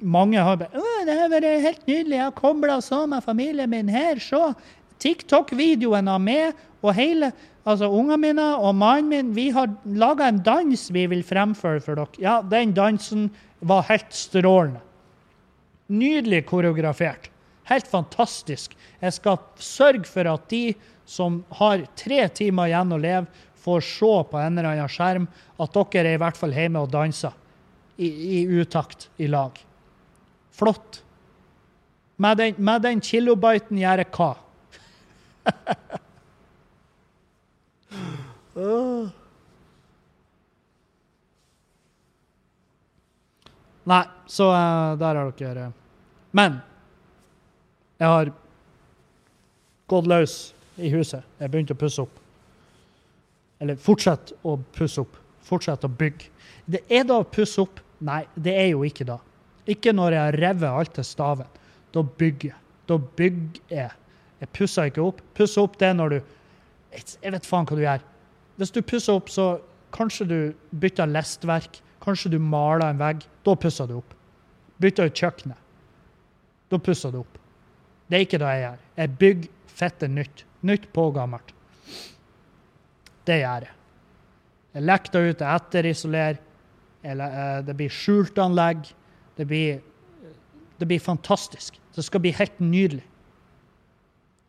mange 0.00 0.40
har 0.40 0.56
bare 0.56 0.72
'Å, 0.72 1.04
det 1.04 1.18
har 1.18 1.28
vært 1.28 1.60
helt 1.60 1.86
nydelig. 1.86 2.16
Jeg 2.16 2.24
har 2.24 2.32
kobla 2.32 2.80
sammen 2.80 3.22
familien 3.22 3.70
min 3.70 3.88
her. 3.88 4.18
Se. 4.18 4.54
TikTok-videoen 4.98 6.08
av 6.08 6.20
meg 6.20 6.54
og 6.82 6.94
hele 6.94 7.32
altså 7.66 7.90
ungene 7.90 8.16
mine 8.22 8.46
og 8.56 8.74
mannen 8.74 9.08
min 9.08 9.32
vi 9.36 9.50
har 9.50 9.68
laga 9.84 10.28
en 10.28 10.38
dans 10.42 10.90
vi 10.90 11.06
vil 11.06 11.22
fremføre 11.22 11.82
for 11.84 11.94
dere. 11.94 12.20
Ja, 12.22 12.40
den 12.42 12.72
dansen 12.72 13.30
var 13.60 13.82
helt 13.90 14.12
strålende. 14.14 14.80
Nydelig 15.88 16.46
koreografert. 16.46 17.28
Helt 17.68 17.86
fantastisk. 17.86 18.76
Jeg 19.02 19.12
skal 19.12 19.38
sørge 19.58 20.06
for 20.08 20.26
at 20.30 20.48
de 20.50 20.74
som 21.06 21.44
har 21.58 21.84
tre 21.98 22.26
timer 22.34 22.70
igjen 22.70 22.94
å 22.94 22.98
leve, 22.98 23.26
får 23.66 23.80
se 23.82 24.12
på 24.30 24.38
en 24.38 24.58
eller 24.58 24.70
annen 24.70 24.92
skjerm 24.92 25.26
at 25.58 25.74
dere 25.74 26.12
er 26.12 26.14
i 26.14 26.22
hvert 26.22 26.38
fall 26.38 26.54
hjemme 26.54 26.78
og 26.86 26.92
danser 26.92 27.34
i, 27.96 28.06
i 28.06 28.38
utakt 28.60 29.08
i 29.18 29.26
lag. 29.26 29.58
Flott. 30.54 31.02
Med 32.16 32.38
den, 32.38 32.54
med 32.62 32.82
den 32.86 33.00
kilobiten 33.04 33.78
gjør 33.80 33.98
jeg 34.04 34.10
hva? 34.14 34.30
Nei, 43.86 44.04
så 44.26 44.48
uh, 44.50 44.98
der 44.98 45.14
har 45.14 45.30
dere 45.38 45.72
Men 46.34 46.56
jeg 48.00 48.08
har 48.08 48.32
gått 49.88 50.08
løs 50.10 50.54
i 50.76 50.90
huset. 50.92 51.22
Jeg 51.38 51.52
begynte 51.52 51.76
å 51.76 51.80
pusse 51.80 52.02
opp. 52.02 52.25
Eller 53.60 53.78
fortsett 53.80 54.32
å 54.44 54.56
pusse 54.76 55.00
opp. 55.00 55.16
Fortsett 55.46 55.84
å 55.86 55.90
bygge. 55.90 56.30
Det 56.66 56.82
er 56.92 57.06
da 57.08 57.20
å 57.22 57.28
pusse 57.28 57.62
opp? 57.62 57.80
Nei, 58.04 58.24
det 58.34 58.54
er 58.58 58.70
jo 58.74 58.82
ikke 58.84 59.06
da. 59.08 59.18
Ikke 59.70 59.94
når 59.94 60.16
jeg 60.16 60.22
har 60.22 60.38
revet 60.42 60.80
alt 60.80 60.92
til 60.98 61.06
staven. 61.06 61.48
Da 61.94 62.02
bygger 62.02 62.50
jeg. 62.50 62.60
Da 62.86 62.98
bygger 62.98 63.72
jeg. 63.72 63.94
Jeg 64.42 64.52
pusser 64.54 64.90
ikke 64.90 65.06
opp. 65.06 65.22
Pusse 65.34 65.62
opp 65.62 65.78
det 65.80 65.94
når 65.96 66.16
du 66.16 66.18
Jeg 66.96 67.32
vet 67.32 67.46
faen 67.46 67.66
hva 67.68 67.76
du 67.76 67.82
gjør. 67.82 68.04
Hvis 68.56 68.70
du 68.72 68.80
pusser 68.80 69.18
opp, 69.18 69.28
så 69.28 69.58
kanskje 69.92 70.24
du 70.30 70.38
bytter 70.80 71.10
lestverk. 71.10 71.80
Kanskje 72.00 72.30
du 72.32 72.38
maler 72.40 72.86
en 72.88 73.00
vegg. 73.00 73.26
Da 73.44 73.56
pusser 73.56 73.88
du 73.88 73.98
opp. 73.98 74.14
Bytter 74.80 75.10
ut 75.10 75.18
kjøkkenet. 75.18 75.58
Da 76.70 76.78
pusser 76.78 77.12
du 77.12 77.20
opp. 77.20 77.38
Det 78.08 78.16
er 78.16 78.24
ikke 78.24 78.40
det 78.40 78.52
jeg 78.54 78.62
gjør. 78.62 78.80
Jeg 78.96 79.14
bygger 79.20 79.50
fette 79.76 80.08
nytt. 80.08 80.44
Nytt 80.66 80.88
på 80.94 81.10
gammelt. 81.14 81.52
Det 83.26 83.40
gjør 83.40 83.66
jeg. 83.66 83.74
Jeg 84.76 84.84
lekter 84.84 85.30
ut, 85.30 85.40
jeg 85.40 85.62
etterisolerer. 85.62 86.38
Eh, 87.06 87.58
det 87.66 87.76
blir 87.78 87.92
skjultanlegg. 87.92 88.86
Det 89.36 89.46
blir, 89.48 89.80
det 90.80 90.88
blir 90.88 91.02
fantastisk. 91.02 91.80
Det 91.96 92.04
skal 92.04 92.22
bli 92.24 92.34
helt 92.36 92.60
nydelig. 92.60 93.04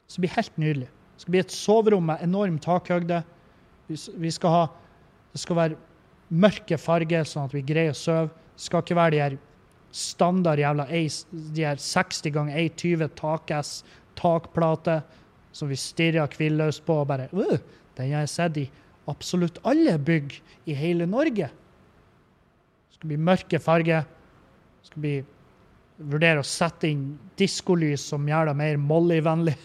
Det 0.08 0.16
skal 0.16 0.26
bli 0.26 0.34
helt 0.36 0.62
nydelig. 0.62 0.90
Det 1.16 1.24
skal 1.24 1.36
bli 1.36 1.44
et 1.44 1.56
soverom 1.56 2.08
med 2.12 2.24
enorm 2.24 2.60
takhøyde. 2.64 3.24
Vi 3.88 4.32
skal 4.32 4.54
ha, 4.54 4.64
det 5.32 5.42
skal 5.42 5.58
være 5.58 5.80
mørke 6.28 6.78
farger, 6.80 7.24
sånn 7.28 7.48
at 7.48 7.56
vi 7.56 7.64
greier 7.66 7.96
å 7.96 7.98
sove. 7.98 8.32
Det 8.58 8.66
skal 8.68 8.84
ikke 8.84 8.98
være 9.00 9.16
de 9.16 9.22
her 9.24 9.38
standard 9.96 10.60
jævla 10.60 10.86
de 10.92 11.64
her 11.64 11.80
60 11.80 12.34
ganger 12.36 12.60
1,20 12.68 13.14
tak-S 13.16 13.72
takplater 14.18 15.06
som 15.56 15.70
vi 15.72 15.78
stirrer 15.80 16.28
hvilløst 16.38 16.84
på 16.86 17.00
og 17.02 17.08
bare 17.10 17.30
uh, 17.34 17.58
den 17.98 18.14
har 18.14 18.26
jeg 18.26 18.34
sett 18.34 18.60
i 18.62 18.68
absolutt 19.10 19.60
alle 19.68 19.96
bygg 19.98 20.36
i 20.70 20.76
hele 20.78 21.08
Norge. 21.10 21.50
Det 21.50 22.98
skal 23.00 23.12
bli 23.14 23.20
mørke 23.30 23.60
farger. 23.64 24.06
Det 24.06 24.92
skal 24.92 25.04
bli 25.06 25.18
Vurdere 25.98 26.44
å 26.44 26.46
sette 26.46 26.86
inn 26.92 27.16
diskolys 27.40 28.04
som 28.12 28.28
gjør 28.30 28.52
det 28.52 28.60
mer 28.60 28.76
Molly-vennlig. 28.78 29.56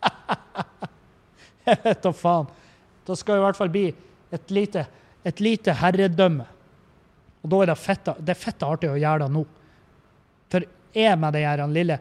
jeg 1.66 1.80
vet 1.82 2.06
da 2.06 2.12
faen. 2.16 2.48
Da 3.04 3.16
skal 3.16 3.36
det 3.36 3.42
i 3.42 3.44
hvert 3.44 3.58
fall 3.58 3.72
bli 3.74 3.82
et 4.32 4.54
lite, 4.56 4.86
et 5.28 5.42
lite 5.44 5.74
herredømme. 5.76 6.46
Og 7.42 7.52
da 7.52 7.60
er 7.60 7.70
det 7.74 7.76
fette, 7.82 8.16
det 8.16 8.32
er 8.32 8.40
fette 8.40 8.64
artig 8.64 8.88
å 8.94 8.96
gjøre 8.96 9.26
det 9.26 9.28
nå. 9.36 9.44
For 10.48 10.64
jeg 10.96 11.20
med 11.20 11.36
den 11.36 11.76
lille 11.76 11.98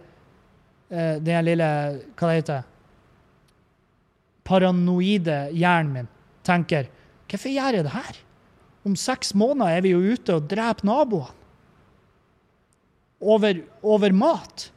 eh, 0.87 1.17
Den 1.19 1.43
lille 1.43 1.67
Hva 2.15 2.29
det 2.29 2.37
heter 2.37 2.63
paranoide 4.47 5.47
hjernen 5.55 5.93
min 5.93 6.13
tenker 6.47 6.87
Hvorfor 7.27 7.51
gjør 7.51 7.75
jeg 7.75 7.83
det 7.83 7.91
her? 7.91 8.19
Om 8.87 8.93
seks 8.95 9.33
måneder 9.35 9.75
er 9.75 9.83
vi 9.83 9.91
jo 9.91 9.99
ute 9.99 10.37
og 10.37 10.45
dreper 10.47 10.87
naboene. 10.87 11.33
Over, 13.19 13.59
over, 13.81 14.13
mat. 14.13 14.67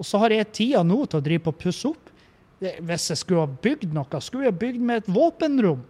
Og 0.00 0.08
så 0.08 0.18
har 0.22 0.32
jeg 0.32 0.48
tida 0.56 0.80
nå 0.82 1.04
til 1.04 1.20
å 1.20 1.22
drive 1.22 1.52
og 1.52 1.58
pusse 1.60 1.86
opp. 1.86 2.10
Hvis 2.58 3.10
jeg 3.12 3.20
skulle 3.20 3.44
ha 3.44 3.60
bygd 3.66 3.92
noe, 3.94 4.20
skulle 4.24 4.48
jeg 4.48 4.58
bygd 4.58 4.86
med 4.88 5.02
et 5.02 5.10
våpenrom. 5.12 5.84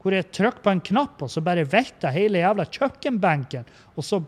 Hvor 0.00 0.16
jeg 0.16 0.30
trykker 0.32 0.64
på 0.64 0.72
en 0.72 0.82
knapp, 0.90 1.22
og 1.22 1.30
så 1.30 1.44
bare 1.44 1.68
velter 1.68 2.14
hele 2.16 2.40
jævla 2.40 2.66
kjøkkenbenken. 2.72 3.68
Og 3.94 4.06
så 4.08 4.22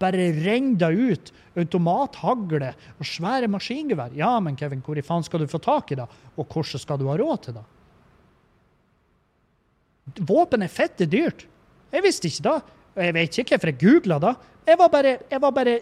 bare 0.00 0.30
renner 0.36 0.92
ut 0.92 1.30
automathagle 1.58 2.72
og 2.98 3.06
svære 3.08 3.48
maskingevær. 3.50 4.14
Ja, 4.16 4.34
men 4.40 4.56
Kevin, 4.56 4.82
hvor 4.84 4.98
i 4.98 5.04
faen 5.04 5.24
skal 5.26 5.42
du 5.42 5.50
få 5.50 5.60
tak 5.62 5.92
i 5.92 5.98
det? 6.00 6.06
Og 6.36 6.46
hvordan 6.46 6.82
skal 6.82 7.00
du 7.00 7.08
ha 7.08 7.16
råd 7.20 7.44
til 7.46 7.56
det? 7.56 7.66
Våpen 10.28 10.64
er 10.66 10.72
fette 10.72 11.06
dyrt. 11.08 11.46
Jeg 11.92 12.04
visste 12.04 12.28
ikke 12.28 12.46
det. 12.48 12.58
Og 12.96 13.04
jeg 13.04 13.16
vet 13.16 13.38
ikke 13.38 13.56
hvorfor 13.56 13.72
jeg 13.72 13.80
googla 13.80 14.18
det. 14.22 14.34
Jeg 14.68 14.78
var, 14.78 14.88
bare, 14.92 15.18
jeg 15.30 15.42
var 15.42 15.54
bare 15.56 15.76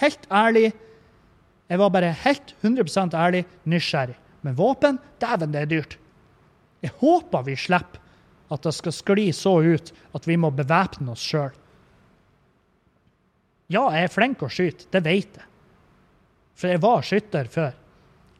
helt 0.00 0.30
ærlig. 0.32 0.72
Jeg 1.68 1.80
var 1.80 1.90
bare 1.94 2.14
helt 2.24 2.54
100% 2.62 3.16
ærlig 3.16 3.44
nysgjerrig. 3.64 4.16
Men 4.44 4.56
våpen, 4.58 4.98
dæven, 5.20 5.52
det 5.52 5.60
er 5.60 5.70
dyrt. 5.70 5.98
Jeg 6.84 6.92
håper 7.00 7.46
vi 7.46 7.56
slipper 7.56 8.00
at 8.52 8.66
det 8.66 8.74
skal 8.76 8.92
skli 8.92 9.30
så 9.32 9.56
ut 9.64 9.92
at 10.14 10.26
vi 10.28 10.36
må 10.36 10.50
bevæpne 10.52 11.14
oss 11.14 11.24
sjøl. 11.24 11.54
Ja, 13.72 13.86
jeg 13.94 14.06
er 14.06 14.12
flink 14.12 14.42
å 14.44 14.50
skyte, 14.52 14.88
det 14.92 15.00
vet 15.06 15.38
jeg. 15.38 15.46
For 16.54 16.70
jeg 16.70 16.82
var 16.84 17.06
skytter 17.06 17.48
før. 17.50 17.72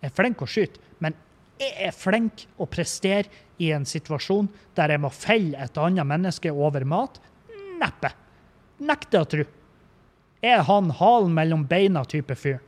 Jeg 0.00 0.10
er 0.10 0.16
flink 0.18 0.42
å 0.44 0.48
skyte, 0.48 0.82
men 1.00 1.16
jeg 1.60 1.72
er 1.88 1.96
flink 1.96 2.44
å 2.60 2.68
prestere 2.68 3.30
i 3.62 3.70
en 3.72 3.86
situasjon 3.88 4.50
der 4.76 4.92
jeg 4.94 5.02
må 5.02 5.10
felle 5.14 5.58
et 5.64 5.80
annet 5.80 6.06
menneske 6.06 6.52
over 6.52 6.84
mat? 6.88 7.20
Neppe. 7.80 8.10
Nekter 8.84 9.24
å 9.24 9.30
tro. 9.30 9.46
Er 10.44 10.64
han 10.68 10.90
halen 10.98 11.34
mellom 11.34 11.64
beina-type 11.66 12.36
fyr? 12.36 12.58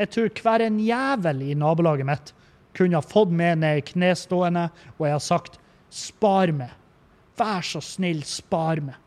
Jeg 0.00 0.10
tror 0.10 0.30
hver 0.42 0.64
en 0.64 0.80
jævel 0.82 1.44
i 1.44 1.54
nabolaget 1.54 2.08
mitt 2.08 2.32
kunne 2.74 2.98
ha 2.98 3.04
fått 3.04 3.30
meg 3.36 3.60
ned 3.60 3.78
i 3.78 3.84
knestående, 3.92 4.70
og 4.96 5.06
jeg 5.06 5.14
har 5.14 5.22
sagt 5.22 5.60
spar 5.92 6.50
meg. 6.56 6.72
Vær 7.38 7.62
så 7.64 7.82
snill, 7.84 8.24
spar 8.26 8.80
meg. 8.82 8.98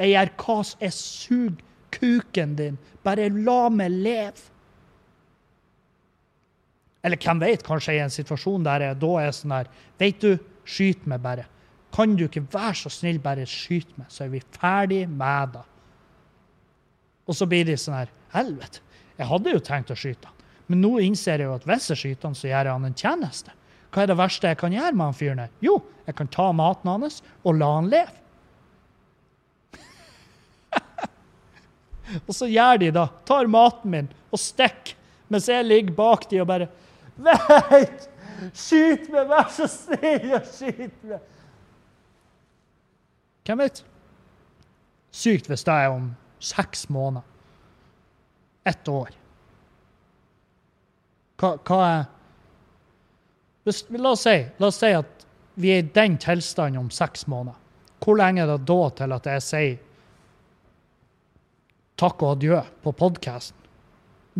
Jeg 0.00 0.14
gjør 0.14 0.30
hva 0.40 0.56
Jeg 0.80 0.96
suger 0.96 1.69
kuken 1.94 2.56
din. 2.58 2.78
Bare 3.04 3.28
la 3.32 3.68
meg 3.72 3.94
leve. 3.94 4.48
Eller 7.02 7.16
hvem 7.16 7.40
vet, 7.40 7.64
kanskje 7.64 7.96
i 7.96 8.02
en 8.02 8.12
situasjon 8.12 8.66
der 8.66 8.84
jeg 8.84 9.00
da 9.00 9.12
er 9.22 9.32
sånn 9.32 9.54
her 9.56 9.68
Vet 10.00 10.20
du, 10.20 10.34
skyt 10.68 11.06
meg 11.08 11.22
bare. 11.24 11.46
Kan 11.94 12.12
du 12.16 12.26
ikke 12.26 12.44
være 12.52 12.76
så 12.82 12.92
snill, 12.92 13.18
bare 13.22 13.46
skyte 13.48 13.96
meg, 13.96 14.10
så 14.12 14.26
er 14.26 14.34
vi 14.34 14.42
ferdig 14.54 15.06
med 15.08 15.56
det. 15.56 15.64
Og 17.26 17.36
så 17.36 17.48
blir 17.48 17.66
de 17.66 17.76
sånn 17.78 17.98
her 17.98 18.12
Helvete, 18.30 18.82
jeg 19.18 19.26
hadde 19.26 19.54
jo 19.56 19.62
tenkt 19.64 19.90
å 19.90 19.96
skyte 19.98 20.28
han. 20.28 20.36
Men 20.70 20.84
nå 20.84 20.92
innser 21.02 21.42
jeg 21.42 21.48
jo 21.48 21.56
at 21.56 21.64
hvis 21.66 21.88
jeg 21.90 21.98
skyter 21.98 22.28
han, 22.28 22.36
så 22.38 22.46
gjør 22.46 22.68
jeg 22.68 22.76
han 22.76 22.86
en 22.86 23.00
tjeneste. 23.00 23.54
Hva 23.90 24.04
er 24.04 24.12
det 24.12 24.20
verste 24.20 24.52
jeg 24.52 24.58
kan 24.60 24.74
gjøre 24.74 24.94
med 24.94 25.08
han 25.08 25.16
fyren 25.18 25.42
her? 25.42 25.50
Jo, 25.64 25.80
jeg 26.06 26.14
kan 26.20 26.30
ta 26.30 26.46
maten 26.54 26.92
hans 26.92 27.18
og 27.42 27.58
la 27.58 27.72
han 27.74 27.90
leve. 27.90 28.14
Og 32.26 32.34
så 32.34 32.48
gjør 32.50 32.80
de 32.82 32.90
da. 32.94 33.06
Tar 33.28 33.50
maten 33.50 33.92
min 33.92 34.08
og 34.30 34.40
stikker, 34.40 34.96
mens 35.30 35.48
jeg 35.50 35.66
ligger 35.66 35.96
bak 35.98 36.28
de 36.30 36.40
og 36.42 36.48
bare 36.50 36.70
Vent! 37.20 38.06
Skyt 38.56 39.10
meg, 39.12 39.26
vær 39.28 39.50
så 39.52 39.66
snill, 39.68 40.30
og 40.38 40.46
skyt 40.48 41.02
meg! 41.04 41.20
Hvem 43.44 43.60
vet? 43.60 43.82
Sykt 45.12 45.50
hvis 45.50 45.66
det 45.66 45.74
er 45.74 45.92
om 45.92 46.12
seks 46.40 46.86
måneder. 46.88 47.26
Ett 48.64 48.88
år. 48.88 49.10
Hva, 51.40 51.54
hva 51.66 51.78
er 51.88 52.02
hvis, 53.64 53.84
la, 53.90 54.14
oss 54.14 54.24
si, 54.24 54.36
la 54.58 54.70
oss 54.70 54.78
si 54.80 54.90
at 54.96 55.26
vi 55.60 55.72
er 55.74 55.82
i 55.82 55.88
den 55.94 56.16
tilstanden 56.20 56.80
om 56.80 56.90
seks 56.94 57.26
måneder. 57.28 57.58
Hvor 58.00 58.16
lenge 58.16 58.44
er 58.44 58.48
det 58.54 58.64
da 58.68 58.80
til 58.96 59.16
at 59.16 59.28
jeg 59.28 59.44
sier 59.44 59.74
takk 62.00 62.22
og 62.24 62.36
adjø 62.38 62.60
på 62.84 62.94
podkasten? 62.96 63.56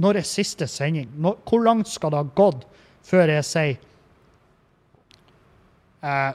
Når 0.01 0.21
er 0.21 0.27
siste 0.27 0.69
sending? 0.71 1.11
Når, 1.21 1.41
hvor 1.45 1.65
langt 1.67 1.91
skal 1.91 2.13
det 2.13 2.21
ha 2.23 2.35
gått 2.39 2.65
før 3.05 3.33
jeg 3.35 3.47
sier 3.49 3.81
eh, 6.07 6.33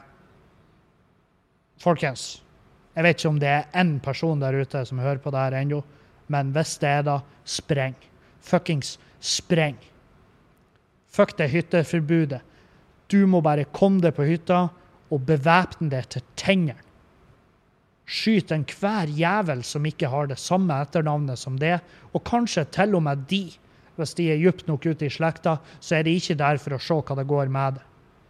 Folkens, 1.82 2.26
jeg 2.96 3.04
vet 3.06 3.20
ikke 3.20 3.30
om 3.30 3.40
det 3.42 3.50
er 3.52 3.66
én 3.78 3.98
person 4.04 4.40
der 4.42 4.56
ute 4.56 4.82
som 4.88 5.02
hører 5.04 5.20
på 5.22 5.34
det 5.34 5.42
her 5.42 5.58
ennå, 5.60 5.82
men 6.32 6.54
hvis 6.56 6.78
det 6.82 6.90
er 6.90 7.04
da, 7.06 7.20
spreng. 7.46 7.98
Fuckings 8.42 8.96
spreng. 9.20 9.78
Fuck 11.12 11.36
det 11.38 11.52
hytteforbudet. 11.52 12.42
Du 13.12 13.26
må 13.30 13.42
bare 13.46 13.68
komme 13.76 14.02
deg 14.02 14.16
på 14.18 14.26
hytta 14.26 14.66
og 15.14 15.28
bevæpne 15.28 15.92
deg 15.92 16.08
til 16.16 16.26
tennene. 16.40 16.85
Skyt 18.06 18.52
enhver 18.54 19.10
jævel 19.10 19.64
som 19.66 19.86
ikke 19.86 20.10
har 20.12 20.30
det 20.30 20.38
samme 20.38 20.78
etternavnet 20.84 21.42
som 21.42 21.58
det, 21.60 21.80
og 22.14 22.24
kanskje 22.28 22.68
til 22.76 22.96
og 22.98 23.04
med 23.08 23.26
de. 23.30 23.48
Hvis 23.96 24.14
de 24.18 24.30
er 24.30 24.42
djupt 24.42 24.68
nok 24.68 24.86
ute 24.86 25.08
i 25.08 25.14
slekta, 25.14 25.58
så 25.80 25.98
er 25.98 26.06
de 26.06 26.16
ikke 26.20 26.38
der 26.38 26.60
for 26.62 26.76
å 26.76 26.82
se 26.84 26.98
hva 27.00 27.18
det 27.18 27.28
går 27.30 27.52
med 27.52 27.78
det. 27.80 27.86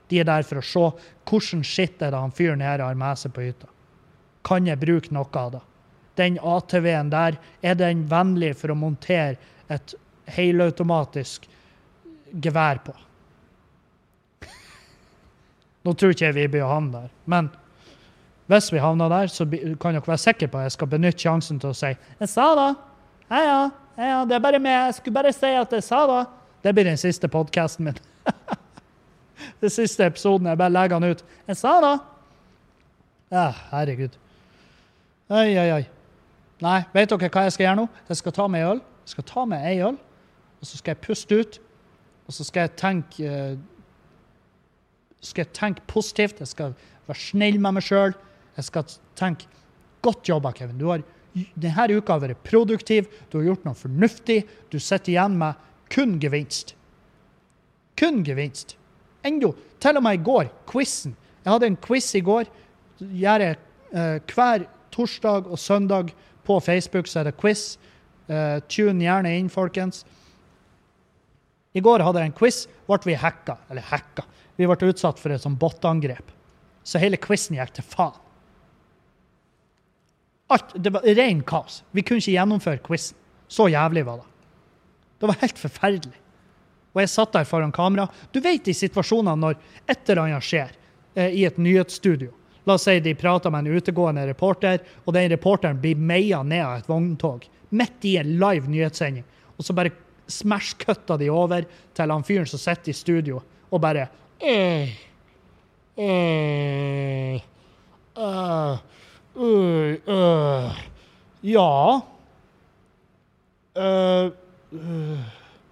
De 0.10 0.20
er 0.22 0.28
der 0.30 0.46
for 0.46 0.62
å 0.62 0.66
se 0.66 0.84
hvordan 1.26 1.64
skitt 1.66 2.04
er 2.06 2.14
det 2.14 2.22
han 2.22 2.36
fyren 2.36 2.62
her 2.62 2.84
har 2.86 2.98
med 3.00 3.18
seg 3.18 3.34
på 3.34 3.48
hytta. 3.48 3.68
Kan 4.46 4.70
jeg 4.70 4.80
bruke 4.80 5.14
noe 5.16 5.42
av 5.42 5.56
det? 5.56 5.64
Den 6.16 6.38
ATV-en 6.40 7.10
der, 7.12 7.40
er 7.66 7.76
den 7.76 8.06
vennlig 8.08 8.54
for 8.56 8.72
å 8.72 8.78
montere 8.78 9.36
et 9.74 9.96
helautomatisk 10.32 11.50
gevær 12.32 12.80
på. 12.86 12.94
Nå 15.86 15.94
tror 15.94 16.14
ikke 16.14 16.30
jeg 16.30 16.38
vi 16.38 16.48
blir 16.56 16.70
han 16.70 16.94
der, 16.94 17.10
men 17.30 17.50
hvis 18.48 18.74
vi 18.74 18.78
havner 18.78 19.10
der, 19.10 19.28
så 19.28 19.46
kan 19.82 19.96
dere 19.96 20.08
være 20.08 20.18
sikre 20.22 20.48
på 20.48 20.58
at 20.58 20.64
jeg 20.68 20.72
skal 20.76 20.88
benytte 20.88 21.20
sjansen 21.20 21.60
til 21.60 21.70
å 21.70 21.74
si 21.74 21.96
'Jeg 22.20 22.30
sa 22.30 22.56
da'. 22.56 22.76
Ja, 23.32 23.70
ja, 23.98 24.26
det 24.26 24.36
er 24.36 24.40
bare 24.40 24.60
meg. 24.60 24.86
Jeg 24.86 24.94
skulle 24.94 25.14
bare 25.14 25.34
si 25.34 25.46
at 25.46 25.72
jeg 25.72 25.84
sa 25.84 26.08
da. 26.08 26.26
Det 26.64 26.76
blir 26.76 26.84
den 26.84 26.98
siste 26.98 27.28
podkasten 27.28 27.86
min. 27.86 27.98
den 29.62 29.70
siste 29.70 30.06
episoden. 30.06 30.48
Jeg 30.48 30.58
bare 30.58 30.70
legger 30.70 31.00
den 31.00 31.12
ut. 31.12 31.24
'Jeg 31.48 31.58
sa 31.58 31.82
da'. 31.82 32.00
Ja, 33.32 33.54
herregud. 33.72 34.18
Oi, 35.30 35.58
oi, 35.58 35.72
oi. 35.72 35.86
Nei, 36.62 36.84
vet 36.94 37.10
dere 37.10 37.30
hva 37.30 37.42
jeg 37.44 37.54
skal 37.54 37.66
gjøre 37.66 37.76
nå? 37.76 37.88
Jeg 38.10 38.18
skal 38.18 38.32
ta 38.32 38.48
meg 38.48 38.64
øl. 38.64 38.82
Jeg 39.06 39.10
skal 39.10 39.24
ta 39.24 39.46
meg 39.46 39.66
ei 39.66 39.80
øl, 39.82 39.98
og 40.62 40.68
så 40.68 40.78
skal 40.78 40.92
jeg 40.92 41.02
puste 41.02 41.40
ut. 41.40 41.60
Og 42.28 42.34
så 42.34 42.44
skal 42.44 42.60
jeg 42.60 42.76
tenke 42.78 43.26
uh, 43.26 43.58
skal 45.22 45.46
jeg 45.46 45.54
tenke 45.54 45.82
positivt. 45.88 46.40
Jeg 46.40 46.48
skal 46.48 46.74
være 47.08 47.18
snill 47.18 47.60
med 47.60 47.78
meg 47.78 47.86
sjøl. 47.86 48.14
Jeg 48.56 48.68
skal 48.70 48.96
tenke 49.20 49.50
godt 50.06 50.30
jobba, 50.30 50.54
Kevin. 50.56 50.80
Du 50.80 50.88
har, 50.90 51.04
denne 51.34 51.98
uka 51.98 52.16
har 52.16 52.24
vært 52.24 52.44
produktiv. 52.48 53.10
Du 53.30 53.40
har 53.40 53.50
gjort 53.50 53.68
noe 53.68 53.78
fornuftig. 53.78 54.44
Du 54.72 54.80
sitter 54.80 55.16
igjen 55.16 55.38
med 55.40 55.60
kun 55.92 56.18
gevinst. 56.22 56.76
Kun 58.00 58.24
gevinst. 58.28 58.76
Enda, 59.26 59.52
til 59.82 59.98
og 59.98 60.06
med 60.06 60.20
i 60.20 60.24
går, 60.26 60.52
quizen. 60.70 61.16
Jeg 61.44 61.52
hadde 61.52 61.72
en 61.72 61.80
quiz 61.82 62.12
i 62.18 62.24
går. 62.26 62.50
Gjør 63.00 63.44
jeg 63.44 63.58
uh, 63.96 64.20
hver 64.32 64.68
torsdag 64.94 65.50
og 65.50 65.60
søndag 65.60 66.14
på 66.46 66.60
Facebook, 66.64 67.10
så 67.10 67.22
er 67.22 67.30
det 67.30 67.40
quiz. 67.42 67.76
Uh, 68.30 68.62
tune 68.70 69.04
gjerne 69.04 69.34
inn, 69.38 69.50
folkens. 69.54 70.04
I 71.76 71.84
går 71.84 72.06
hadde 72.06 72.22
jeg 72.22 72.32
en 72.32 72.38
quiz, 72.38 72.62
ble 72.88 73.02
vi 73.04 73.18
hacka. 73.20 73.58
Eller 73.70 73.86
hacka. 73.90 74.24
Vi 74.56 74.68
ble 74.70 74.92
utsatt 74.92 75.20
for 75.20 75.34
et 75.36 75.44
sånt 75.44 75.60
bot-angrep. 75.60 76.32
Så 76.86 77.02
hele 77.02 77.20
quizen 77.20 77.58
gikk 77.58 77.74
til 77.76 77.88
faen. 77.90 78.25
Alt, 80.48 80.76
Det 80.76 80.90
var 80.94 81.02
ren 81.02 81.42
kaos. 81.44 81.84
Vi 81.92 82.04
kunne 82.06 82.22
ikke 82.22 82.36
gjennomføre 82.36 82.84
quizen. 82.86 83.18
Så 83.48 83.68
jævlig 83.70 84.06
var 84.06 84.22
det. 84.22 84.30
Det 85.20 85.28
var 85.30 85.42
helt 85.42 85.60
forferdelig. 85.60 86.22
Og 86.96 87.02
jeg 87.02 87.12
satt 87.12 87.34
der 87.36 87.48
foran 87.48 87.74
kamera. 87.76 88.08
Du 88.32 88.40
vet 88.42 88.66
de 88.66 88.74
situasjonene 88.74 89.36
når 89.42 89.58
et 89.86 90.10
eller 90.10 90.24
annet 90.24 90.46
skjer 90.46 90.72
eh, 91.16 91.30
i 91.30 91.46
et 91.46 91.58
nyhetsstudio. 91.58 92.32
La 92.66 92.78
oss 92.80 92.88
si 92.88 92.98
de 93.04 93.14
prater 93.16 93.52
med 93.54 93.66
en 93.66 93.78
utegående 93.78 94.24
reporter, 94.26 94.80
og 95.06 95.14
den 95.14 95.30
reporteren 95.30 95.78
blir 95.82 96.00
meia 96.00 96.42
ned 96.44 96.64
av 96.66 96.80
et 96.80 96.90
vogntog 96.90 97.46
midt 97.76 98.08
i 98.10 98.16
en 98.18 98.32
live 98.42 98.72
nyhetssending. 98.72 99.26
Og 99.58 99.66
så 99.68 99.76
bare 99.78 99.94
smash-cutta 100.32 101.20
de 101.22 101.30
over 101.30 101.68
til 101.94 102.12
han 102.12 102.26
fyren 102.26 102.50
som 102.50 102.62
sitter 102.62 102.92
i 102.92 102.98
studio, 102.98 103.42
og 103.70 103.82
bare 103.84 104.08
eh, 104.40 104.96
eh, 106.00 107.44
uh, 108.18 108.80
uh, 109.36 109.96
øh, 110.08 110.84
Ja 111.44 112.02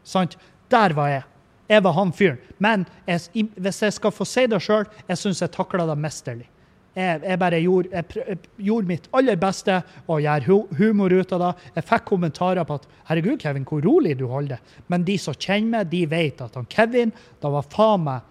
Sant? 0.04 0.38
Der 0.72 0.94
var 0.94 1.08
jeg. 1.08 1.24
Jeg 1.70 1.84
var 1.84 1.94
han 1.96 2.12
fyren. 2.14 2.40
Men 2.60 2.86
jeg, 3.08 3.48
hvis 3.56 3.82
jeg 3.82 3.94
skal 3.94 4.12
få 4.12 4.26
si 4.28 4.46
det 4.52 4.60
sjøl, 4.62 4.88
jeg 5.08 5.18
syns 5.18 5.42
jeg 5.42 5.54
takla 5.54 5.86
det 5.88 5.96
mesterlig. 5.98 6.50
Jeg, 6.94 7.22
jeg 7.24 7.40
bare 7.42 7.62
gjorde, 7.64 7.90
jeg, 7.90 8.06
jeg 8.28 8.66
gjorde, 8.68 8.90
mitt 8.92 9.08
aller 9.18 9.38
beste 9.42 9.80
og 10.06 10.22
gjøre 10.22 10.60
humor 10.78 11.16
ut 11.16 11.32
av 11.34 11.42
det. 11.42 11.54
Jeg 11.80 11.88
fikk 11.90 12.06
kommentarer 12.12 12.68
på 12.70 12.78
at 12.78 12.86
'herregud, 13.08 13.40
Kevin, 13.42 13.66
hvor 13.66 13.82
rolig 13.82 14.18
du 14.20 14.28
holder 14.28 14.58
det'. 14.58 14.84
Men 14.88 15.08
de 15.08 15.18
som 15.18 15.34
kjenner 15.34 15.80
meg, 15.80 15.90
de 15.90 16.04
vet 16.10 16.42
at 16.42 16.56
han 16.56 16.70
Kevin 16.70 17.12
Det 17.42 17.52
var 17.52 17.66
faen 17.70 18.04
meg 18.04 18.22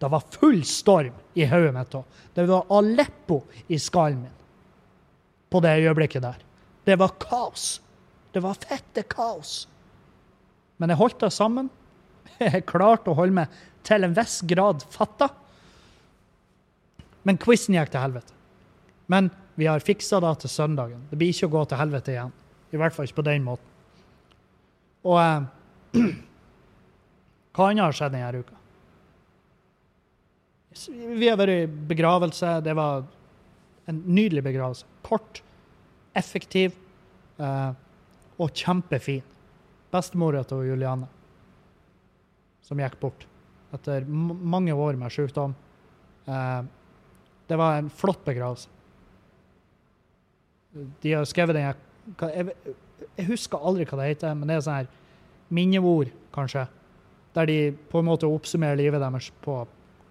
Det 0.00 0.10
var 0.10 0.22
full 0.30 0.64
storm 0.64 1.14
i 1.34 1.44
hodet 1.44 1.74
mitt 1.74 1.94
òg. 1.94 2.04
Det 2.34 2.48
var 2.48 2.66
Aleppo 2.70 3.42
i 3.68 3.78
skallen 3.78 4.20
min 4.22 4.37
på 5.50 5.60
det 5.64 5.74
øyeblikket 5.80 6.24
der. 6.24 6.38
Det 6.84 6.96
var 7.00 7.16
kaos. 7.20 7.80
Det 8.32 8.42
var 8.44 8.58
fette 8.60 9.04
kaos. 9.08 9.66
Men 10.78 10.92
jeg 10.92 11.00
holdt 11.00 11.20
det 11.24 11.32
sammen. 11.34 11.70
Jeg 12.38 12.66
klarte 12.68 13.10
å 13.10 13.16
holde 13.18 13.34
meg 13.40 13.54
til 13.86 14.04
en 14.06 14.14
viss 14.14 14.40
grad 14.46 14.84
fatta. 14.92 15.30
Men 17.26 17.40
quizen 17.40 17.74
gikk 17.74 17.90
til 17.92 18.04
helvete. 18.04 18.36
Men 19.10 19.30
vi 19.58 19.66
har 19.66 19.82
fiksa 19.82 20.20
det 20.22 20.34
til 20.44 20.52
søndagen. 20.52 21.00
Det 21.10 21.18
blir 21.18 21.32
ikke 21.32 21.48
å 21.48 21.54
gå 21.56 21.64
til 21.66 21.80
helvete 21.80 22.14
igjen. 22.14 22.34
I 22.70 22.78
hvert 22.78 22.94
fall 22.94 23.08
ikke 23.08 23.18
på 23.22 23.26
den 23.26 23.46
måten. 23.46 23.74
Og 25.08 25.18
eh, 25.18 25.98
hva 27.56 27.68
annet 27.72 27.88
har 27.88 27.96
skjedd 27.96 28.14
denne 28.14 28.44
uka? 28.44 28.58
Vi 31.18 31.26
har 31.26 31.38
vært 31.40 31.64
i 31.64 31.70
begravelse. 31.90 32.58
Det 32.62 32.74
var 32.78 33.08
en 33.88 34.02
nydelig 34.06 34.44
begravelse. 34.44 34.86
Kort, 35.06 35.42
effektiv 36.16 36.76
eh, 37.40 37.70
og 38.38 38.52
kjempefin. 38.54 39.24
Bestemora 39.88 40.42
til 40.44 40.66
Juliane, 40.68 41.08
som 42.60 42.80
gikk 42.80 42.98
bort 43.00 43.24
etter 43.72 44.04
mange 44.08 44.74
år 44.76 44.96
med 45.00 45.12
sykdom. 45.12 45.54
Eh, 46.28 46.60
det 47.48 47.56
var 47.56 47.78
en 47.78 47.88
flott 47.90 48.20
begravelse. 48.26 48.68
De 51.02 51.12
har 51.14 51.24
skrevet 51.24 51.56
den 51.56 51.64
jeg, 51.64 52.52
jeg, 53.16 53.26
husker 53.26 53.64
aldri 53.64 53.86
hva 53.88 53.98
det 54.02 54.10
heter, 54.12 54.34
men 54.36 54.50
det 54.50 54.58
er 54.58 54.64
sånn 54.64 54.82
her 54.82 54.90
minneord, 55.52 56.12
kanskje. 56.34 56.66
Der 57.36 57.48
de 57.48 57.58
på 57.88 58.00
en 58.00 58.08
måte 58.08 58.28
oppsummerer 58.28 58.76
livet 58.78 59.00
deres 59.00 59.30
på 59.44 59.62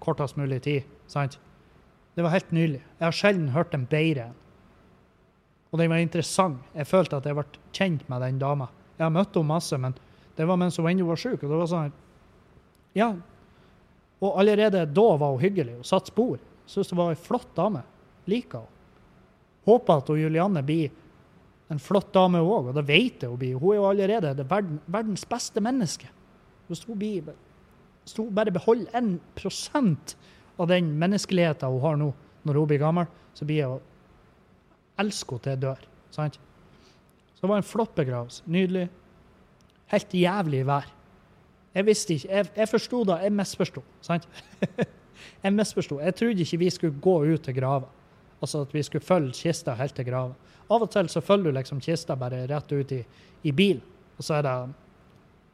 kortest 0.01 0.37
mulig 0.37 0.63
tid. 0.65 0.89
sant? 1.07 1.37
Det 2.17 2.23
var 2.25 2.33
helt 2.33 2.51
nylig. 2.51 2.79
Jeg 2.97 3.05
har 3.05 3.13
sjelden 3.13 3.49
hørt 3.53 3.75
en 3.77 3.83
bedre. 3.85 4.31
Og 5.69 5.77
den 5.77 5.91
var 5.91 6.01
interessant. 6.01 6.63
Jeg 6.73 6.89
følte 6.89 7.19
at 7.19 7.27
jeg 7.29 7.37
ble 7.37 7.43
kjent 7.77 8.07
med 8.09 8.23
den 8.25 8.39
dama. 8.41 8.71
Jeg 8.97 9.03
har 9.05 9.11
møtt 9.13 9.35
henne 9.37 9.51
masse, 9.51 9.77
men 9.77 9.93
det 10.33 10.47
var 10.49 10.57
mens 10.57 10.79
hun 10.81 10.87
ennå 10.89 11.05
var 11.05 11.19
syk. 11.21 11.43
Og 11.43 11.51
det 11.51 11.59
var 11.59 11.69
sånn 11.69 11.91
Ja. 12.97 13.11
Og 14.17 14.39
allerede 14.41 14.81
da 14.89 15.03
var 15.21 15.35
hun 15.35 15.43
hyggelig 15.43 15.75
og 15.77 15.85
satte 15.85 16.09
spor. 16.09 16.39
Syns 16.65 16.89
det 16.89 16.97
var 16.97 17.11
ei 17.13 17.19
flott 17.21 17.51
dame. 17.53 17.83
Liker 18.25 18.63
henne. 18.63 18.73
Håper 19.69 20.01
at 20.01 20.09
hun 20.09 20.17
Julianne 20.23 20.63
blir 20.65 20.89
en 21.69 21.83
flott 21.83 22.09
dame 22.15 22.41
òg, 22.41 22.71
og 22.71 22.73
det 22.79 22.85
vet 22.87 23.21
jeg 23.21 23.29
hun 23.29 23.37
blir. 23.37 23.59
Hun 23.61 23.75
er 23.75 23.77
jo 23.77 23.89
allerede 23.91 24.33
det 24.39 24.47
verden, 24.49 24.79
verdens 24.87 25.27
beste 25.29 25.61
menneske. 25.61 26.09
Hvis 26.65 26.81
hun, 26.87 26.97
blir, 26.97 27.29
hvis 28.01 28.17
hun 28.17 28.33
bare 28.33 28.55
beholder 28.55 28.89
1 28.97 30.17
av 30.57 30.69
den 30.69 30.89
menneskeligheten 30.99 31.71
hun 31.71 31.83
har 31.83 31.97
nå, 32.01 32.11
når 32.47 32.59
hun 32.59 32.69
blir 32.69 32.81
gammel, 32.81 33.09
så 33.37 33.45
blir 33.45 33.73
hun 33.73 33.85
elsker 34.97 35.37
henne 35.37 35.43
til 35.45 35.53
jeg 35.53 35.63
dør. 35.63 35.87
Sant? 36.15 36.39
Så 37.35 37.43
det 37.43 37.51
var 37.51 37.61
en 37.61 37.67
flott 37.69 37.93
begravelse. 37.95 38.43
Nydelig. 38.49 38.87
Helt 39.93 40.13
jævlig 40.13 40.63
vær. 40.67 40.87
Jeg 41.77 41.85
visste 41.85 42.15
ikke 42.15 42.33
Jeg, 42.33 42.49
jeg 42.57 42.69
forsto 42.69 43.03
da. 43.05 43.19
Jeg 43.21 43.33
misforsto. 43.37 43.83
Sant? 44.01 44.25
jeg 45.43 45.53
misforsto. 45.53 45.99
Jeg 46.01 46.15
trodde 46.15 46.41
ikke 46.41 46.57
vi 46.63 46.69
skulle 46.73 47.01
gå 47.01 47.15
ut 47.25 47.43
til 47.45 47.55
grava. 47.55 47.91
Altså 48.41 48.61
at 48.65 48.73
vi 48.73 48.83
skulle 48.83 49.05
følge 49.05 49.33
kista 49.33 49.75
helt 49.77 49.95
til 49.95 50.05
grava. 50.05 50.33
Av 50.69 50.83
og 50.83 50.89
til 50.91 51.09
så 51.09 51.21
følger 51.21 51.51
du 51.51 51.57
liksom 51.57 51.79
kista 51.81 52.15
bare 52.19 52.43
rett 52.49 52.71
ut 52.71 52.91
i, 52.91 52.99
i 53.43 53.51
bilen, 53.55 53.81
og 54.17 54.25
så 54.25 54.33
er 54.35 54.43
det, 54.43 54.55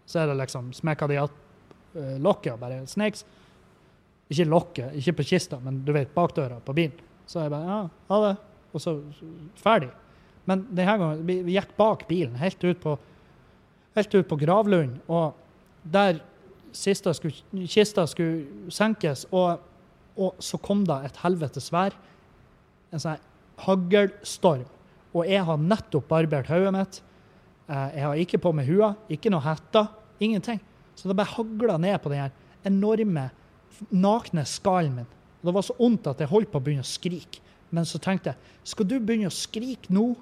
så 0.09 0.23
er 0.23 0.31
det 0.31 0.39
liksom 0.39 0.71
smekka 0.73 1.07
de 1.07 1.17
igjen 1.19 1.35
uh, 1.93 2.15
lokket 2.23 2.55
og 2.55 2.63
bare 2.63 2.79
snakes. 2.89 3.25
Ikke 4.33 4.49
lokket, 4.49 4.95
ikke 4.97 5.19
på 5.19 5.27
kista, 5.33 5.59
men 5.61 5.81
du 5.85 5.93
vet, 5.95 6.11
bakdøra 6.15 6.57
på 6.65 6.75
bilen. 6.75 6.97
Så 7.29 7.43
jeg 7.43 7.53
bare 7.53 7.69
Ja, 7.69 7.81
ha 8.09 8.21
det. 8.27 8.35
Og 8.73 8.81
så 8.81 8.95
ferdig. 9.61 9.91
Men 10.49 10.65
denne 10.73 10.97
gangen 10.97 11.25
vi, 11.27 11.39
vi 11.45 11.55
gikk 11.55 11.75
bak 11.77 12.07
bilen, 12.09 12.35
helt 12.41 12.63
ut 12.65 12.79
på, 12.83 12.97
helt 13.95 14.15
ut 14.15 14.27
på 14.27 14.39
Gravlund, 14.41 14.97
og 15.07 15.37
der 15.83 16.19
skulle, 16.73 17.35
kista 17.69 18.05
skulle 18.09 18.71
senkes, 18.73 19.27
og, 19.31 19.61
og 20.17 20.41
så 20.41 20.57
kom 20.57 20.83
det 20.89 20.97
et 21.05 21.21
helvetes 21.21 21.69
vær. 21.73 21.93
En 22.93 23.01
sånn 23.01 23.21
haglstorm. 23.63 24.65
Og 25.13 25.29
jeg 25.29 25.45
har 25.45 25.61
nettopp 25.61 26.07
barbert 26.09 26.49
hodet 26.49 26.73
mitt. 26.73 26.99
Eh, 27.69 27.89
jeg 27.99 28.05
har 28.07 28.21
ikke 28.25 28.41
på 28.41 28.53
meg 28.57 28.69
hua, 28.69 28.93
ikke 29.13 29.31
noe 29.33 29.45
hette, 29.45 29.85
ingenting. 30.23 30.59
Så 30.97 31.09
det 31.09 31.17
bare 31.17 31.35
hagla 31.35 31.77
ned 31.81 31.99
på 32.01 32.11
den 32.13 32.33
enorme, 32.65 33.29
nakne 33.91 34.45
skallen 34.47 34.99
min. 35.01 35.09
Og 35.41 35.49
det 35.49 35.55
var 35.57 35.65
så 35.67 35.75
vondt 35.77 36.07
at 36.11 36.21
jeg 36.23 36.31
holdt 36.31 36.51
på 36.51 36.61
å 36.61 36.63
begynne 36.63 36.85
å 36.85 36.87
skrike. 36.87 37.41
Men 37.73 37.87
så 37.89 37.99
tenkte 38.01 38.31
jeg 38.31 38.69
skal 38.73 38.87
du 38.87 38.99
begynne 38.99 39.31
å 39.31 39.33
skrike 39.33 39.91
nå? 39.93 40.13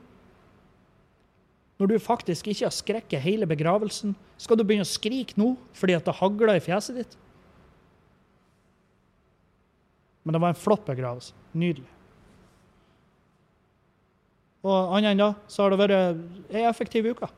Når 1.82 1.90
du 1.90 1.98
faktisk 2.02 2.48
ikke 2.52 2.68
har 2.68 2.76
skrekket 2.76 3.24
hele 3.24 3.48
begravelsen, 3.50 4.14
skal 4.38 4.58
du 4.58 4.64
begynne 4.66 4.86
å 4.86 4.90
skrike 4.90 5.38
nå 5.40 5.56
fordi 5.78 5.98
at 5.98 6.06
det 6.06 6.18
hagler 6.20 6.60
i 6.60 6.64
fjeset 6.64 7.02
ditt? 7.02 7.18
Men 10.22 10.36
det 10.36 10.42
var 10.44 10.54
en 10.54 10.62
flott 10.62 10.86
begravelse. 10.86 11.34
Nydelig. 11.58 11.90
Og 14.62 14.94
annet 14.94 15.16
enn 15.16 15.24
da 15.24 15.32
så 15.50 15.66
har 15.66 15.74
det 15.74 15.80
vært 15.82 16.54
ei 16.54 16.66
effektiv 16.70 17.08
uke. 17.10 17.30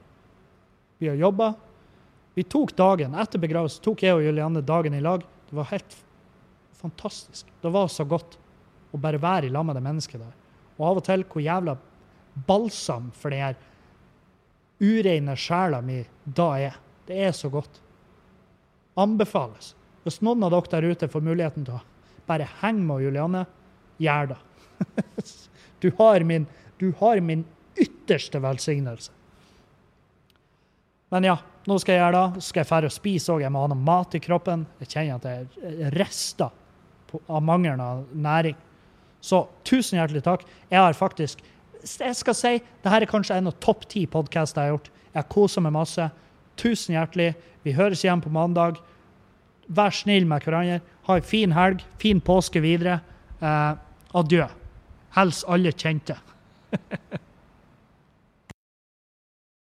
Vi 0.99 1.07
har 1.07 1.19
jobba. 1.19 1.53
Vi 2.35 2.43
tok 2.43 2.73
dagen 2.75 3.15
etter 3.19 3.41
begravelsen 3.41 3.83
tok 3.85 4.03
jeg 4.03 4.17
og 4.17 4.25
Julianne 4.25 4.63
dagen 4.65 4.95
i 4.97 5.03
lag. 5.03 5.23
Det 5.53 5.57
var 5.59 5.69
helt 5.69 5.97
fantastisk. 6.81 7.45
Det 7.61 7.69
var 7.69 7.87
så 7.87 8.03
godt 8.09 8.39
å 8.89 8.97
bare 8.97 9.19
være 9.21 9.45
i 9.45 9.51
lag 9.53 9.67
med 9.67 9.77
det 9.77 9.83
mennesket 9.85 10.17
der. 10.17 10.31
Og 10.79 10.87
av 10.87 10.97
og 10.97 11.05
til 11.05 11.25
hvor 11.29 11.43
jævla 11.45 11.75
balsam 12.47 13.11
for 13.13 13.29
den 13.29 13.43
her 13.43 13.59
ureine 14.81 15.35
sjela 15.37 15.83
mi 15.85 15.99
da 16.25 16.47
er. 16.57 16.79
Det 17.05 17.19
er 17.27 17.37
så 17.37 17.53
godt. 17.53 17.77
Anbefales. 18.97 19.75
Hvis 20.01 20.23
noen 20.25 20.41
av 20.41 20.55
dere 20.55 20.73
der 20.73 20.89
ute 20.89 21.11
får 21.13 21.27
muligheten 21.29 21.69
til 21.69 21.77
å 21.77 21.83
bare 22.25 22.49
henge 22.63 22.89
med 22.89 23.05
Julianne, 23.05 23.45
gjør 24.01 24.33
det. 24.33 24.41
du 25.85 25.91
har 26.01 26.25
min 26.33 26.49
du 26.81 26.89
har 26.97 27.21
min 27.21 27.45
ytterste 27.77 28.41
velsignelse. 28.41 29.13
Men 31.13 31.29
ja, 31.29 31.37
nå 31.69 31.77
skal 31.79 31.95
jeg 31.95 32.01
gjøre 32.01 32.19
det. 32.19 32.43
Skal 32.43 32.63
jeg 32.63 32.69
dra 32.69 32.89
og 32.89 32.93
spise 32.93 33.31
òg. 33.33 33.43
Jeg 33.45 33.53
må 33.53 33.63
ha 33.63 33.71
noe 33.71 33.87
mat 33.87 34.15
i 34.17 34.21
kroppen. 34.23 34.65
Jeg 34.83 34.91
kjenner 34.91 35.19
at 35.21 35.27
jeg 35.63 35.91
rister 35.95 36.51
av 37.29 37.43
mangelen 37.45 37.81
av 37.83 38.03
næring. 38.11 38.57
Så 39.23 39.45
tusen 39.67 39.99
hjertelig 39.99 40.23
takk. 40.25 40.43
Jeg 40.69 40.81
har 40.81 40.97
faktisk 40.97 41.43
Jeg 41.83 42.15
skal 42.15 42.35
si 42.35 42.51
dette 42.63 42.95
er 42.95 43.05
kanskje 43.11 43.35
en 43.35 43.49
av 43.51 43.57
topp 43.59 43.81
ti 43.91 44.05
podkaster 44.07 44.61
jeg 44.61 44.71
har 44.71 44.77
gjort. 44.77 44.91
Jeg 45.13 45.29
koser 45.33 45.63
meg 45.65 45.73
masse. 45.75 46.05
Tusen 46.55 46.95
hjertelig. 46.95 47.33
Vi 47.63 47.73
høres 47.75 48.03
igjen 48.05 48.23
på 48.23 48.31
mandag. 48.31 48.79
Vær 49.67 49.91
snill 49.91 50.27
med 50.27 50.43
hverandre. 50.43 50.79
Ha 51.07 51.17
ei 51.17 51.23
en 51.23 51.27
fin 51.27 51.55
helg. 51.55 51.83
Fin 51.99 52.21
påske 52.23 52.63
videre. 52.63 53.01
Eh, 53.43 53.75
adjø. 54.15 54.47
Hils 55.17 55.43
alle 55.43 55.75
kjente. 55.75 56.15